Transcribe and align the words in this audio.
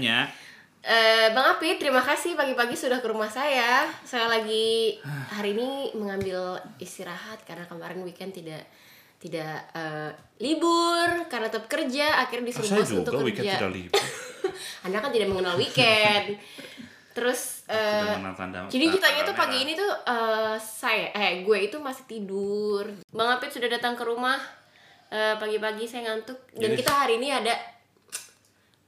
Apit 0.00 0.08
dan 0.08 0.24
Non 0.24 0.24
Anya. 0.24 0.48
Eh, 0.80 1.28
Bang 1.36 1.44
Apit, 1.46 1.76
terima 1.76 2.00
kasih 2.00 2.32
pagi-pagi 2.32 2.72
sudah 2.72 3.04
ke 3.04 3.08
rumah 3.08 3.28
saya. 3.28 3.84
Saya 4.00 4.32
lagi 4.32 4.96
hari 5.36 5.52
ini 5.52 5.92
mengambil 5.92 6.56
istirahat 6.76 7.44
karena 7.44 7.68
kemarin 7.68 8.00
weekend 8.00 8.32
tidak 8.32 8.64
tidak 9.20 9.60
eh, 9.76 10.08
libur 10.40 11.28
karena 11.28 11.52
tetap 11.52 11.68
kerja. 11.68 12.24
Akhirnya 12.24 12.48
disuruh 12.48 12.64
Ah, 12.64 12.72
saya 12.72 12.80
bos 12.80 12.92
untuk 12.96 13.12
weekend 13.20 13.44
kerja. 13.44 13.60
tidak 13.60 13.72
libur. 13.76 14.00
Anda 14.88 14.96
kan 15.04 15.10
tidak 15.12 15.28
mengenal 15.28 15.60
weekend. 15.60 16.40
Terus 17.20 17.66
tanda. 17.68 18.70
jadi 18.70 18.86
ceritanya 18.86 19.26
tuh 19.26 19.36
pagi 19.36 19.58
ini 19.60 19.76
tuh 19.76 19.92
eh, 20.08 20.56
saya 20.56 21.12
eh 21.12 21.44
gue 21.44 21.58
itu 21.60 21.76
masih 21.76 22.08
tidur. 22.08 22.88
Bang 23.12 23.36
Apit 23.36 23.52
sudah 23.52 23.68
datang 23.68 23.92
ke 23.92 24.02
rumah 24.02 24.40
pagi-pagi 25.10 25.90
saya 25.90 26.06
ngantuk 26.06 26.38
dan 26.54 26.70
Jadi- 26.70 26.78
kita 26.80 26.92
hari 26.94 27.18
ini 27.18 27.34
ada 27.34 27.50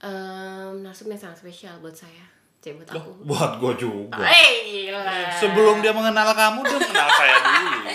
em 0.03 0.83
narsum 0.83 1.07
yang 1.07 1.21
sangat 1.21 1.39
spesial 1.39 1.79
buat 1.79 1.95
saya. 1.95 2.27
Cek 2.63 2.79
buat 2.79 2.89
Loh, 2.95 3.03
aku. 3.03 3.11
buat 3.27 3.53
gue 3.59 3.73
juga. 3.87 4.23
Eh, 4.23 4.51
gila. 4.67 5.03
Sebelum 5.35 5.83
dia 5.83 5.91
mengenal 5.91 6.31
kamu, 6.31 6.63
dia 6.63 6.79
mengenal 6.79 7.09
saya 7.11 7.35
dulu. 7.43 7.91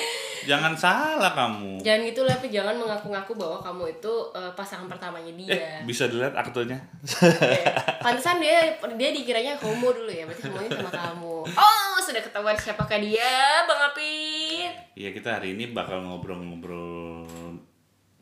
Jangan 0.47 0.73
salah 0.79 1.31
kamu. 1.35 1.83
Jangan 1.83 2.01
gitu 2.07 2.23
lah, 2.23 2.35
tapi 2.39 2.47
jangan 2.47 2.75
mengaku-ngaku 2.79 3.35
bahwa 3.35 3.59
kamu 3.59 3.99
itu 3.99 4.13
eh, 4.31 4.51
pasangan 4.55 4.87
pertamanya 4.87 5.31
dia. 5.35 5.51
Eh, 5.51 5.79
bisa 5.83 6.07
dilihat 6.07 6.35
aktenya. 6.35 6.79
Eh, 7.23 7.63
Pantesan 7.99 8.39
dia 8.39 8.75
dia 8.95 9.09
dikiranya 9.11 9.59
homo 9.59 9.91
dulu 9.91 10.07
ya, 10.07 10.23
berarti 10.23 10.47
semuanya 10.47 10.79
sama 10.79 10.91
kamu. 10.91 11.35
Oh, 11.51 11.95
sudah 11.99 12.23
ketahuan 12.23 12.55
siapakah 12.55 12.99
dia, 12.99 13.63
Bang 13.67 13.91
Apit? 13.91 14.71
Iya, 14.95 15.11
kita 15.11 15.39
hari 15.39 15.55
ini 15.55 15.75
bakal 15.75 16.03
ngobrol-ngobrol 16.07 17.27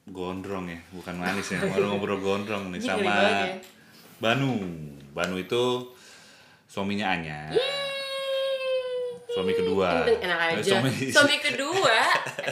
gondrong 0.09 0.65
ya, 0.69 0.77
bukan 0.93 1.17
manis 1.17 1.53
ya. 1.53 1.61
Ngobrol-ngobrol 1.61 2.21
gondrong 2.21 2.73
nih 2.73 2.81
sama 2.81 3.01
ya. 3.05 3.53
Banu. 4.17 4.59
Banu 5.11 5.35
itu 5.35 5.63
suaminya 6.65 7.11
Anya. 7.11 7.51
Suami 9.27 9.51
kedua. 9.51 10.07
Enak 10.07 10.23
enak 10.23 10.39
Eh, 10.39 10.51
aja. 10.55 10.79
Suami, 10.79 10.91
Suami, 11.11 11.35
kedua, 11.43 11.97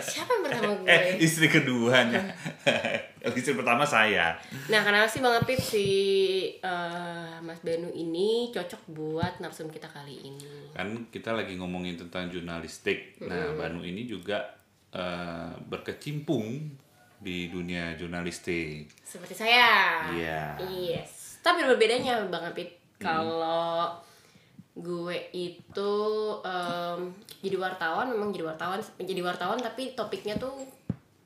siapa 0.03 0.28
yang 0.30 0.44
pertama 0.44 0.72
gue? 0.84 0.88
eh, 0.91 1.16
istri 1.16 1.47
keduanya. 1.47 2.19
istri 3.39 3.56
pertama 3.56 3.88
saya. 3.88 4.36
Nah, 4.67 4.84
kenapa 4.84 5.08
sih 5.08 5.23
Bang 5.23 5.31
Apit 5.31 5.64
si 5.64 5.88
eh, 6.59 7.36
Mas 7.39 7.64
Banu 7.64 7.88
ini 7.89 8.52
cocok 8.52 8.84
buat 8.91 9.39
narsum 9.39 9.72
kita 9.72 9.88
kali 9.88 10.28
ini? 10.28 10.75
Kan 10.75 11.08
kita 11.08 11.31
lagi 11.31 11.56
ngomongin 11.56 11.95
tentang 11.95 12.28
jurnalistik. 12.28 13.16
Nah, 13.23 13.56
Banu 13.56 13.80
ini 13.80 14.03
juga 14.03 14.44
eh, 14.91 15.56
berkecimpung 15.64 16.67
di 17.17 17.47
dunia 17.47 17.95
jurnalistik. 17.95 18.91
Seperti 19.00 19.39
saya. 19.39 20.03
Iya. 20.11 20.59
Yes. 20.67 21.22
Tapi 21.44 21.59
berbedanya 21.67 22.23
Bang 22.31 22.47
Apit. 22.47 22.72
Kalau 22.97 23.91
gue 24.73 25.17
itu 25.36 25.94
em, 26.41 27.13
jadi 27.45 27.55
wartawan 27.61 28.09
memang 28.09 28.34
jadi 28.34 28.50
wartawan 28.50 28.81
menjadi 28.97 29.22
wartawan 29.22 29.59
tapi 29.62 29.94
topiknya 29.94 30.40
tuh 30.41 30.56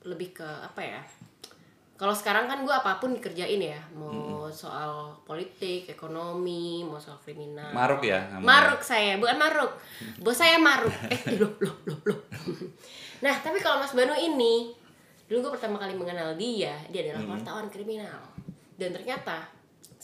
lebih 0.03 0.35
ke 0.35 0.43
apa 0.43 0.81
ya? 0.83 1.01
Kalau 1.97 2.13
sekarang 2.13 2.45
kan 2.45 2.61
gue 2.61 2.73
apa 2.73 3.01
pun 3.01 3.13
dikerjain 3.13 3.61
ya. 3.61 3.79
Mau 3.93 4.49
soal 4.53 5.17
politik 5.25 5.89
ekonomi 5.89 6.85
mau 6.85 6.97
soal 7.01 7.17
kriminal. 7.21 7.73
Maruk 7.73 8.05
ya 8.05 8.25
maruk 8.41 8.81
saya 8.81 9.17
bukan 9.21 9.37
maruk. 9.37 9.71
Bos 10.21 10.37
saya 10.37 10.57
maruk. 10.57 10.93
Eh 11.13 11.37
loh 11.37 11.53
loh 11.61 11.77
loh 11.85 11.99
loh. 12.09 12.19
Nah 13.21 13.35
tapi 13.41 13.61
kalau 13.61 13.81
Mas 13.81 13.93
Banu 13.93 14.13
ini 14.17 14.73
dulu 15.27 15.49
gue 15.49 15.51
pertama 15.59 15.75
kali 15.81 15.93
mengenal 15.97 16.33
dia 16.37 16.73
dia 16.89 17.01
adalah 17.09 17.37
wartawan 17.37 17.69
kriminal. 17.69 18.21
Dan 18.77 18.93
ternyata 18.93 19.56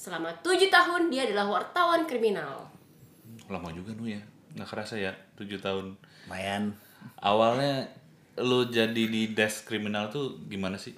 selama 0.04 0.36
tujuh 0.42 0.68
tahun 0.68 1.08
dia 1.08 1.24
adalah 1.24 1.48
wartawan 1.50 2.04
kriminal 2.04 2.68
Lama 3.48 3.72
juga 3.72 3.92
nu 3.92 4.04
ya. 4.06 4.20
Nggak 4.54 4.68
kerasa 4.68 4.96
ya, 4.96 5.12
7 5.36 5.58
tahun. 5.58 5.96
lumayan 6.26 6.76
Awalnya 7.18 7.88
lu 8.38 8.64
jadi 8.66 8.92
di 9.06 9.32
desk 9.32 9.64
kriminal 9.66 10.08
tuh 10.10 10.36
gimana 10.46 10.76
sih? 10.76 10.92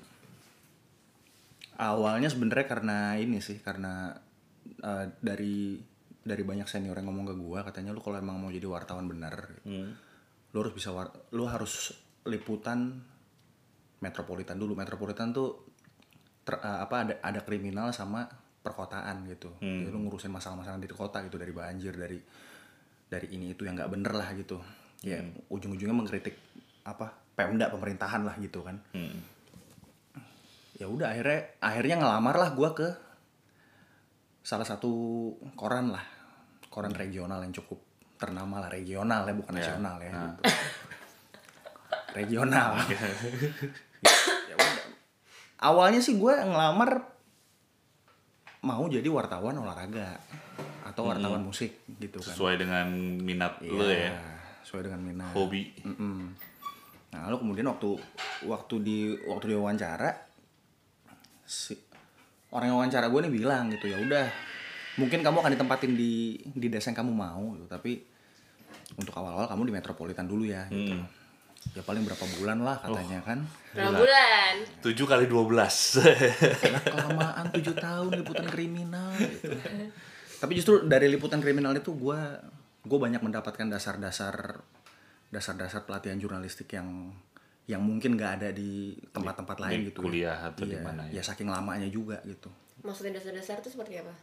awalnya 1.75 2.31
sebenarnya 2.31 2.65
karena 2.65 2.97
ini 3.15 3.39
sih 3.39 3.59
karena 3.59 4.15
eh, 4.79 5.05
dari 5.19 5.75
dari 6.21 6.41
banyak 6.41 6.65
senior 6.65 6.95
yang 6.95 7.11
ngomong 7.11 7.27
ke 7.27 7.35
gua 7.35 7.59
katanya 7.61 7.91
lu 7.91 7.99
kalau 7.99 8.15
emang 8.15 8.39
mau 8.39 8.47
jadi 8.47 8.65
wartawan 8.65 9.05
bener 9.05 9.59
Hmm. 9.61 9.91
lu 10.51 10.57
harus 10.57 10.71
bisa 10.73 10.89
war- 10.89 11.11
lu 11.31 11.43
harus 11.45 11.91
liputan 12.23 13.03
metropolitan 13.99 14.55
dulu 14.55 14.71
metropolitan 14.73 15.35
tuh 15.35 15.67
ter- 16.41 16.63
eh, 16.63 16.79
apa 16.79 16.95
ada 17.03 17.13
ada 17.19 17.39
kriminal 17.43 17.91
sama 17.91 18.23
perkotaan 18.65 19.29
gitu. 19.29 19.53
Jadi 19.61 19.87
lu 19.87 20.01
ngurusin 20.01 20.33
masalah-masalah 20.33 20.81
di 20.81 20.89
kota 20.89 21.21
gitu 21.21 21.37
dari 21.37 21.53
banjir 21.53 21.93
dari 21.93 22.17
dari 23.05 23.27
ini 23.31 23.53
itu 23.53 23.61
yang 23.61 23.77
nggak 23.77 23.91
bener 23.93 24.11
lah 24.11 24.33
gitu. 24.33 24.57
Ya 25.05 25.21
ujung-ujungnya 25.47 25.93
mengkritik 25.93 26.33
apa 26.81 27.13
pemda 27.37 27.69
pemerintahan 27.69 28.25
lah 28.25 28.33
gitu 28.37 28.65
kan. 28.65 28.81
Hmm. 28.91 29.21
ya 30.75 30.91
udah 30.91 31.07
akhirnya 31.07 31.55
akhirnya 31.63 31.95
ngelamar 31.95 32.35
lah 32.35 32.49
gua 32.51 32.75
ke 32.75 32.89
salah 34.41 34.65
satu 34.65 34.91
koran 35.53 35.93
lah. 35.93 36.03
Koran 36.67 36.91
regional 36.91 37.39
yang 37.39 37.53
cukup 37.53 37.79
ternama 38.17 38.59
lah. 38.59 38.67
Regional 38.67 39.23
ya 39.23 39.33
bukan 39.33 39.53
Ya. 39.53 39.59
nasional 39.63 39.95
ya 39.97 40.09
Nah. 40.09 40.21
gitu. 40.27 40.41
regional. 42.13 42.69
Ya 44.45 44.53
udah. 44.53 44.85
Awalnya 45.57 45.97
sih 45.97 46.15
gue 46.15 46.29
ngelamar 46.29 47.14
mau 48.65 48.83
jadi 48.89 49.05
wartawan 49.05 49.53
olahraga 49.61 50.17
atau 50.81 51.13
wartawan 51.13 51.45
musik 51.45 51.85
gitu 52.01 52.17
kan 52.17 52.33
Sesuai 52.33 52.55
dengan 52.57 52.87
minat 53.21 53.61
lu 53.61 53.77
Iya, 53.85 54.09
ya, 54.09 54.17
sesuai 54.65 54.89
dengan 54.89 55.01
minat 55.05 55.31
hobi. 55.37 55.69
Mm-mm. 55.85 56.33
Nah, 57.13 57.19
lalu 57.29 57.37
kemudian 57.45 57.69
waktu 57.69 57.89
waktu 58.49 58.75
di 58.81 58.97
waktu 59.29 59.53
di 59.53 59.55
wawancara 59.55 60.09
si 61.45 61.77
orang 62.49 62.73
yang 62.73 62.77
wawancara 62.81 63.05
gue 63.07 63.19
nih 63.29 63.33
bilang 63.33 63.69
gitu 63.69 63.85
ya 63.85 64.01
udah 64.01 64.25
mungkin 64.97 65.21
kamu 65.21 65.37
akan 65.45 65.51
ditempatin 65.53 65.93
di 65.93 66.39
di 66.55 66.67
desa 66.71 66.89
yang 66.89 67.05
kamu 67.05 67.11
mau 67.13 67.53
gitu, 67.53 67.67
tapi 67.69 68.01
untuk 68.97 69.13
awal-awal 69.13 69.45
kamu 69.45 69.69
di 69.69 69.73
metropolitan 69.75 70.25
dulu 70.25 70.47
ya 70.47 70.65
gitu. 70.71 70.95
Hmm. 70.95 71.05
Ya 71.73 71.81
paling 71.81 72.03
berapa 72.03 72.25
bulan 72.37 72.61
lah 72.61 72.77
katanya 72.79 73.19
kan. 73.21 73.39
berapa 73.71 73.97
bulan 73.97 74.53
7 74.79 74.95
kali 74.95 75.25
12. 75.25 75.49
Lah, 75.49 76.83
kelamaan 76.85 77.45
tujuh 77.51 77.75
tahun 77.75 78.09
liputan 78.15 78.47
kriminal 78.47 79.09
gitu. 79.17 79.51
Tapi 80.37 80.51
justru 80.53 80.85
dari 80.85 81.07
liputan 81.07 81.39
kriminal 81.39 81.73
itu 81.73 81.91
gue 81.91 82.19
gue 82.85 82.99
banyak 83.01 83.19
mendapatkan 83.19 83.65
dasar-dasar 83.65 84.61
dasar-dasar 85.27 85.83
pelatihan 85.83 86.15
jurnalistik 86.15 86.69
yang 86.69 87.11
yang 87.65 87.81
mungkin 87.81 88.13
nggak 88.13 88.31
ada 88.39 88.49
di 88.53 88.93
tempat-tempat 89.09 89.57
lain 89.57 89.79
di 89.81 89.89
gitu. 89.89 90.05
kuliah 90.05 90.37
atau 90.37 90.69
di 90.69 90.77
Iya, 90.77 90.85
mana 90.85 91.01
ya? 91.09 91.17
ya 91.17 91.21
saking 91.25 91.49
lamanya 91.49 91.89
juga 91.89 92.21
gitu. 92.21 92.45
maksudnya 92.85 93.17
dasar-dasar 93.17 93.57
itu 93.57 93.73
seperti 93.73 93.97
apa 93.99 94.13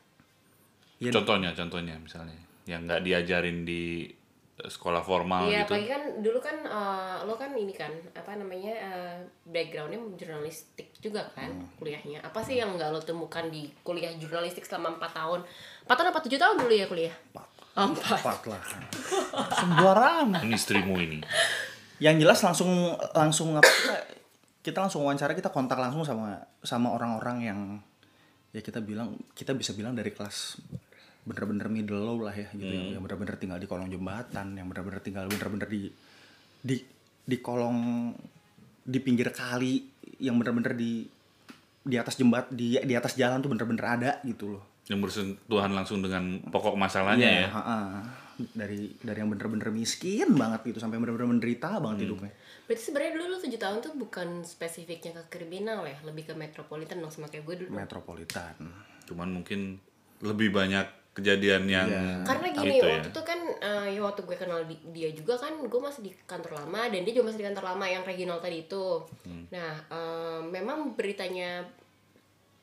Iya, 1.02 1.10
contohnya, 1.10 1.50
contohnya 1.50 1.98
misalnya 1.98 2.38
yang 2.62 2.86
nggak 2.86 3.02
diajarin 3.02 3.66
di 3.66 4.06
sekolah 4.54 5.00
formal 5.00 5.48
Iya, 5.48 5.64
gitu. 5.64 5.74
apalagi 5.74 5.88
kan 5.88 6.02
dulu 6.20 6.38
kan 6.38 6.56
eh, 6.60 7.16
lo 7.24 7.34
kan 7.34 7.50
ini 7.52 7.72
kan 7.72 7.88
apa 8.12 8.36
namanya 8.36 8.72
eh, 8.72 9.16
backgroundnya 9.44 9.98
jurnalistik 10.14 10.92
juga 10.98 11.24
kan 11.32 11.50
Hmm. 11.50 11.66
kuliahnya. 11.76 12.20
Apa 12.20 12.44
sih 12.44 12.60
yang 12.60 12.76
nggak 12.76 12.92
lo 12.92 13.00
temukan 13.00 13.48
di 13.48 13.72
kuliah 13.80 14.12
jurnalistik 14.14 14.62
selama 14.62 15.00
4 15.00 15.18
tahun? 15.18 15.40
4 15.84 15.90
tahun 15.90 16.08
apa 16.12 16.20
7 16.20 16.36
tahun 16.36 16.56
dulu 16.60 16.74
ya 16.74 16.86
kuliah? 16.86 17.14
Oh, 17.34 17.88
Empat. 17.88 18.20
Empat 18.20 18.40
lah. 18.46 18.62
Sembarangan. 19.64 20.44
Ini 20.44 20.54
istrimu 20.54 20.94
ini. 20.96 21.18
Yang 21.98 22.16
jelas 22.20 22.38
langsung 22.44 22.70
langsung 23.14 23.48
apa 23.56 23.64
kita, 23.64 23.96
kita 24.60 24.78
langsung 24.78 25.00
wawancara 25.02 25.32
kita 25.32 25.48
kontak 25.48 25.80
langsung 25.80 26.04
sama 26.04 26.36
sama 26.60 26.92
orang-orang 26.92 27.36
yang 27.40 27.60
ya 28.52 28.60
kita 28.60 28.84
bilang 28.84 29.16
kita 29.32 29.56
bisa 29.56 29.72
bilang 29.72 29.96
dari 29.96 30.12
kelas 30.12 30.60
bener-bener 31.22 31.70
middle 31.70 32.02
low 32.02 32.18
lah 32.26 32.34
ya 32.34 32.50
gitu 32.50 32.66
yang, 32.66 32.98
yang 32.98 33.02
bener-bener 33.02 33.38
tinggal 33.38 33.58
di 33.62 33.70
kolong 33.70 33.86
jembatan 33.86 34.58
yang 34.58 34.66
bener-bener 34.66 34.98
tinggal 34.98 35.30
bener-bener 35.30 35.70
di 35.70 35.86
di 36.58 36.76
di 37.22 37.36
kolong 37.38 38.10
di 38.82 38.98
pinggir 38.98 39.30
kali 39.30 39.86
yang 40.18 40.34
bener-bener 40.42 40.74
di 40.74 41.06
di 41.82 41.96
atas 41.98 42.18
jembat 42.18 42.50
di 42.50 42.74
di 42.82 42.94
atas 42.98 43.14
jalan 43.14 43.38
tuh 43.38 43.50
bener-bener 43.54 43.86
ada 43.86 44.10
gitu 44.26 44.58
loh 44.58 44.64
Yang 44.90 45.00
bersentuhan 45.06 45.70
langsung 45.70 46.02
dengan 46.02 46.42
pokok 46.50 46.74
masalahnya 46.74 47.22
Iya, 47.22 47.42
ya. 47.46 47.48
ha-ha. 47.54 47.78
dari 48.58 48.90
dari 48.98 49.18
yang 49.22 49.30
bener-bener 49.30 49.70
miskin 49.70 50.34
banget 50.34 50.74
gitu 50.74 50.82
sampai 50.82 50.98
bener-bener 50.98 51.30
menderita 51.30 51.78
banget 51.78 52.10
hidupnya 52.10 52.34
Berarti 52.66 52.82
sebenarnya 52.90 53.12
dulu 53.18 53.24
lo 53.30 53.38
7 53.42 53.58
tahun 53.58 53.78
tuh 53.82 53.94
bukan 53.98 54.28
spesifiknya 54.46 55.12
ke 55.18 55.22
kriminal 55.38 55.82
ya, 55.82 55.98
lebih 56.06 56.30
ke 56.30 56.34
metropolitan 56.34 57.02
dong 57.02 57.10
sama 57.10 57.26
kayak 57.26 57.46
gue 57.46 57.56
dulu. 57.66 57.70
metropolitan 57.74 58.54
Cuman 59.06 59.28
mungkin 59.34 59.82
lebih 60.22 60.54
banyak 60.54 60.86
kejadian 61.12 61.64
yang 61.66 61.84
Iya. 61.84 62.24
Karena 62.24 62.46
gini, 62.50 62.76
gitu 62.76 62.86
waktu 62.86 63.08
itu 63.08 63.22
kan 63.22 63.40
eh, 63.60 63.86
ya 63.92 64.00
waktu 64.00 64.20
gue 64.22 64.32
kenal 64.34 64.64
di- 64.64 64.84
dia 64.90 65.08
juga 65.10 65.36
kan 65.36 65.52
gue 65.54 65.80
masih 65.80 66.00
di 66.02 66.12
kantor 66.22 66.56
lama 66.58 66.88
dan 66.88 67.00
dia 67.00 67.12
juga 67.12 67.28
masih 67.28 67.40
di 67.40 67.46
kantor 67.46 67.64
lama 67.68 67.84
yang 67.86 68.02
regional 68.02 68.38
tadi 68.38 68.62
itu. 68.62 68.86
Hmm. 69.22 69.44
Nah, 69.48 69.72
eh, 69.86 70.40
memang 70.42 70.92
beritanya 70.92 71.68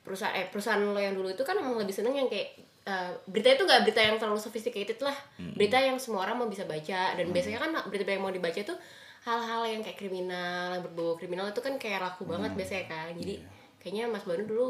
perusahaan 0.01 0.33
eh 0.33 0.49
perusahaan 0.49 0.79
lo 0.79 0.97
yang 0.97 1.13
dulu 1.13 1.29
itu 1.29 1.43
kan 1.43 1.53
emang 1.53 1.77
lebih 1.77 1.93
seneng 1.93 2.15
yang 2.15 2.25
kayak 2.25 2.57
eh, 2.83 3.11
berita 3.23 3.53
itu 3.53 3.63
nggak 3.63 3.81
berita 3.83 4.01
yang 4.01 4.17
terlalu 4.17 4.39
sophisticated 4.39 4.97
lah 4.99 5.13
berita 5.53 5.77
yang 5.77 5.95
semua 5.95 6.23
orang 6.23 6.35
mau 6.35 6.49
bisa 6.49 6.65
baca 6.65 7.13
dan 7.13 7.25
biasanya 7.29 7.59
kan 7.59 7.69
berita 7.85 8.09
yang 8.09 8.23
mau 8.23 8.33
dibaca 8.33 8.55
itu 8.55 8.73
hal-hal 9.21 9.61
yang 9.67 9.81
kayak 9.83 9.99
kriminal 9.99 10.73
yang 10.73 10.81
berbau 10.81 11.13
kriminal 11.13 11.45
itu 11.45 11.59
kan 11.59 11.75
kayak 11.75 12.01
laku 12.01 12.25
banget 12.25 12.55
biasanya 12.55 12.85
kan 12.87 13.11
jadi 13.13 13.35
kayaknya 13.77 14.03
Mas 14.07 14.23
Banu 14.23 14.43
dulu 14.43 14.67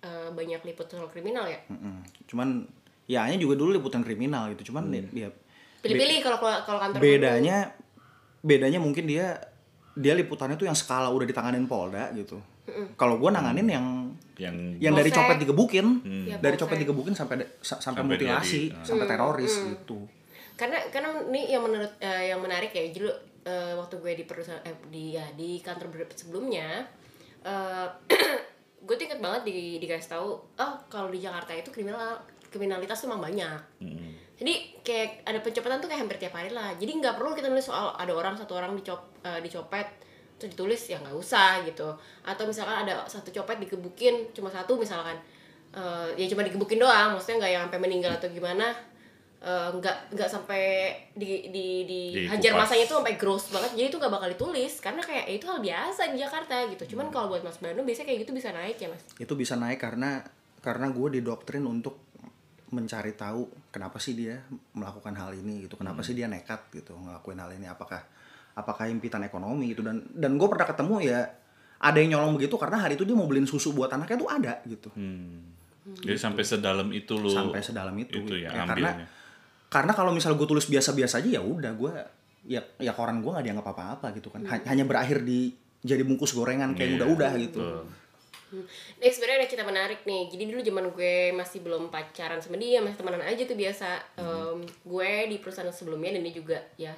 eh, 0.00 0.30
banyak 0.30 0.64
liput 0.64 0.86
soal 0.86 1.04
kriminal 1.06 1.44
ya 1.44 1.60
Mm-mm. 1.68 2.00
cuman 2.24 2.64
ya 3.04 3.22
hanya 3.22 3.36
juga 3.36 3.54
dulu 3.54 3.72
liputan 3.72 4.00
kriminal 4.00 4.48
gitu 4.50 4.72
cuman 4.72 4.88
ya 5.10 5.28
pilih-pilih 5.80 6.18
kalau 6.20 6.38
kalau 6.64 6.78
kantor 6.80 6.98
bedanya 6.98 7.56
bedanya 8.40 8.78
mungkin 8.78 9.04
dia 9.04 9.36
dia 9.94 10.12
liputannya 10.12 10.56
tuh 10.56 10.64
yang 10.64 10.74
skala 10.74 11.06
udah 11.08 11.22
ditanganin 11.22 11.64
Polda 11.64 12.10
gitu. 12.12 12.40
Kalau 12.96 13.14
gue 13.14 13.30
nanganin 13.30 13.68
yang 13.68 13.86
yang 14.34 14.56
yang 14.80 14.90
dari 14.92 15.12
copet 15.12 15.36
digebukin. 15.38 15.86
Ya, 16.26 16.36
dari 16.40 16.56
copet 16.56 16.82
digebukin 16.82 17.14
sampai 17.14 17.46
sa- 17.60 17.78
sampai, 17.78 18.02
Sampai 18.02 18.16
mutilasi 18.16 18.60
di- 18.64 18.74
sampai 18.82 19.06
teroris 19.06 19.54
gitu. 19.54 20.02
Karena 20.56 20.82
karena 20.88 21.14
ini 21.24 21.46
yang 21.48 21.62
menurut 21.62 21.94
eh, 22.00 22.32
yang 22.32 22.40
menarik 22.40 22.72
ya 22.72 22.82
jadi 22.90 23.06
eh, 23.44 23.72
waktu 23.76 23.94
gue 23.96 24.12
di 24.16 24.24
perusahaan 24.24 24.64
eh, 24.64 24.74
di 24.88 25.14
ya 25.14 25.28
di 25.30 25.60
kantor 25.60 25.94
sebelumnya 26.10 26.82
eh 27.44 27.86
gue 28.84 28.94
tuh 28.94 29.04
inget 29.04 29.20
banget 29.20 29.42
di 29.44 29.78
dikasih 29.78 30.10
tahu 30.10 30.28
oh 30.36 30.72
kalau 30.88 31.08
di 31.08 31.16
Jakarta 31.16 31.52
itu 31.52 31.70
kriminal 31.70 32.18
kriminalitas 32.54 33.02
tuh 33.02 33.10
emang 33.10 33.26
banyak. 33.26 33.58
Mm. 33.82 34.14
jadi 34.34 34.54
kayak 34.82 35.10
ada 35.26 35.38
pencopetan 35.42 35.78
tuh 35.78 35.86
kayak 35.90 36.06
hampir 36.06 36.18
tiap 36.22 36.34
hari 36.34 36.50
lah. 36.54 36.74
Jadi 36.78 36.90
nggak 37.02 37.18
perlu 37.18 37.34
kita 37.34 37.50
nulis 37.50 37.66
soal 37.66 37.94
ada 37.94 38.10
orang 38.14 38.34
satu 38.38 38.54
orang 38.54 38.74
dicop 38.78 39.02
eh, 39.26 39.42
dicopet 39.42 40.06
terus 40.34 40.54
ditulis 40.54 40.82
ya 40.90 40.98
nggak 41.02 41.14
usah 41.14 41.62
gitu. 41.66 41.90
Atau 42.26 42.46
misalkan 42.46 42.86
ada 42.86 43.06
satu 43.06 43.30
copet 43.34 43.58
digebukin 43.62 44.30
cuma 44.30 44.50
satu 44.50 44.78
misalkan 44.78 45.18
Eh, 45.74 46.08
ya 46.14 46.30
cuma 46.30 46.46
digebukin 46.46 46.78
doang 46.78 47.18
maksudnya 47.18 47.42
nggak 47.42 47.50
yang 47.50 47.62
sampai 47.66 47.82
meninggal 47.82 48.14
atau 48.14 48.30
gimana 48.30 48.70
Eh, 49.44 49.70
nggak 49.76 50.16
nggak 50.16 50.24
sampai 50.24 50.88
di 51.12 51.52
di 51.52 51.84
di 51.84 52.00
hajar 52.24 52.56
masanya 52.56 52.88
tuh 52.88 53.04
sampai 53.04 53.20
gross 53.20 53.52
banget. 53.52 53.76
Jadi 53.76 53.86
itu 53.92 53.96
nggak 54.00 54.12
bakal 54.16 54.28
ditulis 54.32 54.80
karena 54.80 55.04
kayak 55.04 55.28
ya 55.28 55.34
itu 55.36 55.44
hal 55.44 55.60
biasa 55.60 56.02
di 56.08 56.16
Jakarta 56.16 56.64
gitu. 56.72 56.96
Cuman 56.96 57.12
kalau 57.12 57.28
buat 57.28 57.44
Mas 57.44 57.60
Banu 57.60 57.84
biasanya 57.84 58.08
kayak 58.08 58.24
gitu 58.24 58.32
bisa 58.32 58.56
naik 58.56 58.80
ya 58.80 58.88
Mas? 58.88 59.04
Itu 59.20 59.36
bisa 59.36 59.52
naik 59.60 59.84
karena 59.84 60.24
karena 60.64 60.88
gue 60.88 61.20
didoktrin 61.20 61.60
untuk 61.68 62.03
mencari 62.74 63.14
tahu 63.14 63.46
kenapa 63.70 64.02
sih 64.02 64.18
dia 64.18 64.42
melakukan 64.74 65.14
hal 65.14 65.30
ini 65.32 65.70
gitu 65.70 65.78
kenapa 65.78 66.02
sih 66.02 66.18
dia 66.18 66.26
nekat 66.26 66.66
gitu 66.74 66.98
ngelakuin 66.98 67.38
hal 67.38 67.54
ini 67.54 67.70
apakah 67.70 68.02
apakah 68.54 68.86
impitan 68.86 69.22
ekonomi 69.26 69.74
gitu. 69.74 69.82
Dan 69.82 70.02
dan 70.14 70.34
gue 70.38 70.48
pernah 70.50 70.66
ketemu 70.66 70.94
ya 71.02 71.20
ada 71.78 71.98
yang 71.98 72.16
nyolong 72.16 72.38
begitu 72.38 72.54
karena 72.56 72.80
hari 72.80 72.94
itu 72.94 73.04
dia 73.04 73.14
mau 73.18 73.26
beliin 73.26 73.46
susu 73.50 73.74
buat 73.74 73.90
anaknya 73.90 74.16
tuh 74.18 74.30
ada 74.30 74.54
gitu. 74.66 74.88
Hmm. 74.94 75.42
Jadi 75.84 76.16
sampai 76.16 76.42
sedalam 76.46 76.88
itu 76.94 77.12
lo 77.20 77.28
sampai 77.28 77.60
sedalam 77.60 77.92
itu, 78.00 78.16
itu 78.24 78.40
ya, 78.40 78.48
karena 78.48 78.72
ambilnya. 78.72 79.06
karena 79.68 79.92
kalau 79.92 80.10
misal 80.16 80.32
gue 80.32 80.46
tulis 80.48 80.64
biasa-biasa 80.64 81.20
aja 81.20 81.28
ya 81.36 81.42
udah 81.44 81.72
gue 81.76 81.92
ya 82.48 82.62
ya 82.80 82.92
koran 82.96 83.20
gue 83.20 83.28
nggak 83.28 83.44
dianggap 83.44 83.66
apa-apa 83.74 84.06
gitu 84.16 84.32
kan. 84.32 84.48
Ha- 84.48 84.64
hanya 84.64 84.88
berakhir 84.88 85.20
di 85.26 85.52
jadi 85.84 86.00
bungkus 86.00 86.32
gorengan 86.32 86.72
kayak 86.72 86.96
Iya, 86.96 86.96
udah-udah 87.04 87.32
gitu. 87.36 87.60
betul. 87.60 87.84
Ini 88.52 89.08
sebenarnya 89.10 89.38
ada 89.44 89.48
cerita 89.50 89.66
menarik 89.66 90.00
nih. 90.04 90.30
Jadi 90.30 90.42
dulu 90.46 90.60
zaman 90.60 90.84
gue 90.92 91.14
masih 91.34 91.58
belum 91.64 91.88
pacaran 91.88 92.38
sama 92.38 92.60
dia, 92.60 92.78
masih 92.84 93.00
temenan 93.00 93.24
aja 93.24 93.42
tuh 93.46 93.56
biasa. 93.58 93.88
Em, 94.20 94.58
gue 94.64 95.12
di 95.32 95.36
perusahaan 95.40 95.72
sebelumnya 95.72 96.14
dan 96.14 96.22
dia 96.22 96.34
juga 96.34 96.58
ya. 96.78 96.94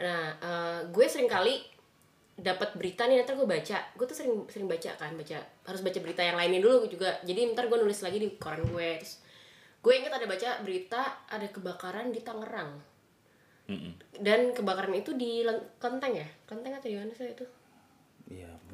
Nah, 0.00 0.22
eh, 0.38 0.80
gue 0.90 1.06
sering 1.06 1.28
kali 1.30 1.60
dapat 2.34 2.74
berita 2.74 3.06
nih 3.06 3.22
ntar 3.22 3.38
gue 3.38 3.46
baca. 3.46 3.78
Gue 3.94 4.06
tuh 4.10 4.16
sering 4.16 4.34
sering 4.50 4.66
baca 4.66 4.90
kan, 4.98 5.14
baca 5.14 5.38
harus 5.70 5.80
baca 5.86 5.98
berita 6.02 6.22
yang 6.24 6.34
lainnya 6.38 6.60
dulu 6.62 6.90
juga. 6.90 7.20
Jadi 7.22 7.54
ntar 7.54 7.70
gue 7.70 7.78
nulis 7.78 8.00
lagi 8.02 8.18
di 8.18 8.28
koran 8.40 8.66
gue. 8.66 8.90
Terus 8.98 9.22
gue 9.84 9.92
inget 9.92 10.10
ada 10.10 10.26
baca 10.26 10.48
berita 10.64 11.02
ada 11.30 11.46
kebakaran 11.46 12.10
di 12.10 12.20
Tangerang. 12.24 12.72
Mm-mm. 13.64 13.92
Dan 14.20 14.52
kebakaran 14.52 14.92
itu 14.92 15.16
di 15.16 15.40
Len- 15.40 15.80
Kelenteng 15.80 16.20
ya? 16.20 16.28
Kelenteng 16.44 16.76
atau 16.76 16.88
di 16.88 16.96
mana 17.00 17.12
sih 17.16 17.32
itu? 17.32 17.46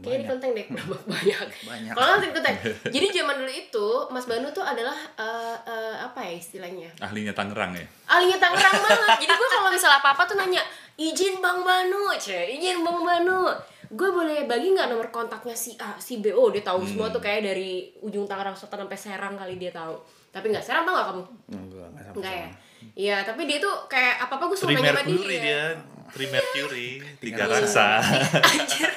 Iya, 0.00 0.05
Kayaknya 0.08 0.17
di. 0.17 0.26
Kelenteng 0.26 0.52
deh, 0.56 0.67
banyak. 1.12 1.47
Banyak. 1.69 1.93
Kalau 1.93 2.06
nggak 2.08 2.20
di 2.20 2.29
Kelenteng. 2.32 2.56
Jadi 2.88 3.06
zaman 3.12 3.35
dulu 3.37 3.52
itu 3.52 3.87
Mas 4.08 4.25
Banu 4.25 4.49
tuh 4.50 4.64
adalah 4.64 4.97
eh, 5.14 5.56
eh, 5.69 5.94
apa 6.00 6.20
ya 6.25 6.32
istilahnya? 6.32 6.88
Ahlinya 6.99 7.37
Tangerang 7.37 7.76
ya. 7.76 7.85
Ahlinya 8.08 8.38
Tangerang 8.41 8.76
banget. 8.88 9.08
Jadi 9.20 9.32
gue 9.32 9.49
kalau 9.52 9.69
misalnya 9.69 9.99
apa-apa 10.00 10.23
tuh 10.25 10.37
nanya, 10.41 10.62
izin 10.97 11.38
Bang 11.38 11.61
Banu, 11.61 12.17
cie, 12.17 12.56
izin 12.56 12.81
Bang 12.81 13.05
Banu. 13.05 13.52
Gue 13.91 14.08
boleh 14.08 14.47
bagi 14.47 14.70
nggak 14.70 14.87
nomor 14.88 15.11
kontaknya 15.11 15.52
si 15.52 15.75
A, 15.76 15.99
si 15.99 16.23
B? 16.23 16.31
Oh 16.31 16.49
dia 16.49 16.62
tahu 16.62 16.81
semua 16.87 17.11
tuh 17.11 17.19
kayak 17.19 17.43
dari 17.43 17.91
ujung 18.00 18.25
Tangerang 18.25 18.55
Selatan 18.55 18.87
sampai 18.87 18.97
Serang 18.97 19.35
kali 19.37 19.58
dia 19.58 19.75
tahu. 19.75 19.99
Tapi 20.31 20.47
nggak 20.49 20.62
Serang 20.62 20.87
tau 20.87 20.94
nggak 20.94 21.08
kamu? 21.11 21.23
Enggak, 21.52 21.88
enggak 22.17 22.35
ya? 22.35 22.49
Iya, 22.97 23.17
tapi 23.29 23.44
dia 23.44 23.61
tuh 23.61 23.85
kayak 23.93 24.25
apa-apa 24.25 24.49
gue 24.49 24.56
suka 24.56 24.73
nanya 24.73 24.97
sama 24.97 25.05
dia. 25.05 25.41
dia. 25.43 25.64
Tri 26.11 26.26
Mercury, 26.26 26.91
tiga 27.23 27.44
rasa. 27.47 27.99
rasa. 28.02 28.88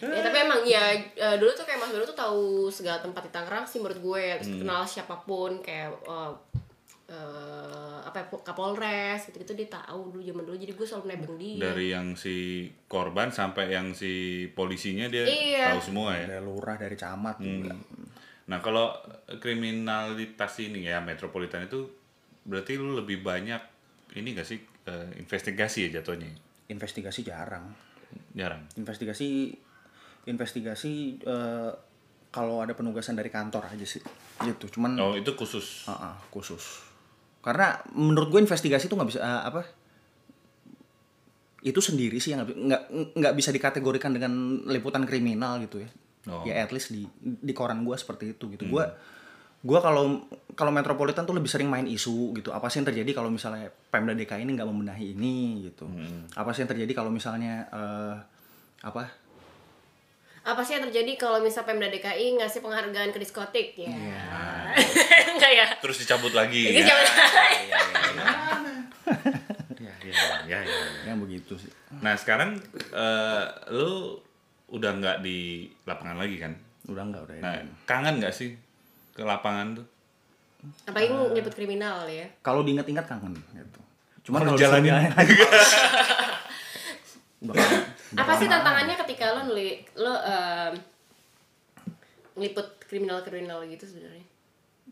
Ya 0.00 0.20
tapi 0.22 0.36
emang 0.40 0.62
ya 0.62 0.94
eh, 0.94 1.36
dulu 1.36 1.50
tuh 1.50 1.66
kayak 1.66 1.78
Mas 1.78 1.90
Banu 1.90 2.06
tuh 2.06 2.14
tahu 2.14 2.70
segala 2.70 3.02
tempat 3.02 3.26
di 3.26 3.30
Tangerang 3.30 3.66
sih 3.66 3.82
menurut 3.82 3.98
gue 3.98 4.24
terus 4.38 4.50
kenal 4.56 4.82
siapa 4.86 5.18
pun 5.22 5.58
kayak 5.58 5.90
eh, 6.06 6.32
eh, 7.10 7.98
apa 8.00 8.16
ya, 8.16 8.24
Kapolres 8.40 9.26
gitu-gitu 9.26 9.58
dia 9.58 9.68
tahu 9.68 10.14
dulu 10.14 10.22
zaman 10.22 10.46
dulu 10.46 10.56
jadi 10.56 10.72
gue 10.72 10.86
selalu 10.86 11.06
nebeng 11.10 11.34
dia 11.34 11.58
Dari 11.58 11.86
yang 11.90 12.14
si 12.14 12.66
korban 12.86 13.34
sampai 13.34 13.74
yang 13.74 13.90
si 13.90 14.46
polisinya 14.54 15.10
dia 15.10 15.26
Iya. 15.26 15.74
tahu 15.74 15.82
semua 15.82 16.14
ya. 16.14 16.26
Dari 16.30 16.42
lurah, 16.42 16.78
dari 16.78 16.94
camat 16.94 17.42
juga. 17.42 17.74
Nah 18.46 18.58
kalau 18.58 18.94
kriminalitas 19.38 20.58
ini 20.62 20.86
ya 20.86 21.02
metropolitan 21.02 21.66
itu 21.66 21.90
berarti 22.46 22.78
lu 22.78 22.94
lebih 22.96 23.22
banyak 23.22 23.60
ini 24.14 24.34
gak 24.34 24.46
sih 24.46 24.58
eh, 24.86 25.08
investigasi 25.18 25.90
ya 25.90 26.00
jatuhnya? 26.00 26.30
Investigasi 26.66 27.26
jarang. 27.26 27.89
Jarang. 28.34 28.66
Investigasi 28.78 29.54
investigasi 30.28 31.18
eh, 31.24 31.70
kalau 32.30 32.62
ada 32.62 32.72
penugasan 32.78 33.18
dari 33.18 33.28
kantor 33.28 33.66
aja 33.66 33.86
sih. 33.86 34.02
Gitu. 34.40 34.70
Cuman 34.78 34.96
Oh 35.02 35.14
itu 35.18 35.34
khusus. 35.34 35.84
Ah, 35.90 36.12
ah, 36.12 36.14
khusus. 36.30 36.86
Karena 37.42 37.80
menurut 37.96 38.30
gue 38.30 38.40
investigasi 38.40 38.86
itu 38.86 38.94
nggak 38.94 39.10
bisa 39.10 39.20
ah, 39.20 39.42
apa? 39.48 39.66
Itu 41.60 41.82
sendiri 41.82 42.16
sih 42.22 42.32
yang 42.32 42.46
nggak 42.46 43.14
nggak 43.18 43.34
bisa 43.36 43.50
dikategorikan 43.50 44.14
dengan 44.14 44.62
liputan 44.70 45.04
kriminal 45.04 45.58
gitu 45.60 45.82
ya. 45.82 45.90
Oh. 46.28 46.44
Ya 46.46 46.62
at 46.62 46.70
least 46.70 46.92
di 46.94 47.08
di 47.20 47.52
koran 47.56 47.82
gue 47.82 47.96
seperti 47.98 48.38
itu 48.38 48.46
gitu. 48.54 48.68
Gue 48.68 48.84
gue 49.60 49.78
kalau 49.84 50.24
kalau 50.56 50.72
metropolitan 50.72 51.28
tuh 51.28 51.36
lebih 51.36 51.48
sering 51.52 51.68
main 51.68 51.84
isu 51.84 52.32
gitu. 52.36 52.52
Apa 52.52 52.72
sih 52.72 52.80
yang 52.80 52.88
terjadi 52.88 53.12
kalau 53.12 53.28
misalnya 53.28 53.68
Pemda 53.92 54.16
DKI 54.16 54.44
ini 54.44 54.56
nggak 54.56 54.68
membenahi 54.68 55.12
ini 55.12 55.68
gitu. 55.68 55.88
Apa 56.36 56.52
sih 56.56 56.64
yang 56.64 56.70
terjadi 56.72 56.92
kalau 56.96 57.12
misalnya 57.12 57.68
eh, 57.68 58.16
apa? 58.84 59.04
apa 60.40 60.64
sih 60.64 60.72
yang 60.72 60.88
terjadi 60.88 61.20
kalau 61.20 61.44
misal 61.44 61.68
Pemda 61.68 61.92
DKI 61.92 62.40
ngasih 62.40 62.64
penghargaan 62.64 63.12
ke 63.12 63.20
diskotik 63.20 63.76
ya 63.76 63.92
enggak 65.36 65.52
ya 65.52 65.66
Terus 65.84 66.00
dicabut 66.00 66.32
lagi. 66.32 66.64
Ini 66.64 66.80
ya. 66.80 66.96
Ya, 69.80 69.92
ya, 70.00 70.16
ya, 70.48 70.58
ya. 70.64 70.80
Yang 71.12 71.18
begitu 71.28 71.52
sih. 71.60 71.72
Nah 72.00 72.16
sekarang 72.16 72.56
eh, 72.72 73.44
lu 73.68 74.16
udah 74.72 74.90
nggak 74.96 75.16
di 75.20 75.68
lapangan 75.84 76.16
lagi 76.16 76.40
kan? 76.40 76.56
Udah 76.88 77.04
enggak 77.04 77.22
udah. 77.28 77.34
Nah 77.44 77.54
ini. 77.60 77.72
kangen 77.84 78.24
nggak 78.24 78.32
sih 78.32 78.56
ke 79.20 79.24
lapangan 79.28 79.76
tuh? 79.76 79.86
apalagi 80.88 81.12
nyebut 81.36 81.52
kriminal 81.56 82.04
ya. 82.08 82.28
Kalau 82.40 82.64
diingat-ingat 82.64 83.04
kangen 83.08 83.36
gitu. 83.36 83.80
Cuman 84.28 84.48
Kalau 84.48 84.56
jalanin. 84.56 84.92
apa 88.20 88.32
sih 88.36 88.44
tantangannya 88.44 89.00
ketika 89.00 89.32
lo 89.32 89.48
neli 89.48 89.80
lo 89.96 90.12
em, 90.20 90.76
ngeliput 92.36 92.84
kriminal 92.84 93.24
kriminal 93.24 93.64
gitu 93.64 93.88
sebenarnya? 93.88 94.26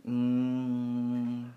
Hmm, 0.09 1.53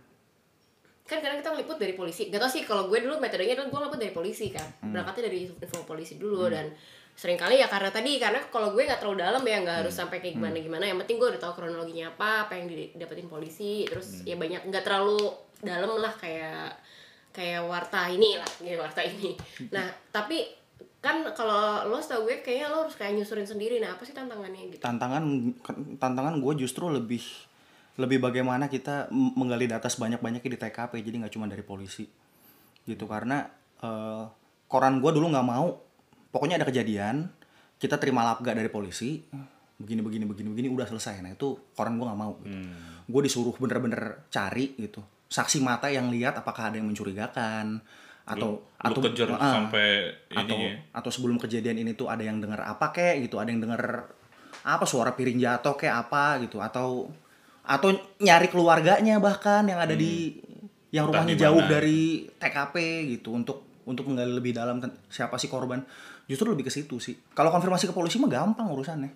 kan 1.07 1.23
kadang 1.23 1.39
kita 1.39 1.55
ngeliput 1.55 1.79
dari 1.79 1.95
polisi. 1.95 2.27
Gak 2.27 2.43
tau 2.43 2.51
sih 2.51 2.67
kalau 2.67 2.91
gue 2.91 2.99
dulu 2.99 3.15
metodenya 3.23 3.55
dulu 3.55 3.71
gue 3.71 3.79
ngeliput 3.79 3.99
dari 4.03 4.11
polisi 4.11 4.51
kan. 4.51 4.67
Berangkatnya 4.83 5.31
dari 5.31 5.47
info 5.47 5.87
polisi 5.87 6.19
dulu 6.19 6.51
dan 6.51 6.67
sering 7.15 7.37
kali 7.37 7.61
ya 7.61 7.69
karena 7.69 7.93
tadi 7.93 8.17
karena 8.17 8.41
kalau 8.49 8.73
gue 8.73 8.81
nggak 8.81 8.97
terlalu 8.97 9.21
dalam 9.21 9.43
ya 9.45 9.61
nggak 9.61 9.77
harus 9.85 9.93
sampai 9.93 10.17
kayak 10.17 10.41
gimana 10.41 10.57
gimana. 10.57 10.83
Yang 10.89 11.05
penting 11.05 11.17
gue 11.21 11.27
udah 11.37 11.41
tahu 11.41 11.53
kronologinya 11.61 12.05
apa 12.15 12.49
apa 12.49 12.53
yang 12.57 12.67
didapetin 12.71 13.29
polisi 13.29 13.85
terus 13.85 14.25
ya 14.25 14.35
banyak 14.39 14.65
nggak 14.67 14.83
terlalu 14.83 15.29
dalam 15.61 16.01
lah 16.01 16.13
kayak 16.17 16.81
kayak 17.31 17.61
warta 17.63 18.09
ini 18.09 18.41
lah 18.41 18.49
kayak 18.59 18.79
warta 18.81 19.01
ini. 19.05 19.37
Nah 19.75 19.87
tapi 20.09 20.61
kan 21.01 21.25
kalau 21.33 21.89
lo 21.89 21.97
tau 21.97 22.21
gue 22.25 22.45
kayaknya 22.45 22.69
lo 22.69 22.85
harus 22.85 22.97
kayak 22.97 23.17
nyusurin 23.17 23.45
sendiri. 23.45 23.77
Nah 23.81 23.97
apa 23.97 24.03
sih 24.05 24.13
tantangannya 24.13 24.73
gitu? 24.73 24.81
Tantangan 24.81 25.23
tantangan 25.97 26.35
gue 26.41 26.53
justru 26.61 26.89
lebih 26.89 27.21
lebih 27.99 28.17
bagaimana 28.23 28.65
kita 28.71 29.11
menggali 29.11 29.67
data 29.67 29.91
sebanyak 29.91 30.23
banyaknya 30.23 30.51
di 30.57 30.59
TKP 30.59 30.91
jadi 31.05 31.15
nggak 31.25 31.33
cuma 31.37 31.45
dari 31.49 31.61
polisi. 31.61 32.05
Gitu 32.85 33.05
karena 33.05 33.45
eh, 33.81 34.25
koran 34.65 35.03
gue 35.03 35.11
dulu 35.11 35.29
nggak 35.29 35.47
mau 35.47 35.90
pokoknya 36.31 36.57
ada 36.57 36.65
kejadian 36.65 37.29
kita 37.77 37.97
terima 37.97 38.23
lapga 38.23 38.53
dari 38.53 38.69
polisi 38.69 39.19
begini 39.81 40.05
begini 40.05 40.25
begini 40.29 40.47
begini 40.53 40.67
udah 40.69 40.85
selesai. 40.85 41.25
Nah 41.25 41.33
itu 41.33 41.57
koran 41.73 41.97
gue 41.97 42.05
nggak 42.05 42.19
mau 42.19 42.37
gitu. 42.39 42.53
gue 43.11 43.21
disuruh 43.25 43.55
bener-bener 43.57 44.23
cari 44.29 44.77
gitu. 44.77 45.01
Saksi 45.27 45.59
mata 45.59 45.89
yang 45.89 46.13
lihat 46.13 46.37
apakah 46.37 46.69
ada 46.69 46.77
yang 46.77 46.85
mencurigakan 46.85 47.81
atau 48.21 48.61
Lu 48.61 48.77
atau 48.77 49.01
kejar 49.01 49.33
ah, 49.33 49.41
sampai 49.41 50.13
atau 50.29 50.55
ini 50.55 50.69
ya. 50.69 50.73
atau 50.93 51.09
sebelum 51.09 51.41
kejadian 51.41 51.81
ini 51.81 51.97
tuh 51.97 52.07
ada 52.07 52.21
yang 52.21 52.37
dengar 52.37 52.61
apa 52.61 52.93
kek 52.93 53.25
gitu. 53.25 53.41
Ada 53.41 53.49
yang 53.49 53.65
dengar 53.65 54.05
apa 54.61 54.85
suara 54.85 55.17
piring 55.17 55.41
jatuh 55.41 55.73
kayak 55.73 56.07
apa 56.07 56.45
gitu. 56.45 56.61
Atau 56.61 57.09
atau 57.65 57.89
nyari 58.21 58.47
keluarganya 58.53 59.17
bahkan 59.17 59.65
yang 59.65 59.81
ada 59.81 59.97
di 59.97 60.37
yang 60.93 61.09
Hmm. 61.09 61.17
Entah 61.17 61.25
rumahnya 61.25 61.35
jauh 61.39 61.61
dari 61.65 62.29
TKP 62.37 62.75
gitu. 63.17 63.33
Untuk 63.33 63.65
untuk 63.89 64.05
menggali 64.05 64.37
lebih 64.37 64.53
dalam 64.53 64.77
ten- 64.77 64.93
siapa 65.09 65.41
sih 65.41 65.49
korban 65.49 65.81
justru 66.29 66.47
lebih 66.53 66.67
ke 66.67 66.71
situ 66.71 66.95
sih 67.01 67.17
kalau 67.35 67.51
konfirmasi 67.51 67.89
ke 67.89 67.93
polisi 67.95 68.15
mah 68.21 68.31
gampang 68.31 68.67
urusannya 68.69 69.11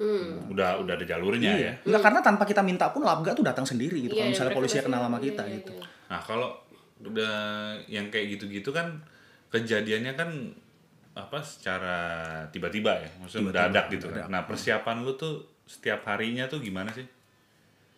Udah 0.51 0.81
udah 0.83 0.93
ada 0.99 1.05
jalurnya 1.07 1.51
ya. 1.55 1.73
Enggak 1.87 2.01
karena 2.01 2.19
tanpa 2.19 2.43
kita 2.43 2.59
minta 2.65 2.91
pun 2.91 3.05
Labga 3.05 3.31
tuh 3.31 3.45
datang 3.45 3.63
sendiri 3.63 4.03
gitu 4.03 4.13
kalau 4.17 4.27
Iya, 4.27 4.33
misalnya 4.35 4.53
polisi 4.57 4.75
kenal 4.81 5.01
sama 5.07 5.17
iya, 5.21 5.25
kita 5.31 5.43
iya, 5.47 5.53
gitu 5.61 5.73
iya. 5.77 5.85
Nah 6.11 6.19
kalau 6.21 6.49
udah 7.05 7.35
yang 7.91 8.07
kayak 8.07 8.39
gitu-gitu 8.39 8.71
kan 8.71 9.03
kejadiannya 9.51 10.13
kan 10.15 10.29
apa 11.15 11.39
secara 11.39 11.97
tiba-tiba 12.51 12.91
ya, 12.99 13.09
maksudnya 13.23 13.55
mendadak 13.55 13.87
gitu 13.87 14.11
kan. 14.11 14.27
Nah 14.27 14.43
persiapan 14.43 15.07
lu 15.07 15.15
tuh 15.15 15.47
setiap 15.63 16.03
harinya 16.11 16.45
tuh 16.51 16.59
gimana 16.59 16.91
sih? 16.91 17.07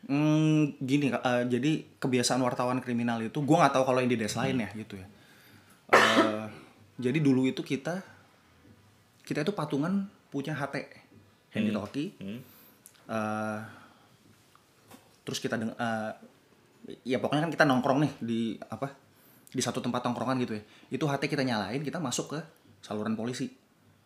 Hmm, 0.08 0.78
gini 0.78 1.10
eh, 1.10 1.44
jadi 1.50 1.98
kebiasaan 1.98 2.40
wartawan 2.46 2.78
kriminal 2.80 3.18
itu 3.20 3.42
gue 3.42 3.58
nggak 3.58 3.74
tahu 3.74 3.84
kalau 3.90 4.00
yang 4.00 4.12
di 4.14 4.22
des 4.22 4.32
lain 4.38 4.62
ya 4.62 4.70
gitu 4.78 4.96
ya. 5.02 5.08
Eh, 5.98 6.46
jadi 7.02 7.18
dulu 7.18 7.50
itu 7.50 7.66
kita 7.66 8.17
kita 9.28 9.44
itu 9.44 9.52
patungan 9.52 10.08
punya 10.32 10.56
HT 10.56 10.88
handy 11.52 11.72
talkie. 11.76 12.16
Hmm. 12.24 12.40
Eh, 13.12 13.60
terus 15.28 15.44
kita 15.44 15.60
deng 15.60 15.76
eh, 15.76 16.12
ya 17.04 17.20
pokoknya 17.20 17.44
kan 17.44 17.52
kita 17.52 17.68
nongkrong 17.68 18.00
nih 18.08 18.12
di 18.24 18.40
apa 18.56 18.88
di 19.52 19.60
satu 19.60 19.84
tempat 19.84 20.08
nongkrongan 20.08 20.40
gitu 20.48 20.56
ya. 20.56 20.64
Itu 20.88 21.04
HT 21.12 21.28
kita 21.28 21.44
nyalain 21.44 21.84
kita 21.84 22.00
masuk 22.00 22.36
ke 22.36 22.40
saluran 22.80 23.20
polisi. 23.20 23.52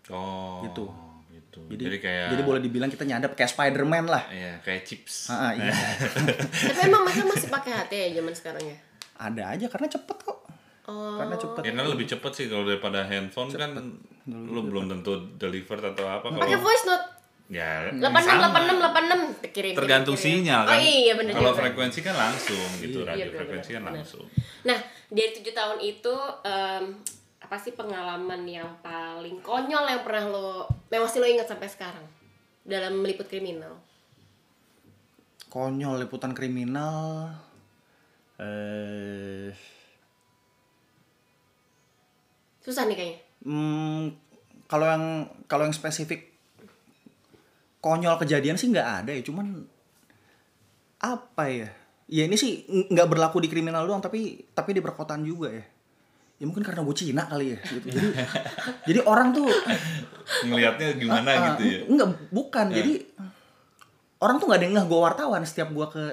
Oh 0.10 0.66
Gitu. 0.66 0.90
gitu. 1.30 1.62
Jadi 1.70 1.84
Jadi, 1.86 1.98
kayak 2.02 2.28
jadi 2.34 2.44
boleh 2.48 2.62
dibilang 2.64 2.90
kita 2.90 3.06
nyadap 3.06 3.38
kayak 3.38 3.54
Spiderman 3.54 4.10
lah. 4.10 4.26
Iya, 4.34 4.58
kayak 4.66 4.82
chips. 4.90 5.30
Ah, 5.30 5.54
iya. 5.54 5.70
Tapi 6.74 6.80
emang 6.90 7.06
masa 7.06 7.22
masih 7.28 7.54
pakai 7.54 7.72
HT 7.78 7.94
ya 7.94 8.08
zaman 8.18 8.34
sekarang 8.34 8.64
ya? 8.66 8.78
Ada 9.22 9.44
aja 9.54 9.66
karena 9.70 9.88
cepet 9.92 10.18
kok. 10.26 10.40
Oh. 10.90 11.22
Karena 11.22 11.36
cepet. 11.38 11.62
Ya 11.62 11.72
kan 11.78 11.86
lebih 11.86 12.08
cepet 12.10 12.32
sih 12.34 12.46
kalau 12.50 12.66
daripada 12.66 13.06
handphone 13.06 13.54
kan 13.54 13.72
lu 14.24 14.62
belum 14.64 14.86
tentu 14.88 15.12
delivered 15.36 15.82
atau 15.84 16.06
apa 16.06 16.28
Pakai 16.28 16.52
kalau 16.52 16.62
voice 16.62 16.86
note. 16.86 17.06
ya 17.48 17.90
86 17.90 18.00
sama. 18.22 18.48
86 18.54 19.44
86 19.44 19.52
kirim. 19.52 19.74
tergantung 19.74 20.16
kirim. 20.16 20.40
sinyal 20.40 20.62
kan. 20.64 20.72
Oh 20.72 20.80
iya 20.80 21.14
benar 21.14 21.34
Kalau 21.34 21.52
juga. 21.52 21.60
frekuensi 21.60 22.00
kan 22.00 22.16
langsung 22.16 22.70
gitu, 22.80 22.98
radio 23.02 23.28
Iya, 23.28 23.36
frekuensi 23.36 23.70
kan 23.72 23.84
langsung. 23.84 24.26
Nah, 24.62 24.78
dari 25.08 25.30
tujuh 25.32 25.52
tahun 25.52 25.78
itu 25.80 26.16
em, 26.42 26.84
apa 27.42 27.56
sih 27.58 27.74
pengalaman 27.74 28.46
yang 28.46 28.70
paling 28.80 29.40
konyol 29.40 29.84
yang 29.84 30.00
pernah 30.02 30.24
lo 30.26 30.50
yang 30.88 31.02
masih 31.02 31.20
lo 31.20 31.28
ingat 31.28 31.46
sampai 31.46 31.68
sekarang 31.68 32.06
dalam 32.62 32.96
meliput 32.98 33.26
kriminal? 33.26 33.76
konyol 35.48 36.00
liputan 36.00 36.32
kriminal 36.32 37.28
eh 38.38 39.52
Susah 42.60 42.86
nih 42.86 42.94
kayaknya. 42.94 43.20
Hmm, 43.42 44.02
kalau 44.66 44.86
yang 44.86 45.04
kalau 45.46 45.64
yang 45.64 45.74
spesifik 45.74 46.32
konyol 47.78 48.18
kejadian 48.18 48.56
sih 48.56 48.68
nggak 48.68 49.04
ada 49.04 49.12
ya 49.12 49.22
cuman 49.22 49.66
apa 51.00 51.44
ya 51.46 51.70
ya 52.06 52.24
ini 52.24 52.36
sih 52.36 52.64
ng- 52.64 52.90
nggak 52.90 53.08
berlaku 53.08 53.40
di 53.40 53.50
kriminal 53.50 53.84
doang 53.84 54.00
tapi 54.00 54.22
tapi 54.48 54.72
di 54.72 54.80
perkotaan 54.80 55.22
juga 55.22 55.50
ya 55.50 55.66
ya 56.38 56.46
mungkin 56.46 56.62
karena 56.62 56.82
gue 56.82 56.96
Cina 56.96 57.24
kali 57.24 57.54
ya 57.54 57.58
gitu. 57.60 57.86
jadi 57.88 58.08
jadi 58.88 59.00
orang 59.04 59.30
tuh 59.32 59.50
Ngelihatnya 60.44 60.96
gimana 60.96 61.30
Ah, 61.30 61.42
gitu 61.52 61.64
ya. 61.64 61.80
enggak 61.86 62.10
bukan 62.30 62.66
jadi 62.72 62.94
orang 64.20 64.38
tuh 64.38 64.46
nggak 64.46 64.60
ada 64.60 64.66
yang 64.66 64.76
ngeh 64.76 64.88
gue 64.88 65.00
wartawan 65.00 65.42
setiap 65.42 65.70
gue 65.70 65.88
ke 65.88 66.04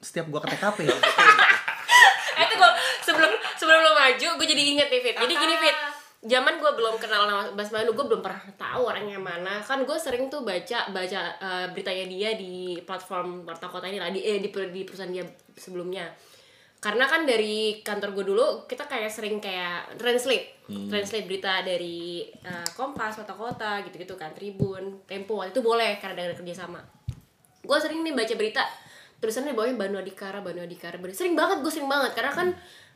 setiap 0.00 0.26
gue 0.26 0.38
ke 0.38 0.48
TKP 0.48 0.78
Eh 0.88 2.44
itu 2.46 2.54
gue 2.54 2.70
sebelum 3.02 3.30
sebelum 3.54 3.80
lo 3.80 3.92
maju, 3.92 4.28
gue 4.36 4.46
jadi 4.46 4.62
inget 4.68 4.86
nih 4.86 5.00
Fit. 5.02 5.16
Jadi 5.16 5.34
gini 5.34 5.54
Fit, 5.58 5.76
zaman 6.18 6.58
gue 6.58 6.70
belum 6.74 6.98
kenal 6.98 7.30
nama 7.30 7.42
Bas 7.54 7.70
Manu, 7.70 7.94
gue 7.94 8.06
belum 8.06 8.22
pernah 8.22 8.42
tahu 8.58 8.90
orangnya 8.90 9.18
mana. 9.20 9.62
Kan 9.62 9.86
gue 9.86 9.98
sering 9.98 10.26
tuh 10.26 10.42
baca 10.42 10.90
baca 10.90 11.20
eh, 11.38 11.66
beritanya 11.70 12.04
dia 12.10 12.30
di 12.34 12.78
platform 12.82 13.46
Warta 13.46 13.70
Kota 13.70 13.86
ini 13.86 14.02
lah, 14.02 14.10
di, 14.10 14.22
eh, 14.22 14.42
di, 14.42 14.50
di 14.50 14.82
perusahaan 14.82 15.10
dia 15.10 15.22
sebelumnya. 15.54 16.10
Karena 16.78 17.10
kan 17.10 17.26
dari 17.26 17.82
kantor 17.82 18.14
gue 18.14 18.24
dulu 18.34 18.46
kita 18.70 18.86
kayak 18.86 19.10
sering 19.10 19.42
kayak 19.42 19.98
translate, 19.98 20.62
translate 20.66 21.26
berita 21.26 21.62
dari 21.62 22.26
eh, 22.26 22.68
Kompas, 22.74 23.18
Warta 23.18 23.34
Kota 23.34 23.82
gitu-gitu 23.86 24.14
kan, 24.18 24.34
Tribun, 24.34 25.02
Tempo, 25.06 25.38
waktu 25.38 25.54
itu 25.54 25.62
boleh 25.62 25.98
karena 26.02 26.30
ada 26.30 26.34
kerjasama 26.38 26.98
gue 27.68 27.78
sering 27.78 28.00
nih 28.00 28.16
baca 28.16 28.34
berita 28.38 28.62
tulisannya 29.18 29.50
di 29.50 29.56
bawahnya 29.56 29.76
Banu 29.76 29.96
Adikara, 29.96 30.38
Banu 30.38 30.60
Adikara, 30.60 30.96
Banu- 30.96 31.10
sering 31.12 31.34
banget 31.34 31.58
gue 31.58 31.68
sering 31.68 31.86
banget. 31.86 32.14
Karena 32.14 32.30
kan 32.30 32.48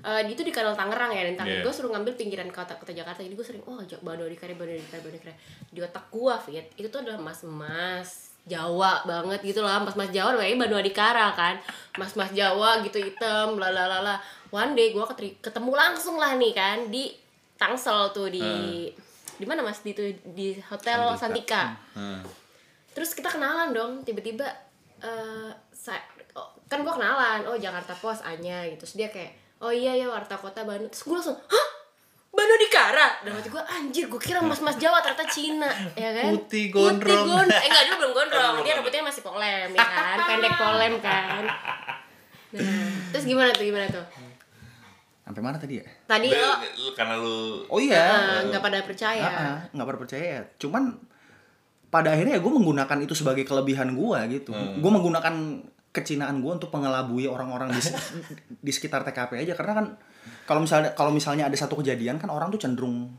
eh, 0.03 0.23
itu 0.27 0.41
di 0.41 0.51
kanal 0.51 0.73
Tangerang 0.73 1.11
ya 1.11 1.23
dan 1.25 1.35
Tangerang 1.35 1.59
Yeah. 1.59 1.65
gue 1.65 1.75
suruh 1.75 1.91
ngambil 1.91 2.15
pinggiran 2.15 2.49
kota 2.49 2.75
kota 2.75 2.91
Jakarta. 2.91 3.21
Jadi 3.21 3.33
gue 3.33 3.43
sering 3.43 3.63
oh 3.63 3.77
Banu 4.01 4.23
Adikara, 4.23 4.53
Banu 4.53 4.71
Adikara, 4.71 5.01
Banu 5.01 5.13
Adikara 5.13 5.35
di 5.67 5.79
otak 5.79 6.07
gue 6.09 6.35
Fit 6.41 6.67
itu 6.77 6.87
tuh 6.87 7.01
adalah 7.01 7.19
mas-mas 7.19 8.11
Jawa 8.43 9.03
banget 9.03 9.39
gitu 9.45 9.61
lah 9.61 9.79
mas-mas 9.79 10.11
Jawa 10.11 10.35
namanya 10.35 10.59
Banu 10.61 10.77
Adikara 10.77 11.31
kan. 11.33 11.55
Mas-mas 11.95 12.31
Jawa 12.31 12.83
gitu 12.83 12.99
hitam 12.99 13.55
lalalala 13.55 14.19
one 14.49 14.73
day 14.73 14.91
gue 14.91 15.05
ketemu 15.39 15.73
langsung 15.73 16.17
lah 16.17 16.35
nih 16.35 16.51
kan 16.51 16.87
di 16.87 17.11
Tangsel 17.55 18.11
tuh 18.11 18.27
di 18.27 18.43
di 19.33 19.45
mana 19.45 19.59
mas? 19.61 19.79
Di 19.81 19.91
tuh 19.91 20.07
di 20.29 20.55
hotel 20.61 21.15
Santika 21.15 21.75
Hmm. 21.93 22.23
terus 22.91 23.11
kita 23.11 23.27
kenalan 23.27 23.71
dong 23.71 23.93
tiba-tiba 24.01 24.45
eh 24.99 25.51
sa- 25.73 26.03
oh, 26.37 26.49
kan 26.69 26.81
gue 26.81 26.93
kenalan 26.93 27.45
oh 27.49 27.57
Jakarta 27.57 27.93
Pos 27.97 28.21
Anya 28.25 28.67
gitu. 28.69 28.85
Terus 28.85 28.95
dia 28.99 29.09
kayak 29.09 29.33
oh 29.63 29.73
iya 29.73 29.95
ya 29.95 30.11
Warta 30.11 30.37
Kota 30.37 30.67
Bandung. 30.67 30.91
Terus 30.91 31.05
gue 31.05 31.17
langsung 31.17 31.39
hah? 31.39 31.67
Banu 32.33 32.57
Dikara 32.57 33.21
dan 33.21 33.37
waktu 33.37 33.53
gue 33.53 33.61
anjir 33.61 34.05
gue 34.09 34.17
kira 34.17 34.41
mas-mas 34.41 34.81
Jawa 34.81 35.05
ternyata 35.05 35.29
Cina. 35.29 35.69
Ya 35.93 36.17
kan? 36.17 36.33
Putih 36.33 36.73
gondrong. 36.73 37.29
gondrong. 37.29 37.61
Eh 37.61 37.69
enggak 37.69 37.85
dulu 37.93 37.97
belum 38.01 38.13
gondrong. 38.17 38.55
Dia 38.65 38.73
rambutnya 38.81 39.05
masih 39.05 39.21
polem 39.21 39.69
ya 39.77 39.85
kan? 39.85 40.17
pendek 40.25 40.55
polem 40.57 40.93
kan? 41.05 41.45
Nah 42.53 42.89
terus 43.13 43.25
gimana 43.29 43.53
tuh 43.53 43.69
gimana 43.69 43.85
tuh? 43.93 44.05
Sampai 45.23 45.43
mana 45.45 45.57
tadi 45.61 45.79
ya? 45.79 45.87
Tadi 46.09 46.29
lo 46.33 46.53
karena 46.97 47.15
lu 47.21 47.69
oh 47.69 47.79
iya. 47.79 48.05
Eh, 48.41 48.41
nggak 48.49 48.63
pada 48.65 48.79
percaya. 48.81 49.23
Ah, 49.23 49.37
ah, 49.37 49.59
nggak 49.71 49.87
pernah 49.87 50.01
percaya. 50.01 50.25
Ya. 50.25 50.41
Cuman 50.57 50.83
pada 51.93 52.17
akhirnya 52.17 52.37
ya 52.37 52.41
gue 52.41 52.53
menggunakan 52.53 52.99
itu 53.05 53.13
sebagai 53.13 53.45
kelebihan 53.45 53.93
gue 53.93 54.19
gitu. 54.41 54.57
Gue 54.57 54.91
menggunakan 54.91 55.35
kecinaan 55.93 56.41
gue 56.41 56.53
untuk 56.57 56.73
mengelabui 56.73 57.29
orang-orang 57.29 57.69
di, 57.77 57.81
di 58.67 58.73
sekitar 58.73 59.05
TKP 59.05 59.45
aja 59.45 59.53
karena 59.53 59.73
kan 59.77 59.87
kalau 60.49 60.65
misalnya 60.65 60.97
kalau 60.97 61.13
misalnya 61.13 61.47
ada 61.47 61.57
satu 61.57 61.79
kejadian 61.79 62.17
kan 62.17 62.33
orang 62.33 62.49
tuh 62.49 62.61
cenderung 62.65 63.13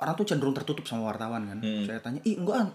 orang 0.00 0.14
tuh 0.16 0.26
cenderung 0.26 0.56
tertutup 0.56 0.84
sama 0.88 1.12
wartawan 1.12 1.44
kan. 1.44 1.58
Saya 1.60 2.00
tanya, 2.00 2.20
ih 2.24 2.40
enggak, 2.40 2.56
An." 2.66 2.70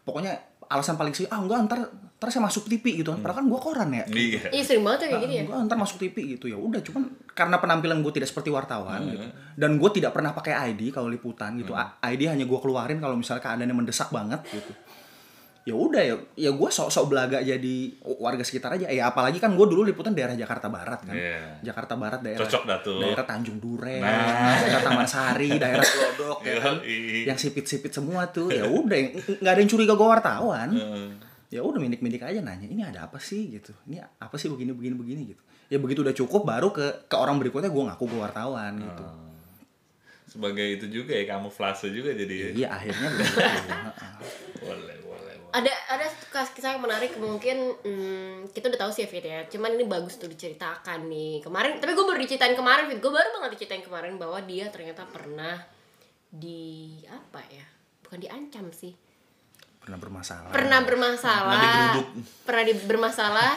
pokoknya 0.00 0.32
alasan 0.72 0.96
paling 0.96 1.12
sih, 1.12 1.28
ah 1.28 1.44
enggak, 1.44 1.68
ntar, 1.68 1.78
ntar 2.16 2.28
saya 2.32 2.40
masuk 2.40 2.64
TV 2.72 3.04
gitu 3.04 3.12
kan. 3.12 3.20
Padahal 3.20 3.44
kan 3.44 3.46
gue 3.52 3.60
koran 3.60 3.90
ya. 3.92 4.04
iya. 4.08 4.48
iya 4.48 4.62
sering 4.64 4.80
banget 4.80 5.12
kayak 5.12 5.22
gini 5.28 5.34
ya 5.36 5.42
Gue 5.44 5.56
ntar 5.68 5.76
masuk 5.76 6.00
TV 6.00 6.16
gitu 6.40 6.48
ya 6.48 6.56
udah 6.56 6.80
cuman 6.80 7.02
karena 7.36 7.56
penampilan 7.60 8.00
gue 8.00 8.12
tidak 8.16 8.32
seperti 8.32 8.48
wartawan 8.48 9.02
gitu 9.12 9.28
dan 9.60 9.76
gue 9.76 9.90
tidak 9.92 10.16
pernah 10.16 10.32
pakai 10.32 10.72
ID 10.72 10.88
kalau 10.88 11.12
liputan 11.12 11.60
gitu 11.60 11.76
A- 11.76 12.00
ID 12.00 12.32
hanya 12.32 12.48
gue 12.48 12.58
keluarin 12.64 12.96
kalau 12.96 13.12
misalnya 13.12 13.44
keadaannya 13.44 13.76
mendesak 13.76 14.08
banget 14.08 14.40
gitu 14.48 14.72
ya 15.60 15.76
udah 15.76 16.00
ya 16.00 16.16
ya 16.34 16.50
gue 16.56 16.70
sok-sok 16.72 17.04
belaga 17.06 17.38
jadi 17.38 17.76
warga 18.16 18.40
sekitar 18.40 18.74
aja. 18.74 18.88
Ya 18.88 19.06
apalagi 19.06 19.36
kan 19.36 19.52
gue 19.52 19.66
dulu 19.68 19.84
liputan 19.84 20.16
daerah 20.16 20.32
Jakarta 20.32 20.66
Barat 20.66 21.04
kan. 21.04 21.12
Iya. 21.12 21.60
Jakarta 21.60 21.94
Barat 22.00 22.20
daerah 22.20 22.40
Cocok 22.42 22.62
dah 22.64 22.78
tuh. 22.80 22.98
daerah 22.98 23.24
Tanjung 23.24 23.60
Duren 23.60 24.00
Nah. 24.00 24.56
daerah 24.56 24.82
Taman 24.82 25.04
Sari 25.04 25.50
daerah 25.62 25.84
Glodok 25.84 26.40
ya 26.42 26.56
kan? 26.58 26.74
Yang 27.28 27.38
sipit-sipit 27.44 27.92
semua 27.92 28.24
tuh. 28.28 28.48
Ya 28.48 28.64
udah 28.64 28.96
nggak 29.36 29.52
ada 29.52 29.60
yang 29.60 29.70
curiga 29.70 29.92
gue 29.92 30.08
wartawan. 30.08 30.68
Ya 31.50 31.60
udah 31.60 31.82
mindik-mindik 31.82 32.22
aja 32.22 32.40
nanya 32.40 32.64
ini 32.64 32.80
ada 32.80 33.10
apa 33.10 33.18
sih? 33.18 33.50
gitu. 33.50 33.74
Ini 33.84 34.00
apa 34.00 34.38
sih 34.38 34.48
begini 34.48 34.70
begini 34.72 34.94
begini? 34.96 35.22
gitu. 35.34 35.42
Ya 35.68 35.76
begitu 35.78 36.00
udah 36.00 36.16
cukup 36.16 36.42
baru 36.46 36.72
ke 36.72 37.06
ke 37.06 37.14
orang 37.14 37.36
berikutnya 37.36 37.68
gue 37.68 37.82
ngaku 37.84 38.04
gue 38.08 38.18
wartawan 38.18 38.74
gitu. 38.80 39.04
Sebagai 40.30 40.62
itu 40.78 40.86
juga 40.88 41.10
ya 41.10 41.26
kamuflase 41.26 41.90
juga 41.90 42.14
jadi 42.14 42.34
ya. 42.34 42.48
iya 42.54 42.68
akhirnya 42.70 43.08
boleh 44.62 44.96
boleh. 45.02 45.09
Ada 45.50 45.72
ada 45.90 46.06
kisah 46.32 46.78
yang 46.78 46.82
menarik 46.82 47.18
mungkin 47.18 47.74
hmm, 47.82 48.54
kita 48.54 48.70
udah 48.70 48.80
tahu 48.86 48.92
sih 48.94 49.06
Fit 49.10 49.24
ya. 49.24 49.44
Cuman 49.50 49.74
ini 49.74 49.84
bagus 49.86 50.16
tuh 50.16 50.30
diceritakan 50.30 51.10
nih. 51.10 51.42
Kemarin 51.42 51.82
tapi 51.82 51.92
gue 51.94 52.06
baru 52.06 52.18
diceritain 52.18 52.54
kemarin 52.54 52.86
Fit. 52.88 52.98
Gue 53.02 53.12
baru 53.12 53.28
banget 53.38 53.58
diceritain 53.58 53.84
kemarin 53.84 54.14
bahwa 54.16 54.38
dia 54.46 54.70
ternyata 54.70 55.06
pernah 55.10 55.58
di 56.30 57.02
apa 57.10 57.42
ya 57.50 57.66
bukan 58.06 58.18
diancam 58.22 58.70
sih. 58.70 58.94
Pernah 59.80 59.98
bermasalah. 59.98 60.50
Pernah 60.54 60.80
bermasalah. 60.86 61.54
Pernah 61.54 61.70
digeruduk. 61.70 62.06
pernah 62.46 62.62
di- 62.66 62.86
bermasalah 62.86 63.52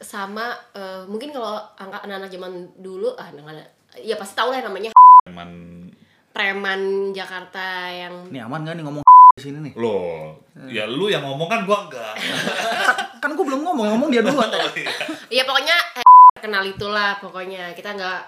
sama 0.00 0.56
eh, 0.72 1.04
mungkin 1.04 1.30
kalau 1.30 1.60
angka 1.76 2.02
anak-anak 2.08 2.30
zaman 2.32 2.52
dulu 2.80 3.12
ah 3.20 3.28
anak-anak 3.28 3.66
ya 4.00 4.16
pasti 4.18 4.34
tahu 4.34 4.50
lah 4.54 4.64
namanya. 4.64 4.90
Cuman 5.26 5.50
preman 6.30 7.10
Jakarta 7.10 7.90
yang 7.90 8.30
ini 8.30 8.38
aman 8.38 8.62
gak 8.62 8.78
nih 8.78 8.84
ngomong 8.86 9.09
sini 9.40 9.58
nih. 9.64 9.72
Lo 9.80 10.36
ya 10.68 10.84
lu 10.84 11.08
yang 11.08 11.24
ngomong 11.24 11.48
kan 11.48 11.60
gua 11.64 11.88
enggak. 11.88 12.14
kan 13.22 13.30
gue 13.32 13.44
belum 13.44 13.60
ngomong 13.64 13.86
ngomong 13.96 14.08
dia 14.08 14.24
duluan 14.24 14.48
tadi 14.48 14.80
ya 15.28 15.44
pokoknya 15.44 15.76
eh, 16.00 16.04
kenal 16.36 16.62
itulah 16.64 17.16
pokoknya. 17.18 17.72
Kita 17.72 17.96
nggak 17.96 18.20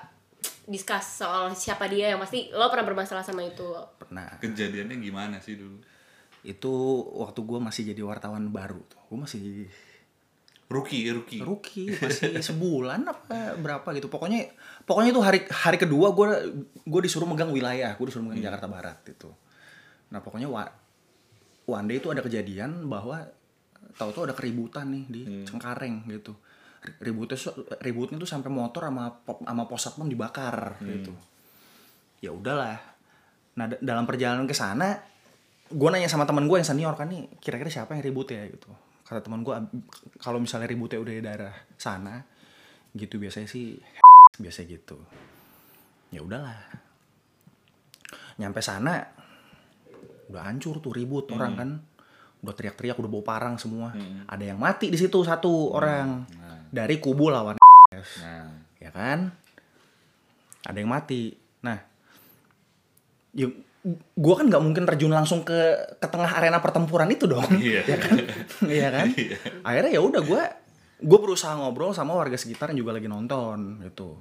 discuss 0.73 1.21
soal 1.21 1.53
siapa 1.53 1.85
dia. 1.93 2.17
Yang 2.17 2.21
pasti 2.25 2.39
lo 2.51 2.73
pernah 2.73 2.89
bermasalah 2.89 3.21
sama 3.21 3.45
itu. 3.45 3.69
Pernah. 4.01 4.41
Kejadiannya 4.41 4.97
gimana 4.97 5.37
sih 5.45 5.61
dulu? 5.61 5.93
itu 6.43 6.75
waktu 7.23 7.39
gue 7.39 7.59
masih 7.63 7.83
jadi 7.95 8.03
wartawan 8.03 8.51
baru 8.51 8.83
tuh. 8.91 9.01
Gue 9.07 9.19
masih 9.23 9.71
Rookie, 10.73 11.05
rookie. 11.13 11.45
rookie 11.45 11.93
masih 12.03 12.41
sebulan 12.41 13.05
apa 13.05 13.61
berapa 13.61 13.85
gitu. 13.95 14.09
Pokoknya 14.09 14.51
pokoknya 14.89 15.11
itu 15.13 15.21
hari 15.23 15.41
hari 15.53 15.77
kedua 15.77 16.17
gue 16.17 16.29
gue 16.83 17.01
disuruh 17.05 17.29
megang 17.29 17.53
wilayah. 17.55 17.95
Gue 17.95 18.11
disuruh 18.11 18.27
megang 18.27 18.43
Jakarta 18.43 18.67
Barat 18.67 18.99
itu. 19.07 19.31
Nah 20.11 20.25
pokoknya 20.25 20.49
wa, 20.49 20.65
one 21.65 21.87
day 21.87 21.99
itu 21.99 22.09
ada 22.09 22.21
kejadian 22.21 22.87
bahwa 22.87 23.23
tahu-tahu 23.95 24.27
ada 24.27 24.35
keributan 24.35 24.89
nih 24.91 25.05
di 25.07 25.21
Cengkareng 25.45 26.07
gitu. 26.09 26.35
Ri- 26.83 26.99
ributnya 27.11 27.39
ributnya 27.79 28.17
tuh 28.19 28.27
sampai 28.27 28.51
motor 28.51 28.83
sama 28.91 29.23
sama 29.23 29.63
pos 29.67 29.81
satpam 29.81 30.07
dibakar 30.07 30.79
gitu. 30.83 31.13
Ya 32.21 32.31
udahlah. 32.31 32.79
Nah 33.55 33.67
da- 33.71 33.79
dalam 33.79 34.03
perjalanan 34.03 34.47
ke 34.47 34.55
sana 34.55 34.99
gue 35.73 35.89
nanya 35.89 36.05
sama 36.05 36.27
teman 36.27 36.45
gue 36.45 36.57
yang 36.57 36.67
senior 36.67 36.93
kan 36.93 37.09
nih 37.09 37.33
kira-kira 37.39 37.71
siapa 37.71 37.95
yang 37.95 38.03
ribut 38.03 38.29
ya? 38.29 38.45
gitu. 38.45 38.69
Kata 39.07 39.23
teman 39.23 39.41
gue 39.41 39.55
kalau 40.19 40.39
misalnya 40.39 40.67
ributnya 40.67 40.99
udah 40.99 41.15
di 41.15 41.23
daerah 41.23 41.55
sana 41.77 42.21
gitu 42.93 43.17
biasanya 43.17 43.47
sih 43.47 43.79
biasa 44.37 44.67
gitu. 44.67 44.99
Ya 46.11 46.21
udahlah. 46.21 46.59
Nyampe 48.41 48.61
sana 48.61 49.22
udah 50.33 50.43
hancur 50.43 50.81
tuh 50.81 50.91
ribut 50.91 51.29
orang 51.31 51.53
kan. 51.55 51.71
Udah 52.41 52.53
teriak-teriak 52.53 52.97
udah 52.97 53.07
bau 53.09 53.23
parang 53.23 53.55
semua. 53.55 53.93
Ada 54.27 54.51
yang 54.51 54.59
mati 54.59 54.89
di 54.89 54.97
situ 54.97 55.21
satu 55.21 55.71
orang. 55.71 56.25
Dari 56.69 56.97
kubu 56.97 57.29
lawan 57.29 57.61
Nah, 57.93 58.49
ya 58.85 58.89
kan? 58.89 59.29
Ada 60.65 60.79
yang 60.79 60.89
mati. 60.89 61.37
Nah 61.61 61.77
ya, 63.33 63.49
gue 64.15 64.35
kan 64.37 64.47
nggak 64.49 64.63
mungkin 64.63 64.85
terjun 64.89 65.11
langsung 65.11 65.43
ke 65.43 65.59
ke 65.99 66.07
tengah 66.07 66.33
arena 66.33 66.59
pertempuran 66.59 67.11
itu 67.11 67.29
dong. 67.29 67.45
Iya. 67.61 67.85
ya 67.85 67.97
kan? 67.99 68.17
Iya 68.65 68.89
kan? 68.89 69.07
Akhirnya 69.69 69.91
ya 69.93 70.01
udah 70.01 70.23
gue 70.23 70.43
gue 71.03 71.19
berusaha 71.19 71.53
ngobrol 71.59 71.91
sama 71.93 72.15
warga 72.15 72.39
sekitar 72.39 72.71
yang 72.71 72.87
juga 72.87 72.97
lagi 72.97 73.11
nonton 73.11 73.83
gitu. 73.83 74.17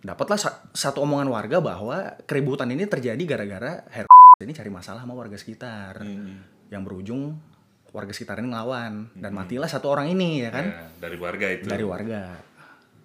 Dapatlah 0.00 0.36
sa- 0.36 0.60
satu 0.72 1.00
omongan 1.00 1.28
warga 1.28 1.60
bahwa 1.60 1.96
keributan 2.24 2.68
ini 2.68 2.84
terjadi 2.84 3.20
gara-gara 3.24 3.84
Her 3.88 4.04
ini 4.40 4.50
cari 4.50 4.70
masalah 4.70 5.06
sama 5.06 5.14
warga 5.14 5.38
sekitar. 5.38 6.02
Hmm. 6.02 6.42
yang 6.72 6.80
berujung 6.80 7.38
warga 7.94 8.10
sekitar 8.10 8.40
ini 8.42 8.50
ngelawan. 8.50 9.12
Dan 9.14 9.30
matilah 9.30 9.70
satu 9.70 9.92
orang 9.92 10.10
ini 10.10 10.42
ya 10.42 10.50
kan? 10.50 10.66
Ya, 10.66 10.82
dari 10.98 11.16
warga 11.20 11.46
itu. 11.46 11.68
dari 11.70 11.84
warga. 11.86 12.34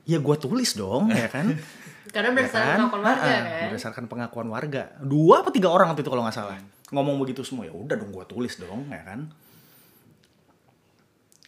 Ya 0.09 0.17
gue 0.17 0.35
tulis 0.41 0.73
dong 0.73 1.13
ya 1.13 1.29
kan? 1.29 1.53
Karena 2.15 2.33
Ya 2.33 2.35
berdasarkan 2.41 2.89
pengakuan 2.89 3.05
warga 3.05 3.21
Ha-ha, 3.29 3.45
kan? 3.45 3.67
berdasarkan 3.69 4.05
pengakuan 4.09 4.47
warga. 4.49 4.81
Dua 4.97 5.45
apa 5.45 5.53
tiga 5.53 5.69
orang 5.69 5.93
waktu 5.93 6.01
itu 6.01 6.09
kalau 6.09 6.25
nggak 6.25 6.33
salah. 6.33 6.57
Ngomong 6.89 7.21
begitu 7.21 7.45
semua. 7.45 7.69
Ya 7.69 7.73
udah 7.77 7.93
dong 7.93 8.09
gue 8.09 8.25
tulis 8.25 8.57
dong 8.57 8.89
ya 8.89 9.03
kan? 9.05 9.29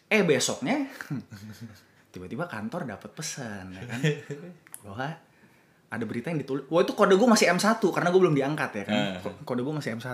Eh 0.06 0.22
besoknya 0.22 0.86
tiba-tiba 2.14 2.46
kantor 2.46 2.86
dapat 2.86 3.10
pesan 3.18 3.74
ya 3.74 3.84
kan? 3.88 4.00
Bahwa 4.86 5.08
ada 5.92 6.04
berita 6.04 6.32
yang 6.32 6.40
ditulis. 6.40 6.64
Wah 6.68 6.82
itu 6.82 6.92
kode 6.92 7.14
gue 7.14 7.28
masih 7.28 7.52
M1 7.52 7.68
karena 7.84 8.08
gue 8.08 8.20
belum 8.20 8.34
diangkat 8.34 8.72
ya 8.74 8.84
kan. 8.88 8.96
Eh. 8.96 9.16
Ko- 9.20 9.40
kode 9.46 9.62
gue 9.62 9.74
masih 9.74 9.92
M1 9.94 10.08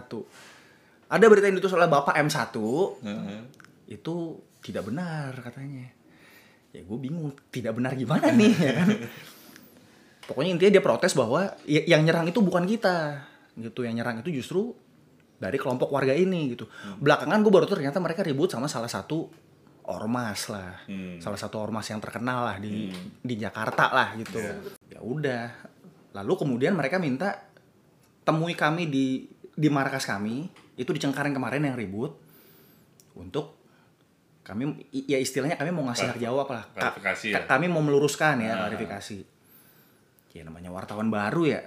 ada 1.08 1.24
berita 1.24 1.46
yang 1.46 1.56
ditulis 1.56 1.72
oleh 1.74 1.88
bapak 1.88 2.20
M1 2.20 2.36
Heeh. 3.00 3.42
itu 3.88 4.14
tidak 4.60 4.84
benar 4.84 5.32
katanya. 5.38 5.88
Ya 6.74 6.82
gue 6.82 6.98
bingung 6.98 7.32
tidak 7.48 7.74
benar 7.74 7.94
gimana 7.94 8.28
nih 8.30 8.54
ya 8.54 8.74
kan. 8.76 8.90
Pokoknya 10.26 10.52
intinya 10.52 10.72
dia 10.74 10.84
protes 10.84 11.14
bahwa 11.14 11.56
ya- 11.64 11.88
yang 11.88 12.04
nyerang 12.04 12.28
itu 12.28 12.42
bukan 12.42 12.66
kita 12.66 13.24
gitu. 13.56 13.88
Yang 13.88 13.96
nyerang 13.96 14.16
itu 14.20 14.30
justru 14.34 14.76
dari 15.38 15.56
kelompok 15.56 15.88
warga 15.88 16.12
ini 16.12 16.52
gitu. 16.52 16.68
Belakangan 16.98 17.40
gue 17.40 17.52
baru 17.54 17.64
tuh 17.64 17.78
ternyata 17.78 18.02
mereka 18.02 18.26
ribut 18.26 18.50
sama 18.50 18.68
salah 18.68 18.90
satu 18.90 19.30
ormas 19.88 20.52
lah. 20.52 20.84
Hmm. 20.84 21.16
salah 21.24 21.40
satu 21.40 21.64
ormas 21.64 21.88
yang 21.88 22.04
terkenal 22.04 22.44
lah 22.44 22.58
di 22.60 22.92
di 23.24 23.36
Jakarta 23.40 23.88
lah 23.88 24.20
gitu. 24.20 24.36
Ya 24.92 25.00
udah 25.00 25.67
lalu 26.12 26.34
kemudian 26.36 26.72
mereka 26.72 26.98
minta 26.98 27.48
temui 28.22 28.54
kami 28.54 28.86
di 28.86 29.28
di 29.50 29.68
markas 29.68 30.04
kami 30.04 30.48
itu 30.76 30.88
di 30.88 31.00
Cengkareng 31.00 31.32
kemarin 31.32 31.64
yang 31.64 31.76
ribut 31.76 32.14
untuk 33.14 33.58
kami 34.42 34.78
ya 34.90 35.18
istilahnya 35.18 35.56
kami 35.56 35.72
mau 35.72 35.84
ngasih 35.86 36.08
hak 36.08 36.20
jawab 36.20 36.48
lah 36.48 36.64
Ka- 36.70 36.96
Klarifikasi 36.96 37.28
ka- 37.30 37.36
ya. 37.36 37.48
kami 37.48 37.66
mau 37.68 37.82
meluruskan 37.82 38.40
ya 38.40 38.54
Ah. 38.54 38.58
klarifikasi 38.66 39.18
ya 40.32 40.44
namanya 40.44 40.70
wartawan 40.70 41.10
baru 41.10 41.44
ya 41.50 41.62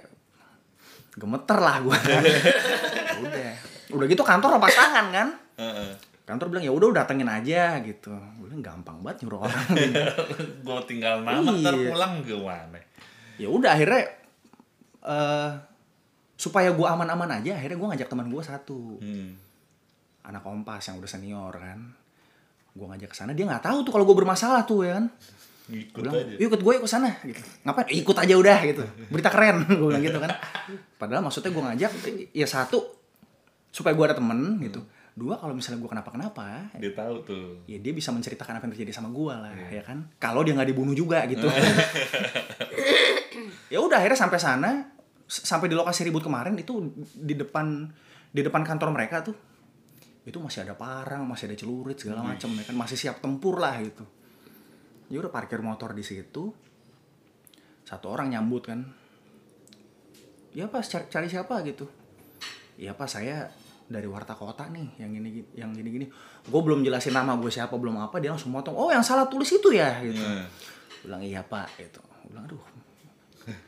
gemeter 1.11 1.57
lah 1.57 1.75
gue 1.81 1.91
udah 3.21 3.51
udah 3.91 4.05
gitu 4.07 4.23
kantor 4.23 4.55
lepas 4.55 4.71
tangan 4.71 5.05
kan 5.11 5.27
kantor 6.23 6.47
bilang 6.47 6.63
ya 6.63 6.71
udah 6.71 6.87
udah 6.87 6.99
datengin 7.03 7.27
aja 7.27 7.75
gitu 7.81 8.09
gue 8.09 8.47
bilang 8.47 8.63
gampang 8.63 8.97
banget 9.01 9.17
nyuruh 9.21 9.43
orang 9.43 9.65
Gua 10.65 10.79
tinggal 10.81 11.19
nama 11.19 11.43
Iya. 11.43 11.59
ntar 11.59 11.75
pulang 11.75 12.13
gimana? 12.23 12.79
ya 13.35 13.47
udah 13.47 13.75
akhirnya 13.75 14.07
eh 15.03 15.51
supaya 16.35 16.69
gue 16.69 16.83
aman-aman 16.83 17.37
aja 17.37 17.53
akhirnya 17.53 17.77
gue 17.77 17.89
ngajak 17.91 18.07
teman 18.07 18.27
gue 18.27 18.41
satu 18.41 18.97
Hmm. 18.97 19.37
anak 20.23 20.41
kompas 20.41 20.81
yang 20.83 20.97
udah 20.97 21.07
senior 21.07 21.53
kan 21.53 21.79
gue 22.71 22.85
ngajak 22.87 23.09
ke 23.09 23.15
sana 23.15 23.31
dia 23.31 23.45
nggak 23.45 23.61
tahu 23.61 23.81
tuh 23.81 23.91
kalau 23.91 24.03
gue 24.03 24.15
bermasalah 24.15 24.63
tuh 24.63 24.83
ya 24.83 24.97
kan 24.97 25.05
Ikut 25.71 26.03
bilang, 26.03 26.13
aja. 26.17 26.35
"Yuk, 26.35 26.47
ikut 26.51 26.61
gue 26.61 26.73
ke 26.77 26.89
sana 26.89 27.15
gitu. 27.23 27.39
Ngapain? 27.63 27.87
Ikut 27.87 28.17
aja 28.17 28.33
udah 28.35 28.59
gitu. 28.65 28.83
Berita 29.07 29.31
keren 29.31 29.63
gue 29.69 29.87
bilang 29.87 30.03
gitu 30.03 30.19
kan. 30.19 30.35
Padahal 30.99 31.23
maksudnya 31.23 31.47
gue 31.47 31.63
ngajak 31.63 31.91
ya 32.29 32.43
satu 32.43 32.91
supaya 33.71 33.95
gue 33.95 34.03
ada 34.03 34.17
temen 34.17 34.59
gitu. 34.59 34.83
Dua 35.11 35.35
kalau 35.35 35.55
misalnya 35.55 35.79
gue 35.79 35.87
kenapa-kenapa, 35.87 36.75
Dia 36.75 36.91
tahu 36.91 37.15
tuh. 37.23 37.47
ya 37.67 37.77
dia 37.77 37.91
bisa 37.91 38.11
menceritakan 38.11 38.59
apa 38.59 38.63
yang 38.63 38.73
terjadi 38.75 38.91
sama 38.91 39.11
gue 39.11 39.31
lah, 39.31 39.51
ya 39.69 39.79
kan. 39.81 40.11
Kalau 40.17 40.43
dia 40.43 40.55
nggak 40.55 40.67
dibunuh 40.67 40.91
juga 40.91 41.23
gitu. 41.25 41.47
ya 43.71 43.79
udah 43.79 44.03
akhirnya 44.03 44.19
sampai 44.19 44.37
sana 44.37 44.91
sampai 45.25 45.71
di 45.71 45.75
lokasi 45.79 46.03
ribut 46.03 46.27
kemarin 46.27 46.59
itu 46.59 46.91
di 47.15 47.39
depan 47.39 47.87
di 48.35 48.43
depan 48.43 48.67
kantor 48.67 48.91
mereka 48.91 49.23
tuh 49.23 49.35
itu 50.21 50.37
masih 50.37 50.61
ada 50.61 50.77
parang, 50.77 51.25
masih 51.25 51.49
ada 51.49 51.57
celurit 51.57 51.97
segala 51.97 52.21
macam 52.21 52.53
ya 52.53 52.61
kan 52.61 52.77
masih 52.77 52.97
siap 52.97 53.25
tempur 53.25 53.57
lah 53.57 53.81
gitu. 53.81 54.05
Ya 55.09 55.17
udah 55.17 55.33
parkir 55.33 55.59
motor 55.65 55.97
di 55.97 56.05
situ. 56.05 56.53
Satu 57.81 58.05
orang 58.13 58.29
nyambut 58.29 58.69
kan. 58.69 58.85
Ya 60.53 60.69
pas 60.69 60.85
cari, 60.85 61.09
cari 61.09 61.27
siapa 61.27 61.65
gitu. 61.65 61.89
Ya 62.77 62.93
pas 62.93 63.09
saya 63.09 63.49
dari 63.91 64.07
warta 64.07 64.37
kota 64.37 64.69
nih 64.69 65.01
yang 65.01 65.09
gini 65.09 65.29
yang 65.57 65.73
gini 65.73 65.89
gini. 65.89 66.05
Gue 66.45 66.61
belum 66.61 66.85
jelasin 66.85 67.17
nama 67.17 67.33
gue 67.35 67.49
siapa 67.49 67.73
belum 67.73 67.97
apa 67.97 68.21
dia 68.21 68.29
langsung 68.29 68.53
motong. 68.53 68.77
Oh 68.77 68.93
yang 68.93 69.03
salah 69.03 69.25
tulis 69.25 69.49
itu 69.49 69.73
ya 69.73 70.05
gitu. 70.05 70.21
Nah. 70.21 70.45
Bilang 71.01 71.25
iya 71.25 71.41
pak 71.41 71.81
gitu. 71.81 71.97
Gua 71.97 72.29
bilang 72.29 72.45
aduh. 72.45 72.61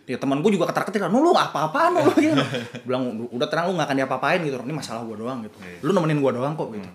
Ya 0.05 0.17
teman 0.21 0.43
gue 0.45 0.51
juga 0.53 0.69
ketar-ketir 0.69 1.01
lu 1.09 1.23
lu 1.23 1.31
apa-apaan 1.33 1.97
lu 1.97 2.11
gitu. 2.21 2.37
Bilang 2.85 3.27
udah 3.31 3.47
tenang 3.49 3.71
lu 3.71 3.79
gak 3.79 3.89
akan 3.89 3.97
diapa-apain 4.03 4.39
gitu. 4.45 4.57
Ini 4.61 4.73
masalah 4.75 5.01
gue 5.07 5.15
doang 5.17 5.41
gitu. 5.43 5.57
Iya. 5.61 5.79
Lu 5.81 5.91
nemenin 5.91 6.19
gue 6.21 6.31
doang 6.33 6.53
kok 6.53 6.69
gitu. 6.71 6.89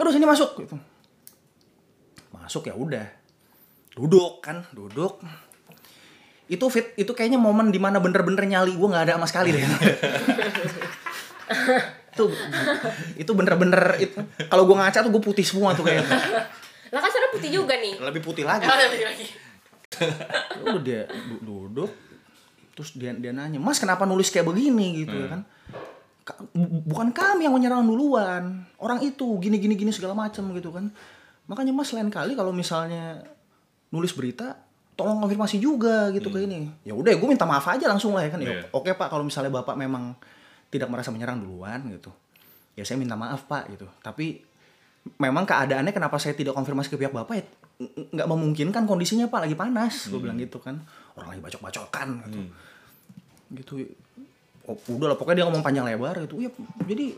Aduh 0.00 0.12
sini 0.12 0.26
masuk 0.28 0.60
gitu. 0.60 0.76
Masuk 2.36 2.68
ya 2.68 2.74
udah. 2.76 3.06
Duduk 3.96 4.44
kan, 4.44 4.64
duduk. 4.76 5.18
Itu 6.50 6.66
fit 6.66 6.92
itu 6.98 7.12
kayaknya 7.14 7.38
momen 7.38 7.70
di 7.70 7.78
mana 7.78 8.02
bener-bener 8.02 8.42
nyali 8.42 8.74
gue 8.74 8.88
nggak 8.90 9.04
ada 9.06 9.14
sama 9.16 9.26
sekali 9.30 9.54
deh. 9.54 9.62
itu 12.10 12.24
itu 13.16 13.32
bener-bener 13.32 13.96
itu 14.02 14.18
kalau 14.50 14.66
gue 14.66 14.76
ngaca 14.76 14.98
tuh 15.06 15.10
gue 15.14 15.22
putih 15.22 15.46
semua 15.46 15.72
tuh 15.72 15.86
kayaknya 15.86 16.10
lah 16.90 17.00
kan 17.00 17.10
sana 17.10 17.30
putih 17.30 17.50
juga 17.54 17.78
nih 17.78 18.02
lebih 18.02 18.22
putih 18.22 18.42
lagi 18.42 18.66
Oh, 18.66 18.74
lebih 18.74 19.06
lagi. 19.06 19.26
Ya 20.00 20.62
udah 20.66 20.80
dia 20.80 21.00
du- 21.06 21.42
duduk 21.42 21.90
terus 22.70 22.92
dia 22.92 23.12
dia 23.12 23.30
nanya 23.30 23.56
mas 23.56 23.76
kenapa 23.76 24.04
nulis 24.04 24.28
kayak 24.28 24.46
begini? 24.46 25.04
Gitu 25.04 25.12
ya 25.14 25.28
kan. 25.28 25.40
Ka- 26.20 26.40
bu- 26.50 26.84
bukan 26.86 27.08
kami 27.10 27.44
yang 27.44 27.52
menyerang 27.52 27.82
duluan. 27.82 28.64
Orang 28.76 29.00
itu 29.00 29.24
gini 29.38 29.56
gini 29.56 29.74
gini 29.74 29.90
segala 29.90 30.12
macam 30.12 30.48
gitu 30.50 30.70
kan. 30.70 30.88
Makanya 31.44 31.70
mas 31.70 31.90
lain 31.90 32.08
kali 32.08 32.32
kalau 32.32 32.50
misalnya 32.50 33.20
nulis 33.88 34.12
berita 34.12 34.54
tolong 34.94 35.18
konfirmasi 35.18 35.56
juga 35.56 36.08
gitu 36.10 36.28
ke 36.28 36.40
ini. 36.40 36.68
Ya 36.82 36.92
udah 36.92 37.10
gue 37.10 37.24
minta 37.26 37.44
maaf 37.44 37.64
aja 37.66 37.84
langsung 37.84 38.12
lah 38.12 38.22
ya 38.22 38.30
kan. 38.30 38.38
Ya 38.38 38.48
Iya. 38.50 38.62
oke 38.70 38.92
pak 38.92 39.08
kalau 39.08 39.24
misalnya 39.24 39.50
bapak 39.50 39.74
memang 39.74 40.14
tidak 40.68 40.86
merasa 40.86 41.08
menyerang 41.08 41.40
duluan 41.40 41.80
gitu. 41.88 42.12
Ya 42.72 42.84
saya 42.84 42.96
minta 42.96 43.12
maaf 43.12 43.44
pak 43.44 43.66
gitu. 43.68 43.88
Tapi 43.98 44.44
memang 45.16 45.48
keadaannya 45.48 45.92
kenapa 45.96 46.20
saya 46.20 46.36
tidak 46.36 46.52
konfirmasi 46.52 46.92
ke 46.92 46.96
pihak 47.00 47.12
bapak 47.12 47.34
ya 47.40 47.44
nggak 47.88 48.28
memungkinkan 48.28 48.84
kondisinya 48.84 49.26
pak. 49.32 49.48
Lagi 49.48 49.56
panas. 49.56 50.12
Gue 50.12 50.20
bilang 50.20 50.36
gitu 50.36 50.60
kan. 50.60 50.76
Orang 51.16 51.32
lagi 51.32 51.40
bacok-bacokan 51.40 52.08
gitu. 52.28 52.40
Gitu. 53.56 53.72
Oh, 54.68 54.76
udah 54.76 55.16
lah 55.16 55.16
pokoknya 55.16 55.42
dia 55.42 55.46
ngomong 55.48 55.64
panjang 55.64 55.88
lebar 55.88 56.20
gitu. 56.28 56.44
Ya 56.44 56.52
jadi 56.84 57.16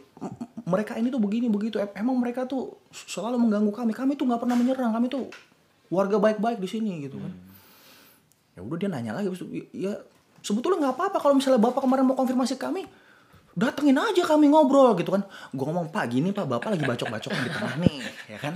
mereka 0.63 0.95
ini 0.95 1.11
tuh 1.11 1.19
begini 1.19 1.51
begitu. 1.51 1.83
Em- 1.83 1.95
emang 1.99 2.15
mereka 2.15 2.47
tuh 2.47 2.79
selalu 2.95 3.43
mengganggu 3.43 3.73
kami. 3.75 3.93
Kami 3.93 4.13
tuh 4.15 4.31
nggak 4.31 4.41
pernah 4.47 4.55
menyerang. 4.55 4.95
Kami 4.95 5.11
tuh 5.11 5.27
warga 5.91 6.17
baik-baik 6.23 6.63
di 6.63 6.69
sini 6.71 7.03
gitu 7.03 7.19
kan. 7.19 7.33
Ya 8.55 8.61
udah 8.63 8.77
dia 8.79 8.89
nanya 8.89 9.19
lagi 9.19 9.29
ya 9.75 9.99
sebetulnya 10.43 10.91
nggak 10.91 10.95
apa-apa 10.99 11.19
kalau 11.23 11.35
misalnya 11.39 11.63
bapak 11.63 11.81
kemarin 11.81 12.05
mau 12.05 12.19
konfirmasi 12.19 12.59
kami 12.59 12.85
datengin 13.53 14.01
aja 14.01 14.25
kami 14.25 14.49
ngobrol 14.49 14.97
gitu 14.97 15.13
kan. 15.13 15.23
Gue 15.53 15.65
ngomong 15.69 15.93
pak 15.93 16.09
gini 16.09 16.33
pak 16.33 16.49
bapak 16.49 16.73
lagi 16.73 16.85
bacok-bacokan 16.89 17.41
di 17.45 17.51
tengah 17.53 17.75
nih 17.85 17.97
ya 18.33 18.39
kan? 18.41 18.55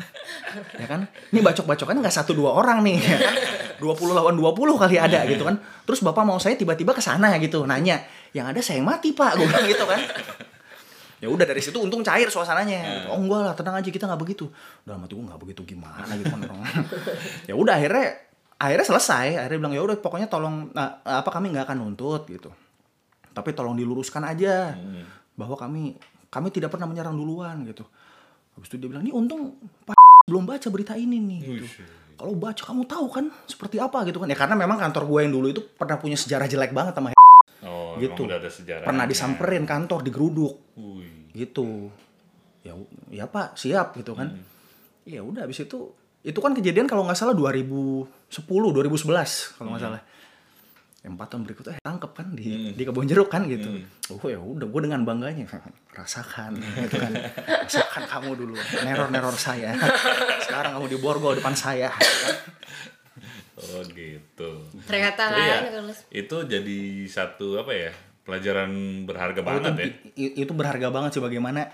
Ya 0.80 0.86
kan? 0.88 1.00
Ini 1.32 1.40
bacok-bacokan 1.44 2.00
nggak 2.00 2.14
satu 2.16 2.32
dua 2.32 2.56
orang 2.56 2.80
nih 2.80 2.96
ya 2.96 3.18
kan? 3.20 3.34
20 3.76 4.16
lawan 4.16 4.34
20 4.40 4.56
kali 4.80 4.96
ada 4.96 5.20
gitu 5.28 5.44
kan. 5.44 5.60
Terus 5.84 6.00
bapak 6.00 6.24
mau 6.24 6.40
saya 6.40 6.56
tiba-tiba 6.56 6.96
ke 6.96 7.04
sana 7.04 7.36
gitu 7.36 7.68
nanya 7.68 8.00
yang 8.32 8.48
ada 8.48 8.60
saya 8.64 8.80
yang 8.80 8.88
mati 8.88 9.12
pak 9.12 9.36
gue 9.36 9.44
bilang 9.44 9.68
gitu 9.68 9.84
kan. 9.84 10.00
Ya 11.16 11.32
udah 11.32 11.44
dari 11.48 11.60
situ 11.64 11.76
untung 11.80 12.04
cair 12.04 12.28
suasananya. 12.28 13.08
Oh 13.12 13.20
enggak 13.20 13.40
lah 13.40 13.54
tenang 13.56 13.76
aja 13.80 13.88
kita 13.88 14.04
nggak 14.08 14.20
begitu. 14.20 14.48
Udah 14.88 14.96
mati 14.96 15.12
gue 15.12 15.24
nggak 15.24 15.40
begitu 15.40 15.60
gimana 15.76 16.12
gitu 16.16 16.32
kan 16.32 16.40
orang. 16.44 16.84
Ya 17.44 17.54
udah 17.56 17.76
akhirnya 17.76 18.16
akhirnya 18.56 18.86
selesai. 18.88 19.26
Akhirnya 19.44 19.58
bilang 19.60 19.74
ya 19.76 19.84
udah 19.84 19.96
pokoknya 20.00 20.28
tolong 20.32 20.72
nah, 20.72 21.04
apa 21.04 21.28
kami 21.28 21.52
nggak 21.52 21.68
akan 21.68 21.76
nuntut 21.84 22.24
gitu 22.28 22.48
tapi 23.36 23.52
tolong 23.52 23.76
diluruskan 23.76 24.24
aja. 24.24 24.72
Bahwa 25.36 25.52
kami 25.54 25.92
kami 26.26 26.48
tidak 26.48 26.72
pernah 26.72 26.88
menyerang 26.88 27.12
duluan 27.12 27.60
gitu. 27.62 27.84
Habis 28.56 28.72
itu 28.72 28.80
dia 28.80 28.88
bilang 28.88 29.04
ini 29.04 29.12
untung 29.12 29.52
pak 29.84 29.94
belum 30.24 30.42
baca 30.42 30.66
berita 30.72 30.96
ini 30.96 31.20
nih 31.22 31.40
gitu. 31.46 31.66
kalau 32.16 32.34
baca 32.34 32.58
kamu 32.58 32.82
tahu 32.82 33.06
kan 33.12 33.28
seperti 33.44 33.76
apa 33.76 34.02
gitu 34.02 34.16
kan. 34.16 34.26
Ya 34.26 34.34
karena 34.34 34.56
memang 34.56 34.80
kantor 34.80 35.04
gue 35.04 35.20
yang 35.22 35.32
dulu 35.32 35.46
itu 35.46 35.60
pernah 35.60 35.94
punya 35.94 36.16
sejarah 36.16 36.48
jelek 36.48 36.72
banget 36.72 36.96
sama 36.96 37.12
Oh, 37.62 37.98
Gitu. 37.98 38.24
udah 38.24 38.38
ada 38.38 38.48
sejarah. 38.48 38.84
pernah 38.84 39.04
disamperin 39.04 39.64
kantor 39.64 40.00
digeruduk. 40.00 40.54
Wih. 40.76 41.28
gitu. 41.36 41.92
Ya 42.64 42.72
ya 43.12 43.24
pak 43.28 43.54
siap 43.54 43.92
gitu 43.94 44.16
kan. 44.16 44.32
Ya 45.04 45.20
udah 45.20 45.44
habis 45.44 45.60
itu 45.60 45.92
itu 46.24 46.38
kan 46.40 46.50
kejadian 46.50 46.88
kalau 46.88 47.04
nggak 47.04 47.14
salah 47.14 47.36
2010 47.36 48.08
2011 48.32 49.54
kalau 49.54 49.68
nggak 49.70 49.84
salah. 49.84 50.00
Ya, 50.00 50.15
empat 51.06 51.26
tahun 51.30 51.42
berikutnya 51.42 51.72
eh, 51.72 51.80
tangkep 51.80 52.12
kan 52.12 52.26
di 52.32 52.72
di 52.72 52.82
kebun 52.82 53.06
jeruk 53.06 53.26
kan? 53.26 53.46
Gitu. 53.46 53.86
Oh 54.10 54.26
ya 54.26 54.36
udah 54.36 54.66
gue 54.66 54.80
dengan 54.82 55.02
bangganya. 55.02 55.46
Rasakan 55.90 56.58
gitu 56.58 56.96
kan. 56.96 57.12
Rasakan 57.62 58.04
kamu 58.04 58.30
dulu 58.36 58.54
neror 58.82 59.08
neror 59.08 59.36
saya. 59.36 59.72
Sekarang 60.42 60.76
kamu 60.76 60.86
di 60.88 60.98
borgol 60.98 61.34
depan 61.34 61.54
saya. 61.54 61.94
Oh 63.56 63.80
gitu. 63.88 64.50
ternyata 64.84 65.32
kan 65.32 65.64
kalau 65.64 65.92
Itu 66.12 66.36
jadi 66.44 66.78
satu 67.06 67.56
apa 67.56 67.72
ya? 67.72 67.90
Pelajaran 68.20 68.68
berharga 69.06 69.38
Oh, 69.38 69.46
banget 69.46 69.72
itu, 69.78 69.86
ya. 70.12 70.30
itu 70.36 70.52
berharga 70.52 70.90
banget 70.90 71.14
sih 71.14 71.22
bagaimana 71.22 71.70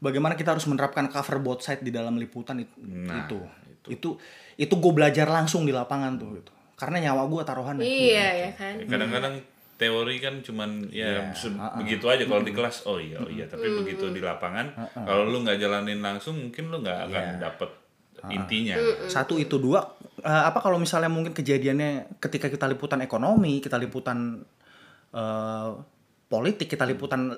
bagaimana 0.00 0.32
kita 0.32 0.56
harus 0.56 0.64
menerapkan 0.64 1.06
cover 1.06 1.38
both 1.38 1.60
side 1.60 1.84
di 1.84 1.92
dalam 1.92 2.16
liputan 2.16 2.56
itu 2.58 2.72
Nah, 2.80 3.28
itu. 3.28 3.38
itu. 3.86 4.10
Itu 4.56 4.74
gue 4.74 4.92
belajar 4.92 5.28
langsung 5.28 5.62
di 5.62 5.70
lapangan 5.70 6.16
tuh 6.16 6.28
gitu. 6.34 6.52
Karena 6.80 6.96
nyawa 7.04 7.28
gue 7.28 7.42
taruhan 7.44 7.76
iya 7.78 8.26
ya 8.40 8.50
kan? 8.56 8.80
Ya, 8.80 8.88
Kadang-kadang 8.88 9.34
teori 9.76 10.16
kan 10.16 10.40
cuman 10.40 10.88
ya 10.88 11.20
Iya, 11.20 11.32
se- 11.32 11.52
begitu 11.76 12.04
aja 12.04 12.24
kalau 12.24 12.40
di 12.40 12.50
kelas. 12.50 12.84
Oh 12.84 12.96
iya 12.96 13.16
oh 13.16 13.28
iya 13.28 13.44
tapi 13.44 13.68
begitu 13.70 14.08
di 14.08 14.18
lapangan 14.18 14.72
kalau 14.96 15.24
lu 15.24 15.40
nggak 15.40 15.56
jalanin 15.56 16.00
langsung 16.00 16.36
mungkin 16.38 16.68
lu 16.68 16.80
nggak 16.80 16.98
akan 17.06 17.24
Iya. 17.28 17.36
dapet 17.38 17.70
intinya. 18.28 18.76
Satu 19.06 19.36
itu 19.36 19.56
dua 19.56 19.80
eh, 20.20 20.42
apa 20.42 20.58
kalau 20.58 20.76
misalnya 20.76 21.08
mungkin 21.08 21.32
kejadiannya 21.32 22.16
ketika 22.18 22.48
kita 22.48 22.64
liputan 22.64 23.00
ekonomi 23.00 23.58
kita 23.58 23.76
liputan 23.76 24.40
eh, 25.12 25.70
politik 26.26 26.68
kita 26.68 26.84
liputan 26.84 27.32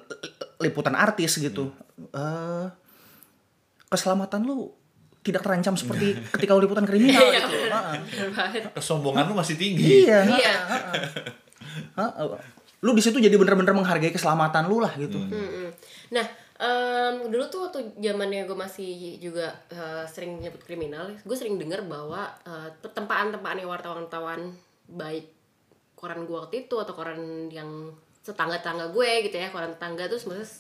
liputan 0.59 0.95
artis 0.95 1.39
gitu 1.39 1.71
eh, 2.11 2.67
keselamatan 3.87 4.43
lu 4.43 4.73
tidak 5.23 5.41
terancam 5.47 5.75
seperti 5.79 6.19
ketika 6.35 6.59
liputan 6.59 6.85
kriminal 6.85 7.23
Iya, 7.23 7.47
gitu. 7.47 7.57
Kesombongan 8.75 9.31
lu 9.31 9.35
masih 9.39 9.55
tinggi. 9.55 10.07
Iya 10.07 10.27
iya. 10.27 10.55
Heeh. 11.97 12.29
lu 12.83 12.91
di 12.99 13.03
situ 13.03 13.23
jadi 13.23 13.39
bener-bener 13.39 13.71
menghargai 13.79 14.11
keselamatan 14.11 14.67
lu 14.67 14.83
lah 14.83 14.91
gitu. 14.99 15.15
Mm-mm. 15.15 15.71
Nah, 16.11 16.27
em, 16.59 17.31
dulu 17.31 17.47
tuh 17.47 17.71
waktu 17.71 17.95
zamannya 18.03 18.43
gue 18.43 18.59
masih 18.59 19.23
juga 19.23 19.55
eh, 19.71 20.03
sering 20.11 20.43
nyebut 20.43 20.67
kriminal, 20.67 21.15
gue 21.15 21.37
sering 21.39 21.63
dengar 21.63 21.87
bahwa 21.87 22.27
eh, 22.43 22.75
tempaan-tempaannya 22.83 23.71
wartawan-wartawan 23.71 24.51
baik 24.91 25.31
koran 25.95 26.27
gue 26.27 26.35
waktu 26.35 26.67
itu 26.67 26.75
atau 26.75 26.91
koran 26.91 27.47
yang 27.55 27.95
tetangga-tangga 28.27 28.91
gue 28.91 29.31
gitu 29.31 29.39
ya, 29.39 29.55
koran 29.55 29.79
tetangga 29.79 30.11
tuh 30.11 30.19
sebenarnya 30.19 30.51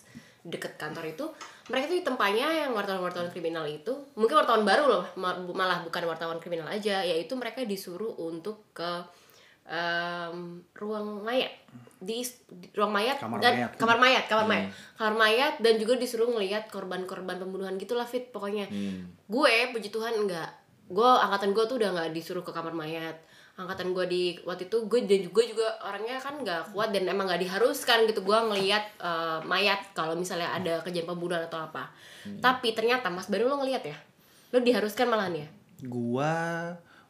deket 0.42 0.74
kantor 0.74 1.06
itu, 1.06 1.24
mereka 1.70 1.86
tuh 1.86 2.02
tempatnya 2.02 2.50
yang 2.66 2.74
wartawan-wartawan 2.74 3.30
kriminal 3.30 3.62
itu, 3.66 3.94
mungkin 4.18 4.42
wartawan 4.42 4.66
baru 4.66 4.84
loh, 4.90 5.04
ma- 5.14 5.38
malah 5.38 5.86
bukan 5.86 6.02
wartawan 6.06 6.42
kriminal 6.42 6.66
aja, 6.66 7.06
yaitu 7.06 7.38
mereka 7.38 7.62
disuruh 7.62 8.10
untuk 8.18 8.66
ke 8.74 9.06
em, 9.62 10.58
ruang 10.74 11.22
mayat. 11.22 11.54
Di, 12.02 12.26
di 12.50 12.66
ruang 12.74 12.90
mayat 12.90 13.22
Kamar 13.22 13.38
dan 13.38 13.54
mayat. 13.62 13.70
kamar 13.78 13.98
mayat 14.02 14.24
kamar 14.26 14.46
mayat. 14.50 14.66
Kamar 14.98 15.14
mayat 15.14 15.54
dan 15.62 15.78
juga 15.78 15.94
disuruh 15.94 16.26
ngelihat 16.34 16.66
korban-korban 16.66 17.38
pembunuhan 17.38 17.78
gitulah 17.78 18.02
fit 18.02 18.34
pokoknya. 18.34 18.66
Gue 19.30 19.70
puji 19.70 19.94
tuhan 19.94 20.18
enggak 20.18 20.50
gue 20.92 21.08
angkatan 21.08 21.56
gue 21.56 21.64
tuh 21.64 21.76
udah 21.80 21.90
nggak 21.94 22.10
disuruh 22.12 22.44
ke 22.44 22.52
kamar 22.52 22.74
mayat 22.76 23.16
angkatan 23.52 23.92
gue 23.92 24.04
di 24.08 24.22
waktu 24.48 24.64
itu 24.64 24.88
gue 24.88 25.04
dan 25.04 25.20
juga 25.28 25.42
juga 25.44 25.66
orangnya 25.84 26.16
kan 26.16 26.40
nggak 26.40 26.72
kuat 26.72 26.88
dan 26.88 27.04
emang 27.04 27.28
nggak 27.28 27.42
diharuskan 27.44 28.08
gitu. 28.08 28.24
Gue 28.24 28.34
ngelihat 28.34 28.84
eh, 28.96 29.38
mayat 29.44 29.92
kalau 29.92 30.16
misalnya 30.16 30.48
ada 30.56 30.80
kejadian 30.80 31.12
pembunuhan 31.12 31.44
atau 31.44 31.60
apa. 31.60 31.92
Tapi 32.40 32.72
ternyata 32.72 33.12
mas 33.12 33.28
baru 33.28 33.52
lo 33.52 33.60
ngelihat 33.60 33.84
ya? 33.84 33.96
Lo 34.52 34.60
diharuskan 34.64 35.08
malahan 35.08 35.44
ya? 35.44 35.48
Gua 35.84 36.32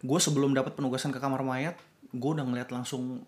gua 0.03 0.19
sebelum 0.19 0.51
dapat 0.51 0.75
penugasan 0.75 1.15
ke 1.15 1.23
kamar 1.23 1.47
mayat 1.47 1.79
gua 2.11 2.41
udah 2.41 2.47
ngeliat 2.49 2.69
langsung 2.75 3.23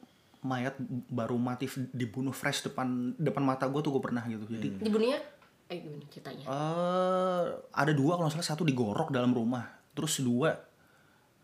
mayat 0.44 0.76
baru 1.08 1.40
mati 1.40 1.70
dibunuh 1.94 2.34
fresh 2.34 2.66
depan 2.66 3.16
depan 3.16 3.40
mata 3.40 3.64
gua 3.70 3.80
tuh 3.80 3.94
gue 3.94 4.02
pernah 4.02 4.26
gitu. 4.26 4.44
Jadi 4.50 4.82
dibunuhnya? 4.82 5.22
Eh 5.70 5.80
gimana 5.80 6.04
ceritanya? 6.10 6.44
Eh 6.44 7.44
ada 7.72 7.92
dua 7.94 8.18
kalau 8.18 8.28
salah 8.28 8.44
satu 8.44 8.66
digorok 8.66 9.14
dalam 9.14 9.30
rumah 9.30 9.64
terus 9.94 10.18
dua 10.20 10.73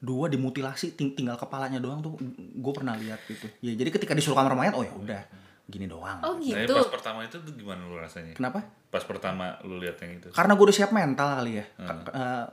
dua 0.00 0.26
dimutilasi 0.26 0.96
ting- 0.96 1.12
tinggal 1.12 1.36
kepalanya 1.36 1.76
doang 1.76 2.00
tuh 2.00 2.16
gue 2.34 2.72
pernah 2.72 2.96
lihat 2.96 3.20
gitu. 3.24 3.44
Ya 3.60 3.72
jadi 3.72 3.88
ketika 3.88 4.16
disuruh 4.16 4.34
kamar 4.34 4.56
mayat 4.56 4.72
oh 4.72 4.80
ya 4.80 4.90
udah 4.90 5.22
gini 5.68 5.86
doang. 5.86 6.18
Oh 6.24 6.34
gitu. 6.40 6.72
pas 6.72 6.88
pertama 6.90 7.20
itu 7.22 7.36
tuh 7.36 7.52
gimana 7.52 7.84
lu 7.84 7.94
rasanya? 7.94 8.32
Kenapa? 8.32 8.64
Pas 8.88 9.04
pertama 9.04 9.60
lu 9.62 9.76
lihat 9.76 10.00
yang 10.00 10.18
itu? 10.18 10.32
Karena 10.32 10.56
gue 10.56 10.64
udah 10.64 10.74
siap 10.74 10.90
mental 10.90 11.28
kali 11.36 11.52
ya. 11.54 11.64
Ka- 11.76 12.10
eh, 12.10 12.46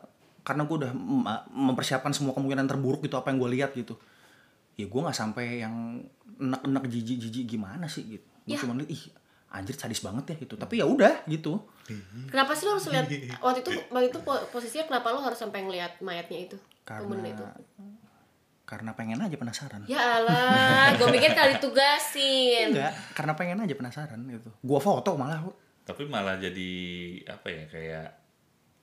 karena 0.44 0.64
gue 0.64 0.76
udah 0.78 0.92
mem- 0.92 1.44
mempersiapkan 1.50 2.12
semua 2.12 2.32
kemungkinan 2.32 2.68
terburuk 2.68 3.02
gitu 3.02 3.16
apa 3.16 3.32
yang 3.32 3.40
gue 3.40 3.50
lihat 3.56 3.72
gitu. 3.74 3.96
Ya 4.76 4.86
gue 4.86 5.00
nggak 5.02 5.16
sampai 5.16 5.60
yang 5.60 6.04
enak-enak 6.38 6.84
jijik-jijik 6.86 7.48
gimana 7.50 7.88
sih 7.88 8.06
gitu. 8.06 8.28
Gue 8.44 8.54
Ya. 8.54 8.62
cuma 8.62 8.76
lihat 8.76 8.92
ih 8.92 9.04
anjir 9.48 9.76
sadis 9.76 10.04
banget 10.04 10.34
ya 10.34 10.36
gitu. 10.44 10.56
Tapi 10.60 10.80
ya 10.82 10.86
udah 10.86 11.24
gitu. 11.28 11.64
Kenapa 12.28 12.52
sih 12.52 12.68
lo 12.68 12.76
harus 12.76 12.88
lihat 12.92 13.08
waktu 13.46 13.60
itu 13.64 13.72
waktu 13.92 14.08
itu 14.12 14.20
po- 14.22 14.46
posisinya 14.52 14.86
kenapa 14.92 15.16
lo 15.16 15.24
harus 15.24 15.40
sampai 15.40 15.64
ngelihat 15.64 16.00
mayatnya 16.04 16.40
itu? 16.52 16.58
Pembunuh 16.84 17.24
karena 17.24 17.32
itu. 17.32 17.44
karena 18.68 18.92
pengen 19.00 19.24
aja 19.24 19.38
penasaran. 19.40 19.80
Ya 19.88 20.20
alah, 20.20 20.92
gue 21.00 21.08
pikir 21.16 21.32
kali 21.32 21.56
ditugasin. 21.56 22.76
enggak 22.76 22.92
karena 23.16 23.32
pengen 23.32 23.64
aja 23.64 23.76
penasaran 23.80 24.20
gitu. 24.28 24.52
Gue 24.60 24.80
foto 24.84 25.16
malah 25.16 25.40
tapi 25.88 26.04
malah 26.04 26.36
jadi 26.36 26.72
apa 27.32 27.48
ya 27.48 27.64
kayak 27.72 28.08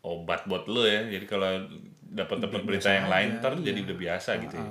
obat 0.00 0.48
buat 0.48 0.64
lu 0.72 0.88
ya. 0.88 1.04
Jadi 1.04 1.28
kalau 1.28 1.68
dapat 2.00 2.48
dapat 2.48 2.60
berita 2.64 2.88
yang 2.88 3.12
lain 3.12 3.28
ntar 3.42 3.58
jadi 3.60 3.76
udah 3.84 3.96
biasa 3.98 4.30
gitu 4.40 4.56
ya 4.56 4.70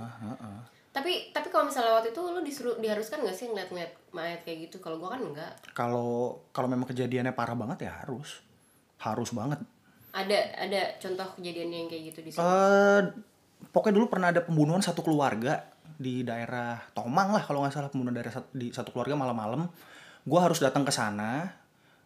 Tapi 0.94 1.12
tapi 1.30 1.50
kalau 1.50 1.66
misalnya 1.66 1.92
waktu 1.92 2.10
itu 2.10 2.22
lo 2.22 2.40
disuruh 2.40 2.78
diharuskan 2.78 3.20
nggak 3.20 3.34
sih 3.34 3.48
ngeliat-ngeliat 3.48 3.92
mayat 4.12 4.42
kayak 4.42 4.58
gitu? 4.64 4.78
Kalau 4.78 4.96
gue 4.96 5.10
kan 5.10 5.20
enggak. 5.20 5.52
kalau 5.74 6.12
kalau 6.50 6.68
memang 6.68 6.86
kejadiannya 6.86 7.32
parah 7.32 7.54
banget 7.56 7.84
ya 7.84 7.94
harus 8.00 8.46
harus 9.00 9.30
banget 9.32 9.58
Ada 10.12 10.38
ada 10.62 10.82
contoh 10.98 11.28
kejadian 11.36 11.70
yang 11.70 11.88
kayak 11.88 12.04
gitu 12.08 12.20
di 12.22 12.30
sini. 12.30 12.40
eh 12.40 13.02
pokoknya 13.66 13.96
dulu 13.96 14.06
pernah 14.08 14.30
ada 14.30 14.42
pembunuhan 14.42 14.80
satu 14.80 15.02
keluarga 15.02 15.66
di 15.96 16.22
daerah 16.22 16.78
Tomang 16.92 17.32
lah 17.32 17.42
kalau 17.42 17.60
nggak 17.60 17.74
salah 17.74 17.90
pembunuhan 17.90 18.14
daerah 18.14 18.30
sat- 18.32 18.52
di 18.52 18.70
satu 18.70 18.92
keluarga 18.92 19.14
malam-malam 19.16 19.66
gue 20.22 20.40
harus 20.40 20.58
datang 20.58 20.82
ke 20.82 20.92
sana 20.92 21.50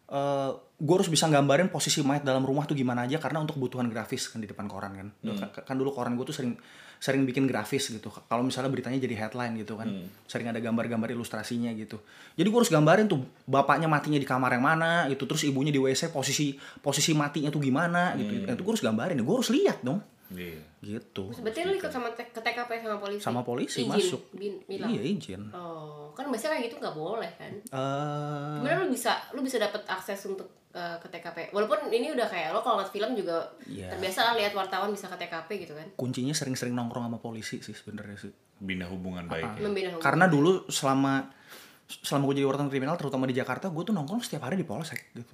eh 0.06 0.50
gue 0.78 0.94
harus 0.94 1.06
bisa 1.06 1.26
gambarin 1.26 1.68
posisi 1.68 2.00
Mike 2.00 2.22
dalam 2.22 2.40
rumah 2.40 2.64
tuh 2.64 2.72
gimana 2.72 3.04
aja 3.04 3.18
karena 3.18 3.38
untuk 3.38 3.58
kebutuhan 3.58 3.86
grafis 3.86 4.26
kan 4.26 4.40
di 4.40 4.46
depan 4.46 4.64
koran 4.64 4.92
kan 4.94 5.08
Kan- 5.36 5.52
kan 5.62 5.76
dulu 5.76 5.92
koran 5.92 6.16
gue 6.16 6.24
tuh 6.24 6.32
sering 6.32 6.56
sering 6.98 7.22
bikin 7.24 7.46
grafis 7.46 7.94
gitu. 7.94 8.10
Kalau 8.10 8.42
misalnya 8.42 8.70
beritanya 8.70 8.98
jadi 8.98 9.14
headline 9.26 9.54
gitu 9.58 9.78
kan. 9.78 9.86
Sering 10.26 10.50
ada 10.50 10.58
gambar-gambar 10.58 11.14
ilustrasinya 11.14 11.70
gitu. 11.78 12.02
Jadi 12.34 12.46
gue 12.50 12.58
harus 12.58 12.70
gambarin 12.70 13.06
tuh 13.06 13.22
bapaknya 13.46 13.86
matinya 13.86 14.18
di 14.18 14.26
kamar 14.26 14.58
yang 14.58 14.66
mana 14.66 15.06
gitu 15.10 15.24
terus 15.24 15.46
ibunya 15.46 15.70
di 15.70 15.78
wc 15.78 16.10
posisi 16.10 16.58
posisi 16.82 17.14
matinya 17.14 17.48
tuh 17.48 17.62
gimana 17.62 18.18
gitu. 18.18 18.44
Itu 18.44 18.62
gue 18.62 18.72
harus 18.74 18.84
gambarin 18.84 19.18
gue 19.22 19.34
harus 19.34 19.50
lihat 19.54 19.80
dong 19.80 20.02
Iya. 20.28 20.60
gitu 20.78 21.32
Berarti 21.34 21.60
lu 21.62 21.72
ikut 21.74 21.88
sama 21.88 22.12
te- 22.12 22.28
ke 22.28 22.36
TKP 22.38 22.70
sama 22.78 22.96
polisi? 22.96 23.20
sama 23.20 23.40
polisi 23.40 23.80
Izin, 23.80 23.88
masuk 23.88 24.22
bin- 24.30 24.60
bilang. 24.62 24.88
iya 24.88 25.02
izin 25.02 25.42
Oh, 25.50 26.12
kan 26.12 26.26
biasanya 26.26 26.54
kayak 26.54 26.64
gitu 26.66 26.76
nggak 26.78 26.92
boleh 26.94 27.30
kan? 27.34 27.52
eh 27.54 28.54
Gimana 28.58 28.76
lu 28.78 28.88
bisa 28.88 29.12
lu 29.30 29.40
bisa 29.40 29.56
dapat 29.56 29.82
akses 29.84 30.20
untuk 30.24 30.46
uh, 30.70 30.96
ke 30.96 31.08
TKP? 31.08 31.48
Walaupun 31.50 31.88
ini 31.88 32.10
udah 32.10 32.24
kayak 32.24 32.50
lo 32.50 32.60
kalau 32.60 32.76
ngeliat 32.76 32.90
film 32.90 33.10
juga 33.14 33.36
Iya. 33.64 33.88
terbiasa 33.90 34.20
lah 34.22 34.34
lihat 34.34 34.52
wartawan 34.52 34.90
bisa 34.90 35.06
ke 35.06 35.16
TKP 35.16 35.48
gitu 35.62 35.72
kan? 35.72 35.88
kuncinya 35.94 36.30
sering-sering 36.30 36.72
nongkrong 36.72 37.06
sama 37.06 37.18
polisi 37.18 37.58
sih 37.58 37.72
sebenarnya 37.72 38.16
sih 38.18 38.32
Bina 38.54 38.84
hubungan 38.84 39.24
baik 39.24 39.56
ya. 39.56 39.60
Membina 39.60 39.88
hubungan. 39.90 40.04
karena 40.04 40.26
dulu 40.26 40.66
selama 40.66 41.30
selama 41.88 42.22
gue 42.26 42.34
jadi 42.36 42.46
wartawan 42.46 42.68
kriminal 42.68 42.94
terutama 42.94 43.24
di 43.24 43.32
Jakarta 43.32 43.66
gue 43.66 43.80
tuh 43.80 43.92
nongkrong 43.92 44.20
setiap 44.20 44.44
hari 44.44 44.54
di 44.54 44.62
polsek 44.62 45.08
gitu 45.14 45.32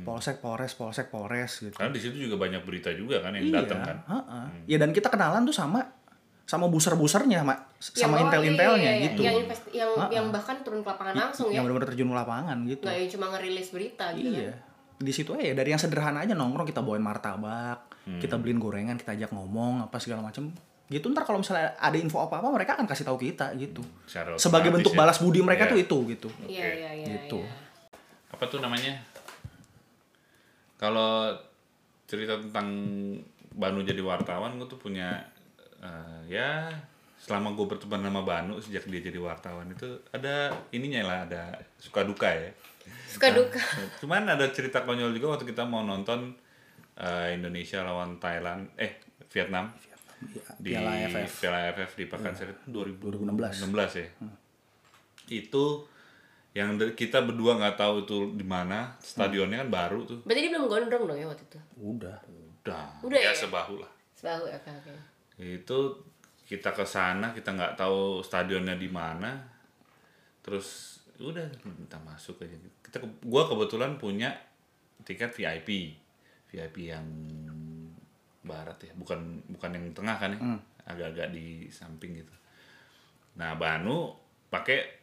polsek 0.00 0.38
polres 0.38 0.72
polsek 0.72 1.06
polres 1.06 1.52
gitu 1.58 1.74
Karena 1.74 1.90
di 1.90 1.98
situ 1.98 2.16
juga 2.20 2.38
banyak 2.38 2.62
berita 2.62 2.90
juga 2.90 3.18
kan 3.18 3.32
yang 3.32 3.44
iya 3.44 3.58
datang 3.60 3.80
kan. 3.80 3.96
heeh. 4.04 4.44
ya 4.66 4.76
dan 4.76 4.90
kita 4.90 5.06
kenalan 5.06 5.42
tuh 5.42 5.52
sama 5.52 5.82
sama 6.44 6.66
buser-busernya 6.66 7.42
mak 7.42 7.58
Yang 7.92 7.98
sama 8.00 8.14
oh, 8.16 8.22
intel-intelnya 8.22 8.78
iya, 8.80 8.92
iya, 8.92 9.04
gitu 9.06 9.20
Yang 9.20 9.36
invest- 9.40 9.70
yang 9.72 9.90
yang 10.08 10.26
bahkan 10.28 10.56
turun 10.60 10.80
ke 10.80 10.88
lapangan 10.88 11.14
langsung 11.16 11.46
ya. 11.46 11.58
yang 11.58 11.62
benar-benar 11.64 11.88
terjun 11.88 12.06
ke 12.06 12.16
lapangan 12.16 12.56
gitu 12.64 12.82
Nggak 12.82 12.96
yang 12.96 13.10
cuma 13.10 13.26
ngerilis 13.30 13.68
berita 13.68 14.04
gitu 14.12 14.30
iya 14.32 14.50
kan. 14.52 14.58
di 15.00 15.12
situ 15.12 15.30
aja 15.32 15.52
dari 15.52 15.68
yang 15.68 15.80
sederhana 15.80 16.18
aja 16.20 16.34
nongkrong 16.34 16.66
kita 16.66 16.80
bawain 16.80 17.00
martabak 17.00 17.78
kita 18.18 18.34
beliin 18.36 18.58
gorengan 18.58 18.94
kita 18.94 19.12
ajak 19.12 19.30
ngomong 19.30 19.82
apa 19.82 19.96
segala 19.96 20.20
macem 20.20 20.50
gitu 20.86 21.06
ntar 21.08 21.22
kalau 21.22 21.38
misalnya 21.38 21.78
ada 21.78 21.94
info 21.94 22.18
apa 22.18 22.36
apa 22.36 22.48
mereka 22.48 22.74
akan 22.74 22.84
kasih 22.84 23.04
tahu 23.04 23.14
kita 23.16 23.54
gitu 23.54 23.78
Secara 24.04 24.34
sebagai 24.34 24.68
bentuk 24.68 24.90
ya. 24.90 24.98
balas 24.98 25.18
budi 25.18 25.38
mereka 25.40 25.64
Iya. 25.64 25.70
tuh 25.70 25.78
itu 25.78 25.96
gitu 26.10 26.28
Iya, 26.44 26.66
iya, 26.68 26.90
iya. 26.96 27.06
Gitu. 27.06 27.38
iya. 27.38 27.54
Apa 28.30 28.44
tuh 28.44 28.58
namanya? 28.58 28.98
Kalau 30.80 31.36
cerita 32.08 32.40
tentang 32.40 32.68
Banu 33.52 33.84
jadi 33.84 34.00
wartawan, 34.00 34.56
gue 34.56 34.64
tuh 34.64 34.80
punya 34.80 35.20
eh, 35.84 36.20
ya 36.32 36.72
selama 37.20 37.52
gue 37.52 37.68
berteman 37.68 38.00
sama 38.00 38.24
Banu 38.24 38.56
sejak 38.64 38.88
dia 38.88 39.04
jadi 39.04 39.20
wartawan 39.20 39.68
itu 39.68 40.00
ada 40.08 40.48
ininya 40.72 41.04
lah 41.04 41.18
ada 41.28 41.42
suka 41.76 42.00
duka 42.08 42.32
ya. 42.32 42.48
Suka 43.04 43.36
duka. 43.36 43.60
Cuman 44.00 44.24
ada 44.24 44.48
cerita 44.48 44.88
konyol 44.88 45.12
juga 45.12 45.36
waktu 45.36 45.52
kita 45.52 45.68
mau 45.68 45.84
nonton 45.84 46.32
eh, 46.96 47.36
Indonesia 47.36 47.84
lawan 47.84 48.16
Thailand, 48.16 48.72
eh 48.80 49.04
Vietnam 49.28 49.68
di 50.56 50.72
Piala 50.72 50.96
AFF. 50.96 51.30
Piala 51.44 51.58
AFF 51.68 51.92
di 51.96 52.04
Pakansari 52.08 52.56
itu 52.56 52.64
2016. 52.72 53.68
2016 53.68 54.00
ya. 54.00 54.08
Itu 55.28 55.89
yang 56.50 56.74
kita 56.98 57.22
berdua 57.22 57.54
nggak 57.62 57.78
tahu 57.78 58.02
itu 58.02 58.16
di 58.34 58.42
mana 58.42 58.98
stadionnya 58.98 59.62
kan 59.62 59.70
baru 59.70 60.02
tuh. 60.02 60.18
Berarti 60.26 60.40
dia 60.46 60.50
belum 60.50 60.66
gondrong 60.66 61.04
dong 61.06 61.18
ya 61.18 61.26
waktu 61.30 61.44
itu. 61.46 61.58
udah 61.78 62.18
Udah, 62.60 62.92
Udah 63.00 63.16
ya, 63.16 63.32
ya? 63.32 63.32
sebahu 63.32 63.80
lah. 63.80 63.88
Sebahu 64.12 64.44
ya, 64.50 64.58
oke 64.60 64.68
oke. 64.68 64.92
Itu 65.40 65.78
kita 66.44 66.74
ke 66.76 66.84
sana 66.84 67.32
kita 67.32 67.54
nggak 67.56 67.78
tahu 67.78 68.20
stadionnya 68.20 68.76
di 68.76 68.90
mana. 68.90 69.40
Terus 70.44 71.00
udah 71.16 71.46
minta 71.64 71.96
masuk 72.04 72.42
aja. 72.44 72.52
Kita 72.84 73.00
gua 73.24 73.48
kebetulan 73.48 73.96
punya 73.96 74.34
tiket 75.06 75.32
VIP. 75.32 75.96
VIP 76.50 76.90
yang 76.90 77.06
barat 78.42 78.76
ya, 78.82 78.92
bukan 78.98 79.38
bukan 79.48 79.70
yang 79.70 79.86
tengah 79.94 80.16
kan 80.18 80.34
ya. 80.34 80.40
Agak-agak 80.90 81.30
di 81.32 81.70
samping 81.70 82.18
gitu. 82.18 82.34
Nah, 83.38 83.54
Banu 83.56 84.12
pakai 84.50 84.99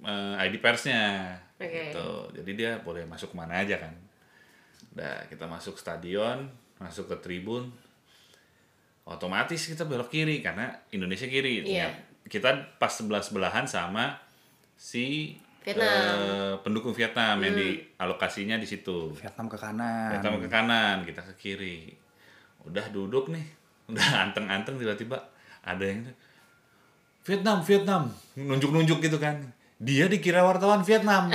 eh, 0.00 0.44
ID 0.48 0.64
persnya 0.64 1.36
Oke. 1.60 1.92
gitu. 1.92 2.08
Jadi 2.40 2.50
dia 2.56 2.80
boleh 2.80 3.04
masuk 3.04 3.32
ke 3.32 3.36
mana 3.36 3.60
aja 3.60 3.76
kan. 3.76 3.92
Nah, 4.96 5.24
kita 5.28 5.44
masuk 5.44 5.76
stadion, 5.76 6.48
masuk 6.80 7.08
ke 7.08 7.16
tribun, 7.20 7.68
otomatis 9.04 9.58
kita 9.66 9.84
belok 9.84 10.08
kiri 10.12 10.40
karena 10.40 10.70
Indonesia 10.94 11.26
kiri. 11.26 11.66
Iya. 11.66 11.86
Ya, 11.86 11.88
Kita 12.22 12.78
pas 12.78 12.92
sebelah 12.92 13.20
sebelahan 13.20 13.66
sama 13.66 14.14
si 14.78 15.36
Vietnam. 15.62 15.86
eh, 15.86 16.54
pendukung 16.62 16.90
Vietnam 16.94 17.38
yang 17.42 17.54
di 17.54 17.82
alokasinya 17.98 18.58
di 18.58 18.66
situ. 18.66 19.14
Vietnam 19.14 19.46
ke 19.46 19.58
kanan 19.58 20.10
Vietnam 20.10 20.34
ke 20.42 20.48
kanan, 20.50 20.96
kita 21.06 21.22
ke 21.22 21.34
kiri. 21.38 21.78
Udah 22.66 22.86
duduk 22.90 23.30
nih, 23.30 23.46
udah 23.90 24.30
anteng-anteng 24.30 24.78
tiba-tiba 24.78 25.18
ada 25.62 25.82
yang 25.82 26.02
Vietnam, 27.22 27.62
Vietnam, 27.62 28.02
nunjuk-nunjuk 28.34 28.98
gitu 28.98 29.18
kan. 29.22 29.38
Dia 29.82 30.06
dikira 30.06 30.46
wartawan 30.46 30.86
Vietnam. 30.86 31.26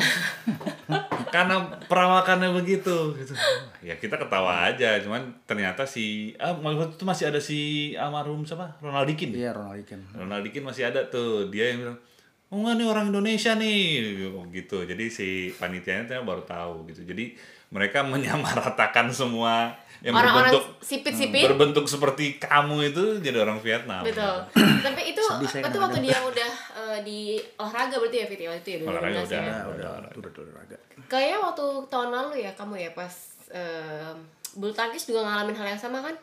Karena 1.35 1.59
perawakannya 1.91 2.55
begitu 2.55 3.11
gitu. 3.19 3.35
Ya 3.83 3.99
kita 3.99 4.15
ketawa 4.15 4.71
aja, 4.71 4.95
cuman 5.03 5.35
ternyata 5.43 5.83
si 5.83 6.31
ah 6.39 6.55
waktu 6.55 6.95
itu 6.95 7.03
masih 7.03 7.27
ada 7.27 7.39
si 7.43 7.91
almarhum 7.99 8.47
siapa? 8.47 8.79
Ronald 8.79 9.11
Dikin. 9.11 9.35
iya 9.35 9.51
Ronald 9.51 9.75
Reagan 9.75 9.99
Ronald 10.15 10.47
Dikin 10.47 10.63
masih 10.63 10.87
ada 10.87 11.03
tuh, 11.11 11.51
dia 11.51 11.75
yang 11.75 11.83
bilang 11.83 11.99
Oh 12.47 12.63
enggak 12.63 12.79
nih 12.79 12.87
orang 12.87 13.05
Indonesia 13.11 13.51
nih 13.59 13.83
Oh, 14.31 14.47
gitu. 14.47 14.87
Jadi 14.87 15.11
si 15.11 15.51
panitianya 15.51 16.07
tuh 16.07 16.23
baru 16.23 16.47
tahu 16.47 16.87
gitu. 16.87 17.03
Jadi 17.03 17.35
mereka 17.67 17.99
menyamaratakan 18.07 19.11
semua 19.11 19.75
yang 20.05 20.13
Orang-orang 20.13 20.53
berbentuk 20.53 20.65
sipit-sipit. 20.85 21.41
berbentuk 21.49 21.85
seperti 21.89 22.37
kamu 22.37 22.93
itu 22.93 23.17
jadi 23.17 23.41
orang 23.41 23.57
Vietnam. 23.57 24.05
Betul. 24.05 24.45
Tapi 24.85 25.01
itu 25.09 25.23
itu 25.41 25.77
waktu 25.81 25.99
dia 26.05 26.17
udah 26.21 26.51
eh, 26.77 26.99
di 27.01 27.19
olahraga 27.57 27.97
berarti 27.97 28.17
ya 28.21 28.25
Fit 28.29 28.39
ya 28.45 28.49
waktu 28.53 28.61
itu 28.61 28.69
ya 28.77 28.77
2016 28.85 28.93
Olahraga 28.93 29.17
ya. 29.17 29.25
udah. 29.25 29.33
udah 29.33 29.57
udah 29.73 30.11
udah 30.21 30.29
udah 30.29 30.43
udah 30.45 30.63
agak 30.69 30.79
Kayaknya 31.09 31.37
waktu 31.41 31.65
tahun 31.89 32.09
lalu 32.13 32.33
ya 32.45 32.51
kamu 32.53 32.73
ya 32.77 32.91
pas 32.93 33.13
eh, 33.49 34.13
bulu 34.53 34.73
tangkis 34.73 35.09
juga 35.09 35.25
ngalamin 35.25 35.57
hal 35.57 35.67
yang 35.73 35.81
sama 35.81 35.99
kan? 36.05 36.15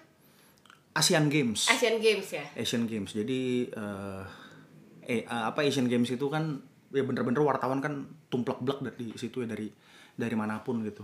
Asian 0.95 1.27
Games 1.27 1.67
Asian 1.67 1.99
Games 1.99 2.29
ya. 2.31 2.45
Asian 2.55 2.87
Games 2.87 3.11
jadi 3.11 3.67
eh 3.75 4.23
eh 5.05 5.21
eh, 5.27 5.43
apa 5.51 5.67
Asian 5.67 5.91
Games 5.91 6.07
itu 6.07 6.27
kan 6.31 6.63
ya 6.95 7.03
bener-bener 7.03 7.43
wartawan 7.43 7.83
kan 7.83 8.07
tumplek 8.31 8.63
blek 8.63 8.79
dari 8.87 9.11
situ 9.19 9.43
ya 9.43 9.51
dari 9.51 9.67
dari 10.15 10.39
mana 10.39 10.63
pun 10.63 10.79
gitu 10.87 11.03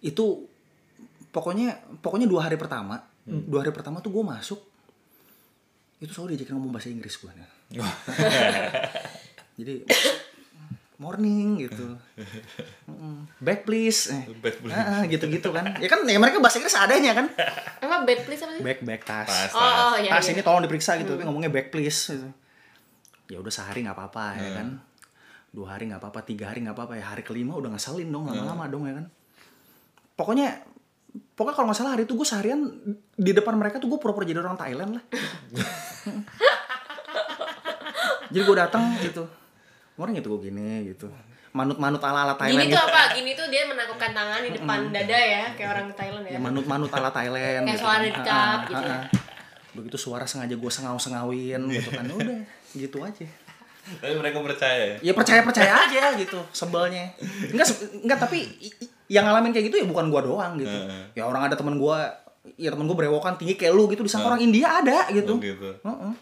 itu 0.00 0.48
pokoknya 1.30 1.76
pokoknya 2.00 2.26
dua 2.26 2.48
hari 2.48 2.56
pertama 2.56 3.04
dua 3.22 3.62
hari 3.62 3.70
pertama 3.70 4.00
tuh 4.00 4.10
gue 4.10 4.24
masuk. 4.24 4.58
Itu 6.00 6.10
selalu 6.10 6.34
diajakin 6.34 6.56
ngomong 6.56 6.72
bahasa 6.72 6.88
Inggris 6.88 7.16
gue 7.16 7.30
jadi 9.60 9.84
morning 10.96 11.64
gitu. 11.64 11.96
Back 13.40 13.64
please. 13.64 14.12
Eh. 14.12 14.24
Back 14.36 14.60
please. 14.60 14.74
Ah, 14.74 15.04
gitu-gitu 15.06 15.48
kan. 15.48 15.76
Ya 15.80 15.88
kan 15.88 16.04
ya 16.04 16.18
mereka 16.20 16.40
bahasa 16.40 16.58
Inggris 16.58 16.74
adanya 16.74 17.14
kan. 17.14 17.26
Apa 17.80 18.04
bad 18.04 18.20
please 18.24 18.42
apa 18.44 18.52
sih? 18.56 18.62
back 18.64 18.80
back 18.82 19.00
tas. 19.04 19.28
Pas, 19.28 19.52
Oh, 19.54 19.60
oh 19.60 19.94
ya. 19.96 20.12
tas 20.12 20.28
ini 20.28 20.40
tolong 20.40 20.60
diperiksa 20.60 20.98
gitu 20.98 21.14
tapi 21.14 21.24
ngomongnya 21.24 21.48
back 21.48 21.70
please 21.70 22.12
gitu. 22.12 22.28
ya 23.30 23.38
udah 23.38 23.52
sehari 23.54 23.86
nggak 23.86 23.94
apa-apa 23.94 24.24
ya 24.36 24.50
kan. 24.60 24.68
Dua 25.52 25.72
hari 25.72 25.88
nggak 25.88 26.02
apa-apa 26.02 26.20
tiga 26.26 26.50
hari 26.50 26.66
nggak 26.66 26.74
apa-apa 26.74 26.98
ya. 26.98 27.06
Hari 27.06 27.22
kelima 27.22 27.54
udah 27.54 27.70
ngeselin 27.70 28.10
dong 28.10 28.26
lama-lama 28.26 28.66
dong 28.66 28.84
ya 28.84 28.98
kan 28.98 29.06
pokoknya 30.20 30.60
pokoknya 31.32 31.56
kalau 31.56 31.66
nggak 31.72 31.78
salah 31.80 31.96
hari 31.96 32.04
itu 32.04 32.12
gue 32.12 32.28
seharian 32.28 32.60
di 33.16 33.32
depan 33.32 33.56
mereka 33.56 33.80
tuh 33.80 33.88
gue 33.88 33.96
pura-pura 33.96 34.28
jadi 34.28 34.44
orang 34.44 34.60
Thailand 34.60 35.00
lah 35.00 35.04
jadi 38.30 38.42
gue 38.44 38.56
datang 38.56 38.84
gitu 39.00 39.24
orang 39.96 40.12
gitu 40.16 40.28
gue 40.36 40.40
gini 40.48 40.92
gitu 40.92 41.08
manut-manut 41.50 41.98
ala-ala 41.98 42.38
Thailand 42.38 42.62
Gini 42.62 42.70
gitu. 42.70 42.78
tuh 42.78 42.86
apa? 42.86 43.02
Gini 43.10 43.30
tuh 43.34 43.46
dia 43.50 43.66
menakupkan 43.66 44.14
tangan 44.14 44.38
di 44.38 44.54
depan 44.54 44.86
dada 44.94 45.18
ya, 45.18 45.50
kayak 45.58 45.70
orang 45.74 45.86
Thailand 45.98 46.24
ya. 46.30 46.32
ya 46.32 46.38
manut-manut 46.38 46.90
ala 46.94 47.10
Thailand 47.10 47.66
Kayak 47.66 47.74
gitu. 47.74 47.82
suara 47.82 48.02
di 48.06 48.12
Ah, 48.14 48.22
cup 48.22 48.30
ah, 48.30 48.54
gitu 48.62 48.78
ah, 48.78 48.86
ya. 48.86 49.00
begitu 49.74 49.96
suara 49.98 50.24
sengaja 50.30 50.54
gue 50.54 50.70
sengau-sengawin 50.70 51.60
gitu 51.74 51.90
kan 51.90 52.06
udah 52.06 52.38
gitu 52.70 52.98
aja 53.02 53.26
Tapi 53.98 54.14
mereka 54.14 54.38
percaya 54.38 54.94
ya. 54.94 54.96
ya 55.02 55.12
percaya 55.16 55.40
percaya 55.42 55.72
aja 55.74 56.14
gitu 56.14 56.38
sebelnya 56.54 57.10
enggak 57.50 57.66
enggak 57.98 58.18
tapi 58.22 58.38
yang 59.10 59.26
ngalamin 59.26 59.50
kayak 59.50 59.66
gitu 59.68 59.82
ya 59.82 59.86
bukan 59.90 60.06
gua 60.06 60.22
doang 60.22 60.54
gitu 60.54 60.70
Heeh. 60.70 61.18
ya 61.18 61.26
orang 61.26 61.50
ada 61.50 61.58
teman 61.58 61.74
gua 61.76 62.06
ya 62.56 62.72
temen 62.72 62.88
gue 62.88 62.96
berewokan 62.96 63.36
tinggi 63.36 63.58
kayak 63.58 63.76
lu 63.76 63.84
gitu 63.90 64.00
disangka 64.00 64.32
orang 64.32 64.40
India 64.40 64.80
ada 64.80 65.10
gitu 65.12 65.36
Oh, 65.36 65.42
gitu. 65.42 65.68
Heeh. 65.82 66.12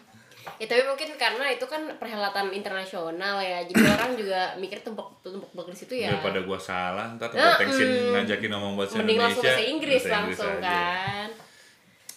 Ya 0.59 0.65
tapi 0.67 0.81
mungkin 0.83 1.15
karena 1.15 1.45
itu 1.53 1.63
kan 1.63 1.87
perhelatan 1.95 2.51
internasional 2.51 3.39
ya, 3.39 3.63
jadi 3.63 3.79
orang 3.95 4.11
juga 4.19 4.51
mikir 4.59 4.83
tumpuk 4.83 5.15
tumpuk 5.23 5.47
tumpuk 5.53 5.71
di 5.71 5.77
situ 5.77 5.93
ya. 5.95 6.11
Daripada 6.11 6.43
gua 6.43 6.59
salah, 6.59 7.15
ntar 7.15 7.31
Nah, 7.31 7.55
tensin 7.55 7.87
mm. 7.87 8.11
ngajakin 8.17 8.49
ngomong 8.51 8.73
bahasa 8.75 8.99
Mending 8.99 9.15
Indonesia. 9.15 9.23
langsung 9.29 9.45
bahasa 9.47 9.63
Inggris 9.63 10.01
bahasa 10.03 10.15
langsung 10.19 10.53
aja. 10.59 10.79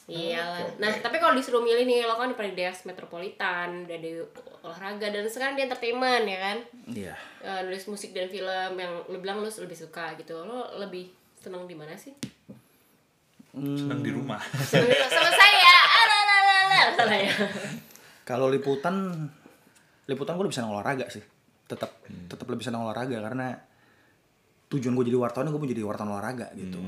Iyalah. 0.04 0.82
Nah, 0.82 0.90
tapi 0.98 1.16
kalau 1.16 1.32
disuruh 1.32 1.62
milih 1.62 1.86
nih, 1.86 2.02
lo 2.02 2.18
kan 2.18 2.26
di 2.26 2.34
Predias 2.34 2.82
Metropolitan, 2.82 3.86
udah 3.86 3.98
di 3.98 4.18
olahraga 4.60 5.06
dan 5.08 5.22
sekarang 5.24 5.54
di 5.54 5.62
entertainment 5.62 6.24
ya 6.24 6.38
kan? 6.38 6.58
Iya. 6.88 7.14
Eh, 7.40 7.60
nulis 7.62 7.86
musik 7.86 8.10
dan 8.10 8.26
film 8.26 8.72
yang 8.74 8.92
lo 9.06 9.18
bilang 9.18 9.38
lo 9.38 9.46
lebih 9.46 9.78
suka 9.78 10.18
gitu. 10.18 10.42
Lo 10.42 10.74
lebih 10.76 11.06
seneng 11.38 11.66
di 11.66 11.74
mana 11.74 11.94
sih? 11.94 12.10
Senang 13.52 14.00
di 14.00 14.10
rumah. 14.10 14.42
Seneng 14.64 14.90
di- 14.90 14.98
sama 15.06 15.30
saya. 15.30 15.74
Alalalala. 16.02 16.80
Salah 16.96 17.18
ya. 17.18 17.32
Kalau 18.22 18.46
liputan 18.48 19.28
liputan 20.06 20.34
gue 20.34 20.44
lebih 20.46 20.56
senang 20.56 20.72
olahraga 20.72 21.06
sih. 21.06 21.22
Tetap 21.68 21.90
tetap 22.26 22.46
lebih 22.48 22.64
senang 22.64 22.82
olahraga 22.82 23.22
karena 23.22 23.54
tujuan 24.66 24.96
gue 24.96 25.04
jadi 25.04 25.18
wartawan 25.20 25.46
gue 25.46 25.60
mau 25.60 25.68
jadi 25.68 25.84
wartawan 25.84 26.10
olahraga 26.10 26.48
gitu. 26.56 26.80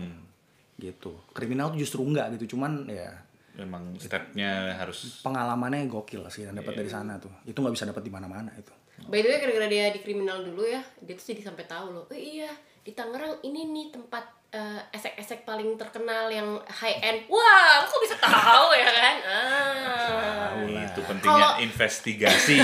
Gitu. 0.92 1.12
Kriminal 1.33 1.73
tuh 1.73 1.79
justru 1.81 2.01
enggak 2.05 2.37
gitu, 2.37 2.57
cuman 2.57 2.85
ya 2.90 3.11
Memang 3.55 3.94
stepnya 4.03 4.75
harus 4.75 5.23
pengalamannya 5.23 5.87
gokil 5.87 6.27
sih 6.27 6.42
yang 6.42 6.59
dapat 6.59 6.75
dari 6.75 6.90
sana 6.90 7.23
tuh. 7.23 7.31
Itu 7.47 7.62
nggak 7.62 7.75
bisa 7.79 7.87
dapat 7.87 8.03
di 8.03 8.11
mana-mana 8.11 8.51
itu. 8.59 8.75
By 9.07 9.23
the 9.23 9.31
way, 9.31 9.38
gara-gara 9.38 9.66
dia 9.70 9.94
di 9.94 10.03
kriminal 10.03 10.42
dulu 10.42 10.66
ya, 10.66 10.83
dia 11.03 11.14
tuh 11.14 11.27
jadi 11.35 11.42
sampai 11.47 11.62
tahu 11.66 11.94
loh. 11.94 12.05
Oh 12.11 12.18
iya, 12.18 12.51
di 12.83 12.90
Tangerang 12.94 13.38
ini 13.47 13.70
nih 13.70 13.87
tempat 13.94 14.27
eh, 14.55 14.83
esek-esek 14.94 15.47
paling 15.47 15.75
terkenal 15.79 16.31
yang 16.31 16.59
high 16.66 16.99
end. 16.99 17.31
Wah, 17.31 17.87
kok 17.87 18.01
bisa 18.03 18.18
tahu 18.18 18.75
ya 18.75 18.90
kan? 18.90 19.16
Ah. 19.23 20.51
itu 20.64 21.01
pentingnya 21.03 21.55
Kalau- 21.55 21.59
investigasi. 21.66 22.59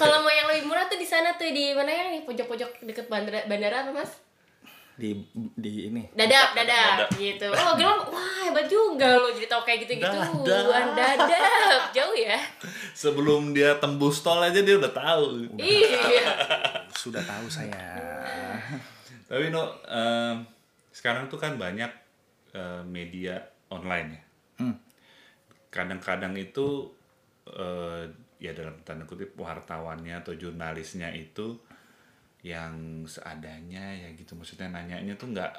Kalau 0.00 0.24
mau 0.24 0.32
yang 0.32 0.48
lebih 0.48 0.64
murah 0.68 0.88
tuh 0.88 0.96
di 0.96 1.04
sana 1.04 1.36
tuh 1.36 1.48
di 1.48 1.76
mana 1.76 1.92
yang 1.92 2.08
di 2.12 2.20
pojok-pojok 2.24 2.84
deket 2.88 3.06
bandara, 3.08 3.44
bandara 3.44 3.88
apa 3.88 3.92
mas? 3.92 4.12
Di 4.94 5.10
di 5.58 5.90
ini. 5.90 6.06
Dadap, 6.14 6.54
dadap, 6.54 7.10
Dadap. 7.10 7.18
gitu. 7.18 7.50
Oh, 7.50 7.74
gelang, 7.74 8.06
wah 8.14 8.34
hebat 8.46 8.66
juga 8.70 9.18
lo 9.18 9.34
jadi 9.34 9.50
tahu 9.50 9.62
kayak 9.66 9.78
gitu-gitu. 9.86 10.18
Dadap. 10.46 10.94
dadap, 10.94 11.82
jauh 11.90 12.14
ya. 12.14 12.38
Sebelum 12.94 13.50
dia 13.50 13.74
tembus 13.82 14.22
tol 14.22 14.38
aja 14.38 14.62
dia 14.62 14.78
udah 14.78 14.94
tahu. 14.94 15.50
Iya. 15.58 16.30
Sudah 16.94 17.22
tahu 17.26 17.50
saya. 17.50 17.98
Tapi 19.26 19.50
no, 19.50 19.82
em, 19.90 20.46
sekarang 20.94 21.26
tuh 21.26 21.42
kan 21.42 21.58
banyak 21.58 21.90
eh, 22.54 22.82
media 22.86 23.42
online 23.74 24.08
ya. 24.14 24.22
Hmm. 24.62 24.76
Kadang-kadang 25.74 26.38
itu 26.38 26.86
eh, 27.50 28.06
ya 28.38 28.52
dalam 28.54 28.78
tanda 28.86 29.08
kutip 29.08 29.34
wartawannya 29.34 30.22
atau 30.22 30.38
jurnalisnya 30.38 31.10
itu 31.16 31.58
yang 32.44 32.74
seadanya 33.04 33.80
ya 33.90 34.08
gitu 34.12 34.36
maksudnya 34.36 34.68
nanyanya 34.68 35.16
tuh 35.16 35.32
nggak 35.32 35.52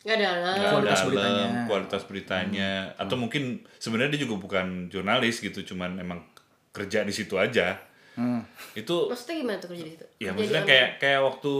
Nggak 0.00 0.16
ada 0.16 0.30
lah. 0.34 0.54
nggak 0.56 0.70
Kualitas 0.72 0.96
dalam, 0.96 1.08
beritanya. 1.12 1.60
kualitas 1.68 2.02
beritanya 2.08 2.70
atau 2.96 3.16
mungkin 3.16 3.42
sebenarnya 3.76 4.16
dia 4.16 4.24
juga 4.24 4.40
bukan 4.40 4.66
jurnalis 4.88 5.38
gitu 5.38 5.60
cuman 5.66 6.00
emang 6.00 6.24
kerja 6.70 7.02
di 7.02 7.12
situ 7.12 7.36
aja 7.36 7.76
Hmm. 8.10 8.42
itu 8.74 9.06
Maksudnya 9.06 9.36
gimana 9.38 9.56
tuh 9.56 9.70
kerja 9.70 9.84
di 9.86 9.92
situ? 9.92 10.04
ya 10.18 10.28
Kerja 10.28 10.30
maksudnya 10.34 10.58
online? 10.58 10.72
kayak 10.72 10.88
kayak 10.98 11.20
waktu 11.22 11.52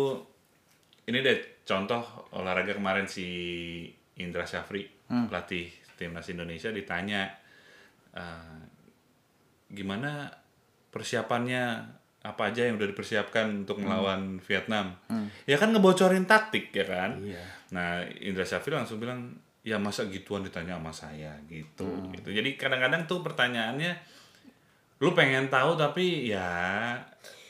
ini 1.07 1.19
deh 1.21 1.39
contoh 1.63 2.03
olahraga 2.33 2.73
kemarin 2.73 3.07
si 3.07 3.27
Indra 4.17 4.43
Syafri 4.43 4.89
pelatih 5.07 5.69
timnas 5.95 6.27
Indonesia 6.27 6.69
ditanya 6.71 7.29
eh, 8.11 8.59
gimana 9.69 10.27
persiapannya 10.91 11.65
apa 12.23 12.43
aja 12.47 12.63
yang 12.63 12.77
udah 12.77 12.85
dipersiapkan 12.87 13.65
untuk 13.65 13.79
melawan 13.79 14.37
Vietnam. 14.41 14.93
Ya 15.45 15.57
kan 15.57 15.71
ngebocorin 15.71 16.25
taktik 16.25 16.69
ya 16.71 16.85
kan? 16.85 17.17
Iya. 17.19 17.41
nah 17.71 17.89
Indra 18.19 18.43
Syafri 18.43 18.73
langsung 18.73 18.99
bilang 18.99 19.31
ya 19.63 19.77
masa 19.77 20.05
gituan 20.07 20.43
ditanya 20.43 20.75
sama 20.75 20.91
saya? 20.91 21.33
Gitu 21.47 21.87
gitu. 22.11 22.29
Jadi 22.29 22.55
kadang-kadang 22.55 23.07
tuh 23.07 23.21
pertanyaannya 23.21 23.95
lu 24.99 25.11
pengen 25.11 25.49
tahu 25.49 25.75
tapi 25.75 26.27
ya 26.27 26.93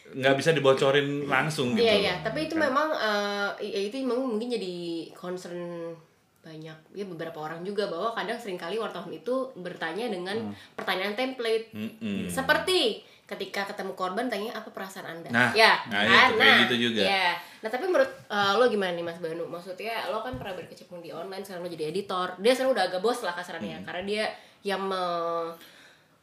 nggak 0.08 0.34
bisa 0.36 0.50
dibocorin 0.50 1.24
langsung 1.24 1.70
gitu 1.72 1.82
Iya. 1.82 1.94
iya, 1.96 2.14
tapi 2.20 2.44
itu 2.44 2.54
Kan? 2.54 2.66
memang 2.66 2.88
eh, 2.92 3.48
i- 3.64 3.86
itu 3.86 3.98
memang 4.00 4.26
mungkin 4.28 4.50
jadi 4.50 4.74
concern 5.12 5.94
banyak 6.40 6.74
ya 6.90 7.04
beberapa 7.04 7.38
orang 7.38 7.62
juga 7.62 7.86
bahwa 7.86 8.10
kadang 8.12 8.34
sering 8.34 8.56
kali 8.56 8.74
wartawan 8.74 9.08
itu 9.08 9.34
bertanya 9.54 10.08
dengan 10.08 10.36
Hmm. 10.40 10.54
pertanyaan 10.72 11.14
template. 11.14 11.70
Mm-mm. 11.70 12.26
seperti 12.26 13.02
ketika 13.30 13.62
ketemu 13.64 13.94
korban 13.94 14.26
tanya 14.26 14.50
apa 14.52 14.66
perasaan 14.68 15.06
anda 15.08 15.30
Nah, 15.30 15.50
ya 15.52 15.78
nah 15.86 16.02
kan? 16.02 16.26
itu, 16.26 16.34
kayak 16.36 16.58
gitu 16.60 16.76
juga. 16.84 17.02
ya. 17.04 17.28
nah 17.58 17.68
tapi 17.68 17.84
menurut 17.84 18.10
eh, 18.26 18.52
lo 18.52 18.66
gimana 18.66 18.90
nih 18.90 19.04
mas 19.04 19.16
Banu 19.16 19.46
maksudnya 19.46 20.10
lo 20.10 20.18
kan 20.18 20.34
pernah 20.34 20.52
berkecimpung 20.52 20.98
di 20.98 21.10
online 21.10 21.40
sekarang 21.40 21.62
lo 21.62 21.70
jadi 21.70 21.88
editor 21.88 22.34
dia 22.36 22.52
sekarang 22.52 22.72
udah 22.72 22.84
agak 22.84 22.98
bos 22.98 23.20
lah 23.20 23.32
kasarannya 23.32 23.76
Hmm. 23.76 23.86
karena 23.86 24.02
dia 24.04 24.24
yang 24.62 24.82
me- 24.82 25.54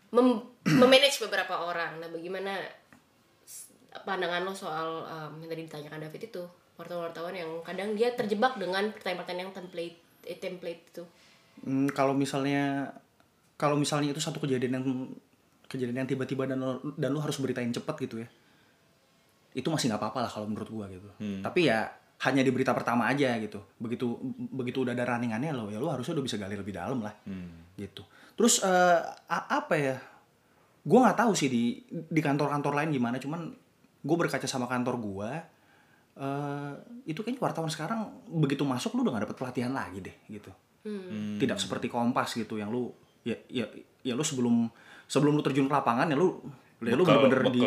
mem- 0.10 0.44
memanage 0.70 1.18
beberapa 1.20 1.58
orang 1.62 1.98
nah 1.98 2.08
bagaimana 2.08 2.60
pandangan 4.00 4.44
lo 4.44 4.54
soal 4.54 5.02
um, 5.04 5.32
yang 5.40 5.48
tadi 5.48 5.64
ditanyakan 5.64 6.04
David 6.04 6.22
itu 6.28 6.44
wartawan-wartawan 6.76 7.34
yang 7.34 7.50
kadang 7.62 7.90
dia 7.92 8.14
terjebak 8.14 8.54
dengan 8.56 8.92
pertanyaan-pertanyaan 8.92 9.44
yang 9.44 9.56
template 9.56 9.96
eh, 10.24 10.38
template 10.38 10.84
itu 10.88 11.04
Hmm, 11.58 11.90
kalau 11.90 12.14
misalnya 12.14 12.86
kalau 13.56 13.74
misalnya 13.76 14.14
itu 14.14 14.22
satu 14.22 14.38
kejadian 14.38 14.78
yang 14.78 14.86
kejadian 15.68 16.02
yang 16.02 16.10
tiba-tiba 16.10 16.48
dan 16.48 16.58
lo, 16.58 16.80
dan 16.96 17.12
lu 17.12 17.20
harus 17.20 17.36
beritain 17.38 17.70
cepet 17.70 17.96
gitu 18.04 18.16
ya. 18.20 18.28
Itu 19.52 19.68
masih 19.68 19.92
nggak 19.92 20.00
apa-apa 20.00 20.20
lah 20.26 20.32
kalau 20.32 20.48
menurut 20.48 20.70
gua 20.70 20.86
gitu. 20.88 21.08
Tapi 21.44 21.68
ya 21.68 21.88
hanya 22.18 22.42
di 22.42 22.50
berita 22.50 22.74
pertama 22.74 23.06
aja 23.06 23.38
gitu. 23.38 23.62
Begitu 23.78 24.06
begitu 24.50 24.82
udah 24.82 24.92
ada 24.92 25.06
runningannya 25.06 25.52
lo 25.52 25.70
ya 25.70 25.78
lo 25.78 25.92
harusnya 25.92 26.18
udah 26.18 26.26
bisa 26.26 26.38
gali 26.38 26.56
lebih 26.56 26.74
dalam 26.74 27.04
lah. 27.04 27.14
Gitu. 27.76 28.02
Terus 28.34 28.62
eh, 28.62 29.00
a- 29.28 29.48
apa 29.54 29.76
ya? 29.76 29.96
Gua 30.82 31.04
nggak 31.06 31.20
tahu 31.20 31.32
sih 31.36 31.52
di 31.52 31.78
di 31.92 32.22
kantor-kantor 32.24 32.74
lain 32.74 32.90
gimana 32.90 33.20
cuman 33.20 33.52
gue 33.98 34.16
berkaca 34.16 34.48
sama 34.48 34.66
kantor 34.66 34.96
gua 34.98 35.32
eh 36.18 36.74
itu 37.06 37.22
kayaknya 37.22 37.44
wartawan 37.44 37.70
sekarang 37.70 38.10
begitu 38.26 38.66
masuk 38.66 38.98
lu 38.98 39.06
udah 39.06 39.20
gak 39.20 39.24
dapet 39.30 39.38
pelatihan 39.38 39.70
lagi 39.70 40.00
deh 40.02 40.16
gitu. 40.32 40.50
Tidak 41.38 41.58
seperti 41.60 41.92
kompas 41.92 42.34
gitu 42.34 42.58
yang 42.58 42.72
lu 42.72 42.90
ya 43.22 43.36
ya 43.52 43.68
ya 44.02 44.16
lu 44.16 44.24
sebelum 44.24 44.66
sebelum 45.08 45.40
lu 45.40 45.44
terjun 45.44 45.66
ke 45.66 45.74
lapangan 45.74 46.12
ya 46.12 46.20
lu 46.20 46.38
ya 46.84 46.94
lu 46.94 47.02
bener-bener 47.02 47.42
di, 47.50 47.62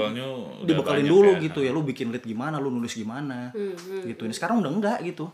dibekalin 0.71 1.07
dulu 1.09 1.31
ya. 1.35 1.43
gitu 1.43 1.61
ya. 1.67 1.75
Lu 1.75 1.83
bikin 1.83 2.15
lead 2.15 2.23
gimana 2.23 2.63
lu 2.63 2.71
nulis 2.71 2.95
gimana 2.95 3.51
gitu. 4.07 4.23
Ini 4.29 4.35
sekarang 4.37 4.63
udah 4.63 4.71
enggak 4.71 4.99
gitu. 5.03 5.27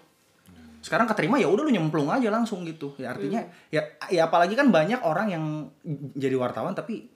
Sekarang 0.80 1.10
keterima 1.10 1.36
ya 1.36 1.50
udah 1.50 1.66
lu 1.66 1.70
nyemplung 1.74 2.08
aja 2.08 2.30
langsung 2.32 2.64
gitu. 2.64 2.94
Ya 2.96 3.12
artinya 3.12 3.44
ya 3.68 3.82
ya 4.08 4.30
apalagi 4.30 4.56
kan 4.56 4.72
banyak 4.72 5.02
orang 5.04 5.28
yang 5.28 5.44
jadi 6.16 6.38
wartawan 6.38 6.72
tapi 6.72 7.15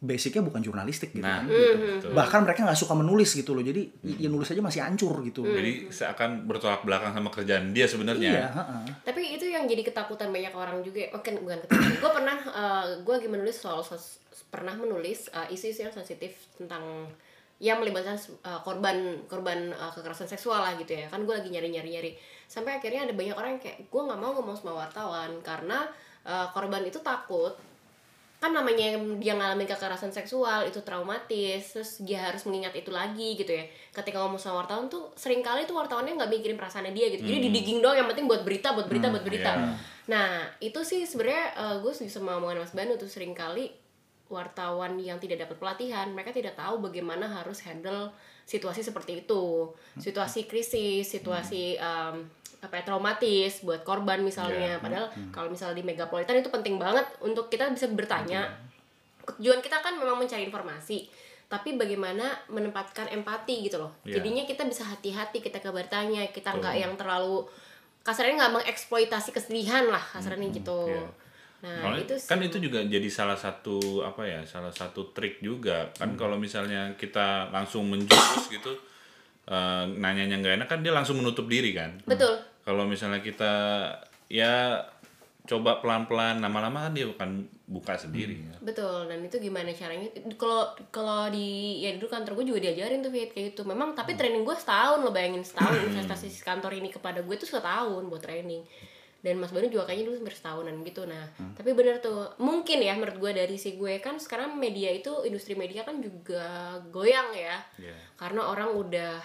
basicnya 0.00 0.40
bukan 0.40 0.58
jurnalistik 0.58 1.12
gitu 1.12 1.20
Nah, 1.20 1.44
kan. 1.44 1.52
gitu, 1.52 1.76
betul. 2.00 2.10
bahkan 2.16 2.40
mereka 2.40 2.64
nggak 2.64 2.74
suka 2.74 2.96
menulis 2.96 3.30
gitu 3.30 3.52
loh. 3.52 3.60
Jadi 3.60 3.92
ya 4.16 4.26
nulis 4.26 4.48
aja 4.48 4.58
masih 4.58 4.80
hancur 4.80 5.20
gitu. 5.20 5.44
Jadi 5.44 5.92
seakan 5.92 6.48
bertolak 6.48 6.80
belakang 6.82 7.12
sama 7.12 7.28
kerjaan 7.28 7.70
dia 7.70 7.84
sebenarnya. 7.84 8.30
iya 8.32 8.48
ha-ha. 8.48 8.80
tapi 9.02 9.36
itu 9.36 9.44
yang 9.44 9.68
jadi 9.68 9.84
ketakutan 9.84 10.32
banyak 10.32 10.50
orang 10.50 10.80
juga. 10.80 11.04
Oh, 11.12 11.20
kan 11.20 11.36
bukan 11.36 11.60
ketakutan. 11.60 11.92
Gue 11.96 12.10
pernah 12.10 12.36
gue 12.98 13.14
lagi 13.14 13.28
menulis 13.28 13.56
soal 13.56 13.80
sos- 13.80 14.24
pernah 14.48 14.72
menulis 14.72 15.28
uh, 15.30 15.46
isu-isu 15.46 15.84
yang 15.84 15.92
sensitif 15.92 16.32
tentang 16.56 17.06
yang 17.60 17.76
melibatkan 17.76 18.16
uh, 18.40 18.56
korban 18.64 18.96
korban 19.28 19.68
uh, 19.70 19.92
kekerasan 19.92 20.24
seksual 20.26 20.58
lah 20.58 20.72
gitu 20.74 20.96
ya. 20.96 21.06
Kan 21.06 21.22
gue 21.22 21.34
lagi 21.36 21.52
nyari 21.52 21.68
nyari 21.68 21.90
nyari 21.92 22.10
sampai 22.48 22.80
akhirnya 22.80 23.04
ada 23.04 23.12
banyak 23.12 23.36
orang 23.36 23.50
yang 23.54 23.62
kayak 23.62 23.78
gue 23.84 24.00
nggak 24.00 24.16
mau 24.16 24.32
ngomong 24.32 24.56
sama 24.56 24.72
wartawan 24.80 25.30
karena 25.44 25.84
uh, 26.24 26.48
korban 26.50 26.82
itu 26.82 26.98
takut 26.98 27.52
kan 28.40 28.56
namanya 28.56 28.96
dia 29.20 29.36
ngalamin 29.36 29.68
kekerasan 29.68 30.16
seksual 30.16 30.64
itu 30.64 30.80
traumatis 30.80 31.76
terus 31.76 32.00
dia 32.00 32.24
harus 32.24 32.48
mengingat 32.48 32.72
itu 32.72 32.88
lagi 32.88 33.36
gitu 33.36 33.52
ya. 33.52 33.68
Ketika 33.92 34.16
ngomong 34.16 34.40
sama 34.40 34.64
wartawan 34.64 34.88
tuh 34.88 35.12
sering 35.12 35.44
kali 35.44 35.68
tuh 35.68 35.76
wartawannya 35.76 36.16
nggak 36.16 36.32
mikirin 36.32 36.56
perasaannya 36.56 36.96
dia 36.96 37.12
gitu. 37.12 37.28
Jadi 37.28 37.52
didigging 37.52 37.84
doang 37.84 38.00
yang 38.00 38.08
penting 38.08 38.24
buat 38.24 38.40
berita 38.40 38.72
buat 38.72 38.88
berita 38.88 39.12
buat 39.12 39.24
berita. 39.28 39.52
iya. 39.52 39.76
nah 40.08 40.28
itu 40.58 40.80
sih 40.80 41.04
sebenarnya 41.04 41.44
eh, 41.52 41.76
gue 41.84 41.92
sama 41.92 42.40
omongan 42.40 42.64
Mas 42.64 42.72
Banu 42.72 42.96
tuh 42.96 43.12
sering 43.12 43.36
kali 43.36 43.68
wartawan 44.32 44.96
yang 44.96 45.20
tidak 45.20 45.44
dapat 45.44 45.60
pelatihan 45.60 46.08
mereka 46.14 46.32
tidak 46.32 46.54
tahu 46.56 46.80
bagaimana 46.80 47.26
harus 47.28 47.60
handle 47.66 48.14
situasi 48.48 48.80
seperti 48.80 49.28
itu. 49.28 49.68
Situasi 50.00 50.48
krisis 50.48 51.12
situasi 51.12 51.76
em, 51.76 52.24
apa 52.60 52.74
ya, 52.76 52.82
traumatis 52.84 53.64
buat 53.64 53.80
korban 53.82 54.20
misalnya. 54.20 54.76
Iya. 54.76 54.82
padahal 54.84 55.06
kalau 55.32 55.48
misalnya 55.48 55.80
di 55.80 55.84
megapolitan 55.84 56.36
itu 56.40 56.52
penting 56.52 56.76
banget 56.76 57.08
untuk 57.24 57.48
kita 57.48 57.72
bisa 57.72 57.88
bertanya. 57.88 58.48
Tujuan 59.40 59.64
kita 59.64 59.80
kan 59.80 59.96
memang 59.96 60.20
mencari 60.20 60.44
informasi 60.44 61.08
tapi 61.50 61.74
bagaimana 61.74 62.30
menempatkan 62.46 63.10
empati 63.10 63.66
gitu 63.66 63.82
loh. 63.82 63.90
Iya. 64.06 64.22
jadinya 64.22 64.46
kita 64.46 64.62
bisa 64.70 64.86
hati-hati 64.86 65.42
kita 65.42 65.58
ke 65.58 65.66
bertanya 65.74 66.22
kita 66.30 66.54
nggak 66.54 66.78
yang 66.78 66.94
terlalu 66.94 67.42
kasarnya 68.06 68.38
nggak 68.38 68.54
mengeksploitasi 68.62 69.34
kesedihan 69.34 69.90
lah 69.90 69.98
kasarnya 69.98 70.46
gitu. 70.54 70.86
iya. 70.86 71.10
nah 71.60 71.90
Soalnya 71.90 72.06
itu 72.06 72.14
sih. 72.22 72.28
kan 72.30 72.38
itu 72.38 72.56
juga 72.62 72.78
jadi 72.86 73.08
salah 73.10 73.34
satu 73.34 74.06
apa 74.06 74.22
ya 74.22 74.40
salah 74.46 74.70
satu 74.70 75.10
trik 75.10 75.42
juga. 75.42 75.90
Kan 75.98 76.14
kalau 76.14 76.38
misalnya 76.38 76.94
kita 76.94 77.50
langsung 77.50 77.90
menjurus 77.90 78.46
gitu 78.46 78.70
eh, 79.50 79.84
nanyanya 79.90 80.38
nggak 80.38 80.54
enak 80.62 80.68
kan 80.70 80.80
dia 80.86 80.94
langsung 80.94 81.18
menutup 81.18 81.50
diri 81.50 81.74
kan? 81.74 81.98
Betul 82.06 82.49
kalau 82.60 82.84
misalnya 82.84 83.20
kita 83.20 83.52
ya 84.28 84.84
coba 85.48 85.82
pelan-pelan 85.82 86.38
lama-lama 86.38 86.86
kan 86.86 86.92
dia 86.94 87.08
akan 87.10 87.42
buka 87.66 87.98
sendiri 87.98 88.38
Hmm. 88.38 88.46
ya. 88.46 88.56
Betul, 88.62 89.10
dan 89.10 89.18
itu 89.24 89.36
gimana 89.40 89.72
caranya? 89.74 90.06
Kalau 90.38 90.70
kalau 90.94 91.26
di 91.26 91.80
ya 91.82 91.96
dulu 91.98 92.06
kantor 92.06 92.38
gue 92.38 92.54
juga 92.54 92.60
diajarin 92.62 93.02
tuh 93.02 93.10
Fit, 93.10 93.30
kayak 93.32 93.54
gitu. 93.54 93.62
Memang 93.66 93.96
tapi 93.98 94.14
training 94.14 94.46
gue 94.46 94.54
setahun 94.54 95.02
lo 95.02 95.10
bayangin 95.10 95.42
setahun 95.42 95.74
investasi 95.90 96.30
si 96.30 96.42
kantor 96.42 96.76
ini 96.78 96.92
kepada 96.92 97.24
gue 97.24 97.34
tuh 97.34 97.48
setahun 97.48 98.02
buat 98.06 98.22
training. 98.22 98.62
Dan 99.20 99.36
Mas 99.36 99.52
Banu 99.52 99.68
juga 99.68 99.84
kayaknya 99.84 100.08
dulu 100.08 100.16
hampir 100.24 100.32
setahunan 100.32 100.80
gitu. 100.80 101.04
Nah, 101.04 101.28
tapi 101.52 101.76
bener 101.76 102.00
tuh. 102.00 102.32
Mungkin 102.40 102.80
ya 102.80 102.96
menurut 102.96 103.20
gue 103.20 103.32
dari 103.36 103.60
si 103.60 103.76
gue 103.76 104.00
kan 104.00 104.16
sekarang 104.16 104.56
media 104.56 104.88
itu 104.88 105.12
industri 105.28 105.52
media 105.52 105.84
kan 105.84 106.00
juga 106.00 106.78
goyang 106.88 107.28
ya. 107.36 107.60
Iya. 107.76 107.96
Karena 108.16 108.48
orang 108.48 108.72
udah 108.72 109.20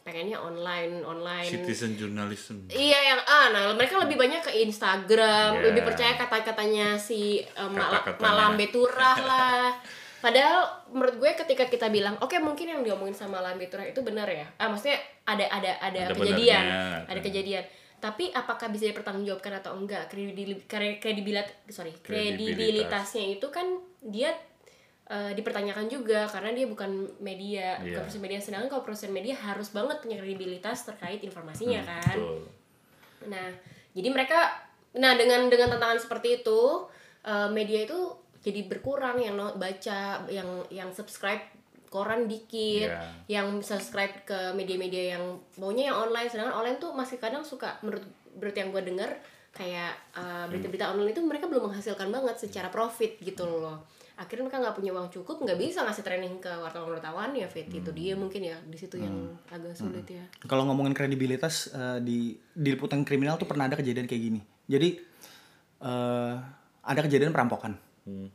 pengennya 0.00 0.36
online, 0.36 1.00
online. 1.02 1.44
Citizen 1.46 1.94
journalism. 1.94 2.66
Iya 2.66 2.98
yang 3.06 3.20
ah 3.22 3.46
nah 3.48 3.62
mereka 3.70 3.96
lebih 3.96 4.16
banyak 4.16 4.40
ke 4.40 4.52
Instagram, 4.60 5.54
Yeah. 5.54 5.64
lebih 5.66 5.82
percaya 5.84 6.14
kata-katanya 6.14 6.96
si 6.96 7.20
eh, 7.38 7.48
Mala- 7.66 8.00
Kata-katanya. 8.00 8.22
Malam 8.22 8.50
Beturah 8.54 9.16
lah. 9.30 9.66
Padahal 10.18 10.60
menurut 10.90 11.16
gue 11.16 11.30
ketika 11.34 11.64
kita 11.64 11.88
bilang, 11.88 12.12
oke 12.18 12.36
mungkin 12.38 12.68
yang 12.68 12.80
diomongin 12.80 13.12
sama 13.12 13.38
Malam 13.38 13.56
Beturah 13.56 13.84
itu 13.84 14.00
benar 14.00 14.26
ya. 14.26 14.44
Ah 14.56 14.68
maksudnya 14.68 14.96
ada 15.24 15.46
ada 15.46 15.78
ada, 15.78 16.00
Ada 16.06 16.14
kejadian, 16.14 16.60
benarnya, 16.62 17.08
ada 17.08 17.20
kejadian. 17.20 17.64
Tapi 17.98 18.24
apakah 18.30 18.68
bisa 18.68 18.84
dipertanggungjawabkan 18.86 19.60
atau 19.60 19.72
enggak? 19.74 20.08
Kredibil- 20.08 20.64
kre- 20.64 20.96
Kredibilat 20.96 21.44
sorry, 21.66 21.92
Kredibilitas. 21.94 22.56
kredibilitasnya 22.56 23.24
itu 23.30 23.46
kan 23.48 23.64
dia 24.02 24.32
eh, 25.10 25.32
dipertanyakan 25.34 25.90
juga 25.90 26.22
karena 26.30 26.54
dia 26.54 26.70
bukan 26.70 26.90
media, 27.18 27.74
Iya. 27.76 27.98
bukan 27.98 28.00
perusahaan 28.06 28.22
media. 28.22 28.38
Sedangkan 28.38 28.68
kalau 28.70 28.82
perusahaan 28.86 29.10
media 29.10 29.34
harus 29.34 29.74
banget 29.74 29.98
punya 29.98 30.16
kredibilitas 30.16 30.86
terkait 30.86 31.18
informasinya 31.20 31.82
kan. 31.82 32.14
Betul. 32.14 32.46
Nah, 33.26 33.48
jadi 33.90 34.08
mereka 34.08 34.54
nah 34.90 35.14
dengan 35.14 35.46
dengan 35.46 35.70
tantangan 35.70 35.98
seperti 35.98 36.42
itu 36.42 36.86
eh, 37.26 37.50
media 37.50 37.84
itu 37.84 37.98
jadi 38.40 38.64
berkurang 38.64 39.20
yang 39.20 39.36
baca, 39.58 40.24
yang 40.30 40.48
yang 40.72 40.88
subscribe 40.94 41.42
koran 41.90 42.30
dikit, 42.30 42.86
Iya. 42.86 43.02
yang 43.26 43.58
subscribe 43.60 44.22
ke 44.22 44.54
media-media 44.54 45.18
yang 45.18 45.24
maunya 45.58 45.90
yang 45.90 45.98
online, 46.00 46.30
sedangkan 46.30 46.54
online 46.54 46.78
tuh 46.78 46.94
masih 46.94 47.18
kadang 47.18 47.42
suka 47.42 47.76
menurut 47.82 48.06
berita 48.38 48.62
yang 48.62 48.70
gue 48.70 48.82
dengar 48.86 49.10
kayak 49.50 49.92
eh, 50.14 50.44
berita-berita 50.46 50.94
online 50.94 51.10
itu 51.10 51.20
mereka 51.20 51.50
belum 51.50 51.66
menghasilkan 51.66 52.08
banget 52.08 52.38
secara 52.38 52.70
profit 52.70 53.18
gitu 53.18 53.42
loh. 53.42 53.82
Akhirnya 54.20 54.52
mereka 54.52 54.60
nggak 54.60 54.76
punya 54.76 54.92
uang 54.92 55.08
cukup, 55.08 55.40
nggak 55.40 55.56
bisa 55.56 55.80
ngasih 55.80 56.04
training 56.04 56.44
ke 56.44 56.52
wartawan-wartawan 56.60 57.32
ya 57.32 57.48
fit 57.48 57.64
itu 57.72 57.88
dia 57.96 58.12
mungkin 58.12 58.52
ya 58.52 58.60
di 58.68 58.76
situ 58.76 59.00
yang 59.00 59.32
agak 59.48 59.72
sulit 59.72 60.04
ya. 60.04 60.20
Kalau 60.44 60.68
ngomongin 60.68 60.92
kredibilitas 60.92 61.72
eh, 61.72 62.04
di 62.04 62.36
di 62.52 62.68
liputan 62.68 63.00
kriminal 63.00 63.40
tuh 63.40 63.48
pernah 63.48 63.64
ada 63.64 63.80
kejadian 63.80 64.04
kayak 64.04 64.22
gini. 64.28 64.40
Jadi 64.68 64.88
eh, 65.80 66.34
ada 66.84 67.00
kejadian 67.00 67.32
perampokan. 67.32 67.72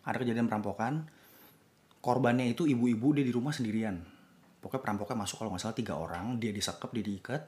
Ada 0.02 0.18
kejadian 0.26 0.50
perampokan. 0.50 1.06
Korbannya 2.02 2.50
itu 2.50 2.66
ibu-ibu 2.66 3.14
dia 3.14 3.26
di 3.26 3.34
rumah 3.34 3.54
sendirian. 3.54 4.02
Pokoknya 4.62 4.82
perampoknya 4.82 5.18
masuk 5.22 5.38
kalau 5.38 5.54
nggak 5.54 5.62
salah 5.62 5.78
tiga 5.78 5.94
orang, 5.98 6.42
dia 6.42 6.50
disekap, 6.50 6.90
dia 6.90 7.06
diikat. 7.06 7.42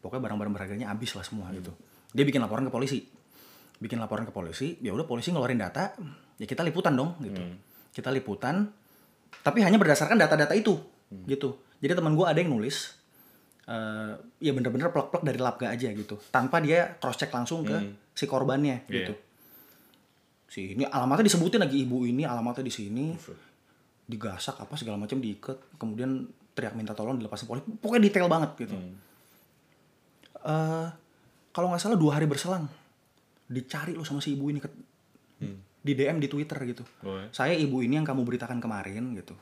Pokoknya 0.00 0.24
barang-barang 0.24 0.52
berharganya 0.56 0.88
habis 0.88 1.12
lah 1.12 1.24
semua 1.24 1.52
gitu. 1.52 1.76
Dia 2.16 2.24
bikin 2.24 2.40
laporan 2.40 2.64
ke 2.64 2.72
polisi. 2.72 3.04
Bikin 3.76 4.00
laporan 4.00 4.24
ke 4.24 4.32
polisi, 4.32 4.80
ya 4.80 4.90
udah 4.96 5.04
polisi 5.04 5.30
ngeluarin 5.30 5.60
data, 5.60 5.94
ya 6.38 6.46
kita 6.46 6.62
liputan 6.62 6.94
dong 6.94 7.18
gitu. 7.20 7.42
Kita 7.90 8.08
liputan, 8.08 8.70
tapi 9.42 9.60
hanya 9.60 9.76
berdasarkan 9.76 10.16
data-data 10.16 10.54
itu 10.54 10.78
gitu. 11.26 11.58
Jadi 11.78 11.92
teman 11.94 12.14
gue 12.14 12.26
ada 12.26 12.38
yang 12.38 12.54
nulis, 12.54 12.94
eh 13.66 14.12
ya 14.38 14.50
bener-bener 14.54 14.90
plek-plek 14.90 15.22
dari 15.22 15.38
labga 15.38 15.74
aja 15.74 15.90
gitu. 15.90 16.14
Tanpa 16.30 16.62
dia 16.62 16.94
cross 16.98 17.18
check 17.18 17.30
langsung 17.30 17.66
ke 17.66 17.76
si 18.14 18.24
korbannya 18.24 18.86
Iya. 18.86 18.94
gitu. 19.02 19.12
Si 20.48 20.72
ini 20.72 20.86
alamatnya 20.86 21.28
disebutin 21.28 21.60
lagi 21.60 21.82
ibu 21.84 22.06
ini 22.06 22.22
alamatnya 22.24 22.64
di 22.64 22.72
sini. 22.72 23.06
Digasak 24.08 24.56
apa 24.56 24.72
segala 24.78 24.96
macam 24.96 25.20
diikat 25.20 25.76
kemudian 25.76 26.24
teriak 26.56 26.72
minta 26.72 26.96
tolong 26.96 27.20
dilepasin 27.20 27.44
polisi 27.44 27.68
pokoknya 27.76 28.02
detail 28.08 28.26
banget 28.26 28.50
gitu. 28.56 28.74
Eh, 30.38 30.86
kalau 31.52 31.66
nggak 31.68 31.82
salah 31.82 31.98
dua 31.98 32.16
hari 32.16 32.24
berselang 32.30 32.64
dicari 33.48 33.92
lo 33.92 34.04
sama 34.04 34.20
si 34.20 34.32
ibu 34.32 34.48
ini 34.48 34.60
ke, 34.60 34.68
di 35.88 35.96
DM 35.96 36.20
di 36.20 36.28
Twitter 36.28 36.60
gitu. 36.68 36.84
Oh, 37.00 37.16
ya. 37.16 37.32
saya 37.32 37.56
ibu 37.56 37.80
ini 37.80 37.96
yang 37.96 38.04
kamu 38.04 38.28
beritakan 38.28 38.60
kemarin 38.60 39.16
gitu. 39.16 39.32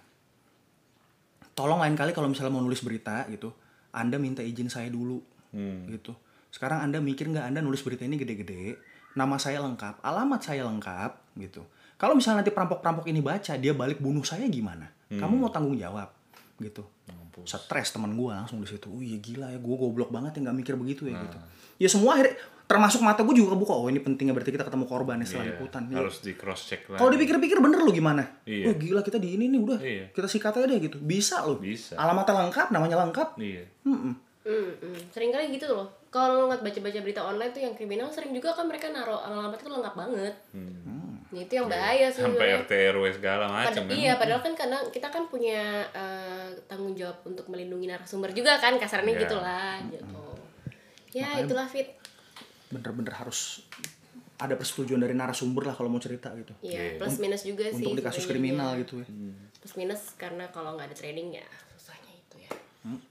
Tolong 1.57 1.80
lain 1.82 1.97
kali 1.97 2.12
kalau 2.12 2.30
misalnya 2.30 2.53
mau 2.53 2.62
nulis 2.62 2.80
berita 2.80 3.26
gitu 3.26 3.51
anda 3.90 4.20
minta 4.20 4.44
izin 4.44 4.68
saya 4.68 4.86
dulu 4.86 5.18
Hmm. 5.51 5.88
gitu. 5.88 6.12
Sekarang 6.53 6.84
anda 6.84 7.01
mikir 7.01 7.26
nggak 7.26 7.49
anda 7.49 7.64
nulis 7.64 7.80
berita 7.80 8.05
ini 8.05 8.20
gede-gede 8.20 8.76
nama 9.16 9.40
saya 9.40 9.64
lengkap 9.64 10.05
alamat 10.05 10.40
saya 10.44 10.68
lengkap 10.68 11.40
gitu. 11.40 11.64
Kalau 11.97 12.12
misalnya 12.12 12.44
nanti 12.44 12.53
perampok-perampok 12.53 13.09
ini 13.09 13.24
baca 13.24 13.57
dia 13.57 13.72
balik 13.72 13.97
bunuh 13.99 14.20
saya 14.20 14.44
gimana? 14.47 14.84
Kamu 15.09 15.40
mau 15.40 15.49
tanggung 15.49 15.78
jawab 15.80 16.12
gitu. 16.61 16.84
Stres 17.44 17.88
teman 17.88 18.12
gue 18.12 18.28
langsung 18.28 18.61
di 18.61 18.68
situ. 18.68 18.88
Oh 18.92 19.01
iya 19.01 19.16
gila 19.16 19.49
ya 19.49 19.57
gue 19.57 19.76
goblok 19.76 20.12
banget 20.12 20.36
ya 20.36 20.51
nggak 20.51 20.57
mikir 20.61 20.74
begitu 20.76 21.09
ya 21.09 21.16
gitu. 21.24 21.38
Ya 21.80 21.88
semua 21.88 22.20
akhirnya 22.20 22.36
termasuk 22.66 22.98
mata 22.98 23.22
gue 23.22 23.32
juga 23.32 23.54
kebuka 23.54 23.72
oh 23.72 23.86
ini 23.86 23.98
pentingnya 23.98 24.30
berarti 24.32 24.50
kita 24.50 24.62
ketemu 24.62 24.84
korban 24.84 25.18
setelah 25.20 25.44
Iya, 25.44 25.52
liputan 25.54 25.82
Ya, 25.86 25.96
harus 25.96 26.18
di 26.18 26.34
cross 26.34 26.62
check 26.64 26.82
lagi. 26.84 26.98
kalau 26.98 27.10
dipikir-pikir 27.10 27.58
bener 27.58 27.78
lu 27.78 27.90
gimana? 27.90 28.26
Iya. 28.42 28.66
Oh 28.66 28.74
gila 28.74 29.00
kita 29.00 29.16
di 29.16 29.28
ini 29.32 29.46
nih 29.46 29.60
udah. 29.60 29.78
Iya. 29.78 30.04
Kita 30.10 30.26
sikat 30.26 30.52
aja 30.52 30.66
deh 30.66 30.78
gitu. 30.80 30.98
Bisa 30.98 31.42
loh. 31.42 31.56
Bisa. 31.56 31.94
Alamatnya 31.94 32.42
lengkap, 32.42 32.66
namanya 32.68 32.98
lengkap. 33.00 33.38
Iya. 33.38 33.62
Mm-mm. 33.82 34.14
Hmm, 34.42 34.70
hmm. 34.76 34.98
sering 35.10 35.30
kali 35.30 35.50
gitu 35.50 35.66
loh. 35.68 35.86
Kalau 36.08 36.34
lo 36.36 36.42
ngeliat 36.46 36.62
baca-baca 36.62 36.98
berita 37.00 37.18
online 37.20 37.50
tuh 37.50 37.60
yang 37.60 37.74
kriminal 37.74 38.06
sering 38.08 38.30
juga 38.30 38.50
kan 38.50 38.64
mereka 38.64 38.86
naruh 38.88 39.18
alamat 39.20 39.56
itu 39.56 39.66
lengkap 39.68 39.94
banget. 39.96 40.34
Nah, 41.26 41.40
itu 41.40 41.52
yang 41.52 41.66
bahaya 41.66 42.06
sih. 42.08 42.22
Hmm. 42.22 42.30
Sampai. 42.32 42.54
RT 42.56 42.72
RW 42.92 43.04
segala 43.12 43.44
macam 43.48 43.74
Pada- 43.76 43.82
kan. 43.84 43.90
iya, 43.92 44.12
padahal 44.14 44.40
kan 44.40 44.54
kadang 44.54 44.82
kita 44.88 45.08
kan 45.08 45.26
punya 45.26 45.62
eh, 45.88 46.46
tanggung 46.64 46.94
jawab 46.94 47.18
untuk 47.24 47.46
melindungi 47.46 47.86
narasumber 47.86 48.30
juga 48.30 48.54
kan, 48.56 48.74
kasarnya 48.76 49.12
Iya. 49.12 49.22
gitulah 49.22 49.74
gitu. 49.88 50.18
Ya, 51.12 51.40
itulah 51.40 51.64
fit. 51.64 51.95
Bener-bener 52.76 53.14
harus 53.16 53.64
ada 54.36 54.52
persetujuan 54.52 55.00
dari 55.00 55.16
narasumber 55.16 55.64
lah 55.64 55.74
kalau 55.74 55.88
mau 55.88 55.96
cerita 55.96 56.28
gitu. 56.36 56.52
Iya, 56.60 57.00
plus 57.00 57.16
minus 57.16 57.42
juga 57.48 57.72
sih. 57.72 57.80
Untuk 57.80 57.96
di 57.96 58.02
kasus 58.04 58.28
kriminal 58.28 58.76
gitu 58.76 59.00
ya. 59.00 59.08
Plus 59.56 59.74
minus 59.80 60.12
karena 60.20 60.52
kalau 60.52 60.76
nggak 60.76 60.92
ada 60.92 60.96
training 60.96 61.40
ya 61.40 61.46
susahnya 61.72 62.12
itu 62.12 62.36
ya. 62.44 62.52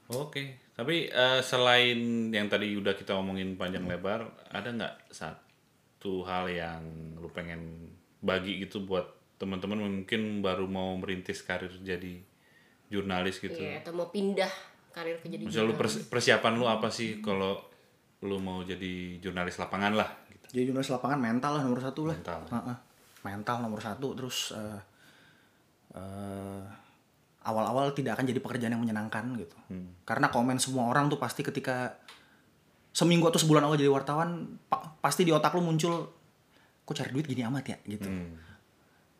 Oke, 0.08 0.56
tapi 0.78 1.10
eh, 1.10 1.40
selain 1.42 2.30
yang 2.30 2.46
tadi 2.46 2.78
udah 2.78 2.94
kita 2.94 3.12
omongin 3.18 3.58
panjang 3.58 3.84
lebar, 3.84 4.24
ada 4.54 4.70
nggak 4.70 4.94
satu 5.10 6.22
hal 6.24 6.46
yang 6.48 6.82
lu 7.18 7.28
pengen 7.34 7.90
bagi 8.22 8.62
gitu 8.62 8.86
buat 8.86 9.04
teman-teman 9.36 9.82
mungkin 9.82 10.40
baru 10.40 10.64
mau 10.64 10.96
merintis 10.96 11.44
karir 11.44 11.74
jadi 11.84 12.22
jurnalis 12.88 13.36
gitu? 13.42 13.58
Iya, 13.60 13.84
atau 13.84 13.92
mau 13.92 14.08
pindah 14.08 14.48
karir 14.96 15.20
ke 15.20 15.28
jadi 15.28 15.44
Maksudnya 15.44 15.68
lu 15.68 15.74
pers- 15.76 16.08
persiapan 16.08 16.52
lu 16.56 16.64
apa 16.64 16.88
sih 16.88 17.20
kalau 17.20 17.60
lu 18.24 18.40
mau 18.40 18.64
jadi 18.64 19.20
jurnalis 19.20 19.60
lapangan 19.60 19.92
lah? 19.92 20.08
Gitu. 20.32 20.46
Jadi 20.56 20.62
jurnalis 20.72 20.88
lapangan 20.88 21.18
mental 21.20 21.60
lah 21.60 21.62
nomor 21.66 21.80
satu 21.84 22.08
lah. 22.08 22.16
Mental. 22.16 22.40
Heeh. 22.48 22.76
Mental 23.26 23.56
nomor 23.60 23.80
satu 23.82 24.14
terus 24.16 24.54
eh, 24.54 24.80
eh, 25.94 26.62
awal-awal 27.46 27.92
tidak 27.92 28.18
akan 28.18 28.26
jadi 28.26 28.40
pekerjaan 28.42 28.72
yang 28.74 28.82
menyenangkan 28.82 29.24
gitu. 29.36 29.56
Karena 30.02 30.30
komen 30.30 30.58
semua 30.58 30.88
orang 30.90 31.06
tuh 31.06 31.20
pasti 31.20 31.46
ketika 31.46 31.94
seminggu 32.90 33.28
atau 33.28 33.36
sebulan 33.36 33.68
awal 33.68 33.76
jadi 33.76 33.92
wartawan 33.92 34.56
pa- 34.72 34.96
pasti 34.98 35.22
di 35.22 35.30
otak 35.30 35.52
lu 35.52 35.60
muncul 35.60 36.08
kok 36.86 36.94
cari 36.96 37.12
duit 37.12 37.28
gini 37.28 37.44
amat 37.44 37.64
ya 37.66 37.78
gitu. 37.84 38.08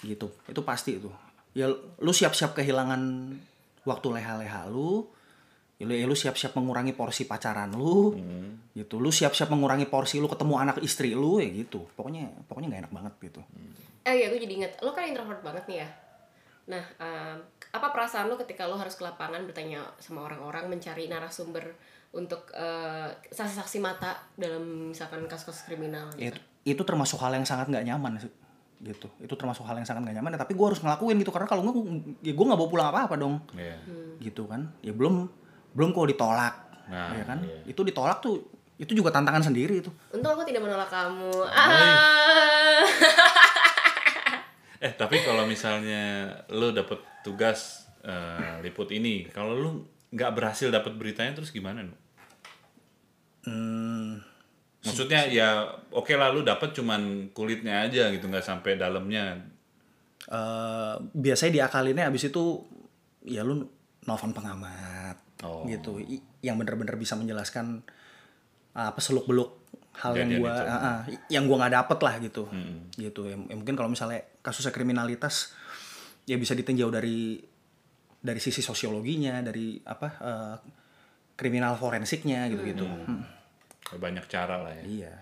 Gitu. 0.03 0.27
Itu 0.49 0.61
pasti 0.65 0.97
itu. 0.99 1.13
Ya 1.53 1.69
lu 1.73 2.13
siap-siap 2.13 2.57
kehilangan 2.57 3.01
waktu 3.85 4.07
leha-leha 4.17 4.67
lu. 4.73 5.07
Ya 5.77 5.85
lu, 5.85 5.93
ya 5.93 6.09
lu 6.09 6.17
siap-siap 6.17 6.57
mengurangi 6.57 6.97
porsi 6.97 7.29
pacaran 7.29 7.69
lu. 7.71 8.17
Gitu. 8.73 8.97
Lu 8.97 9.13
siap-siap 9.13 9.53
mengurangi 9.53 9.85
porsi 9.85 10.17
lu 10.17 10.27
ketemu 10.27 10.57
anak 10.57 10.77
istri 10.81 11.13
lu 11.13 11.37
ya 11.37 11.49
gitu. 11.49 11.85
Pokoknya 11.93 12.33
pokoknya 12.49 12.69
nggak 12.73 12.83
enak 12.89 12.93
banget 12.97 13.15
gitu. 13.23 13.41
Eh 14.03 14.15
iya, 14.17 14.27
gue 14.31 14.41
jadi 14.41 14.55
inget, 14.57 14.73
lo 14.81 14.95
kan 14.95 15.05
introvert 15.05 15.45
banget 15.45 15.65
nih 15.69 15.79
ya. 15.85 15.89
Nah, 16.67 16.83
em, 16.99 17.37
apa 17.71 17.87
perasaan 17.93 18.27
lo 18.27 18.35
ketika 18.35 18.65
lo 18.65 18.75
harus 18.75 18.95
ke 18.95 19.05
lapangan 19.05 19.45
bertanya 19.45 19.85
sama 20.01 20.25
orang-orang 20.25 20.67
mencari 20.67 21.07
narasumber 21.07 21.77
untuk 22.11 22.49
eh, 22.57 23.11
saksi-saksi 23.29 23.79
mata 23.79 24.17
dalam 24.35 24.91
misalkan 24.91 25.29
kasus-kasus 25.29 25.69
kriminal 25.69 26.09
Ya, 26.17 26.33
gitu? 26.33 26.41
itu, 26.41 26.41
itu 26.73 26.83
termasuk 26.83 27.21
hal 27.21 27.37
yang 27.37 27.45
sangat 27.45 27.69
nggak 27.69 27.85
nyaman 27.85 28.17
sih 28.17 28.33
gitu 28.77 29.09
itu 29.21 29.35
termasuk 29.37 29.65
hal 29.65 29.77
yang 29.77 29.85
sangat 29.85 30.05
nggak 30.05 30.17
nyaman 30.21 30.33
ya, 30.33 30.41
tapi 30.41 30.53
gue 30.53 30.67
harus 30.69 30.81
ngelakuin 30.81 31.17
gitu 31.17 31.33
karena 31.33 31.49
kalau 31.49 31.65
nggak 31.65 31.77
ya 32.21 32.33
gue 32.33 32.45
nggak 32.45 32.61
bawa 32.61 32.69
pulang 32.69 32.89
apa 32.89 33.01
apa 33.09 33.15
dong 33.17 33.41
Iya. 33.53 33.77
gitu 34.21 34.45
kan 34.45 34.69
ya 34.81 34.93
belum 34.93 35.29
belum 35.77 35.93
kalau 35.93 36.09
ditolak 36.09 36.55
Nah, 36.87 37.11
ya 37.19 37.27
kan 37.27 37.43
iya. 37.43 37.67
itu 37.67 37.83
ditolak 37.83 38.23
tuh 38.23 38.47
itu 38.79 38.95
juga 38.95 39.11
tantangan 39.11 39.43
sendiri 39.43 39.83
itu 39.83 39.91
Untung 40.15 40.39
aku 40.39 40.47
tidak 40.47 40.63
menolak 40.63 40.87
kamu. 40.87 41.35
Ah. 41.51 42.79
Eh 44.77 44.93
tapi 44.93 45.25
kalau 45.25 45.49
misalnya 45.49 46.29
lu 46.53 46.69
dapet 46.71 47.01
tugas 47.25 47.89
eh, 48.05 48.61
liput 48.61 48.93
ini, 48.93 49.25
kalau 49.33 49.57
lu 49.57 49.71
nggak 50.13 50.31
berhasil 50.37 50.69
dapet 50.69 50.95
beritanya 50.95 51.33
terus 51.33 51.49
gimana? 51.51 51.81
Nu? 51.81 51.97
Hmm, 53.49 54.21
Maksudnya 54.85 55.27
ya 55.27 55.65
oke 55.91 56.15
lah 56.15 56.31
lu 56.31 56.45
dapat 56.45 56.77
cuman 56.77 57.33
kulitnya 57.33 57.89
aja 57.89 58.13
gitu 58.13 58.29
nggak 58.29 58.45
sampai 58.45 58.79
dalamnya. 58.79 59.43
eh 60.27 60.95
biasanya 61.15 61.63
diakalinnya 61.63 62.11
abis 62.11 62.29
itu 62.29 62.67
ya 63.25 63.47
lu 63.47 63.63
nelfon 64.05 64.35
pengamat 64.35 65.15
Oh. 65.45 65.69
gitu. 65.69 66.01
I- 66.01 66.25
yang 66.41 66.57
bener-bener 66.57 66.97
bisa 66.97 67.13
menjelaskan 67.13 67.83
apa 68.77 69.01
seluk 69.01 69.25
beluk 69.25 69.51
hal 69.97 70.13
yang 70.13 70.29
itu. 70.29 70.45
ah, 70.45 70.77
ah, 70.77 70.99
yang 71.33 71.49
gua 71.49 71.65
nggak 71.65 71.75
dapet 71.81 71.99
lah 72.05 72.15
gitu. 72.21 72.45
Gitu. 72.95 73.21
Ya, 73.29 73.37
ya 73.37 73.57
mungkin 73.57 73.77
kalau 73.77 73.89
misalnya 73.89 74.21
kasusnya 74.45 74.73
kriminalitas 74.73 75.57
ya 76.29 76.37
bisa 76.37 76.53
ditinjau 76.53 76.93
dari 76.93 77.41
dari 78.17 78.41
sisi 78.43 78.61
sosiologinya 78.61 79.41
dari 79.41 79.79
apa 79.81 80.09
eh, 80.21 80.57
kriminal 81.37 81.77
forensiknya 81.77 82.49
gitu 82.49 82.65
gitu 82.65 82.85
Banyak 83.97 84.27
cara 84.27 84.59
lah 84.67 84.73
ya. 84.75 84.83
iya 84.83 85.15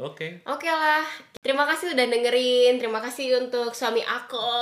Oke. 0.00 0.16
Okay. 0.16 0.30
Oke 0.48 0.64
okay 0.64 0.72
lah. 0.72 1.04
Terima 1.40 1.68
kasih 1.68 1.92
udah 1.92 2.06
dengerin. 2.08 2.80
Terima 2.80 3.00
kasih 3.04 3.36
untuk 3.36 3.76
suami 3.76 4.00
aku. 4.00 4.52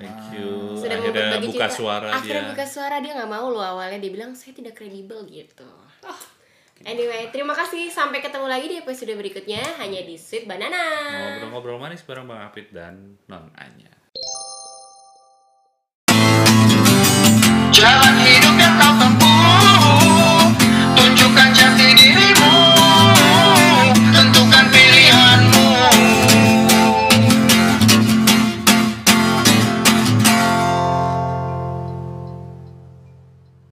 Thank 0.00 0.36
you. 0.36 0.72
Sudah 0.80 0.96
Akhirnya 1.00 1.36
berbagi 1.36 1.48
buka 1.52 1.68
cerita. 1.68 1.76
suara 1.76 2.08
Akhirnya 2.16 2.44
dia. 2.48 2.50
buka 2.56 2.64
suara 2.64 2.96
dia 3.04 3.12
nggak 3.12 3.32
mau 3.32 3.46
loh 3.52 3.64
awalnya 3.64 4.00
dia 4.00 4.12
bilang 4.12 4.32
saya 4.32 4.56
tidak 4.56 4.76
kredibel 4.76 5.20
gitu. 5.28 5.68
Oh. 6.04 6.20
Anyway, 6.84 7.32
terima 7.32 7.56
kasih. 7.56 7.88
Sampai 7.88 8.20
ketemu 8.20 8.44
lagi 8.44 8.66
di 8.68 8.76
episode 8.76 9.12
berikutnya 9.16 9.60
hanya 9.80 10.04
di 10.04 10.20
Sweet 10.20 10.44
Banana. 10.44 10.84
Ngobrol-ngobrol 11.40 11.80
manis 11.80 12.04
bareng 12.04 12.28
Bang 12.28 12.44
Apit 12.44 12.72
dan 12.72 13.16
Non 13.24 13.48
Anya. 13.56 13.92
Jalan 17.72 18.14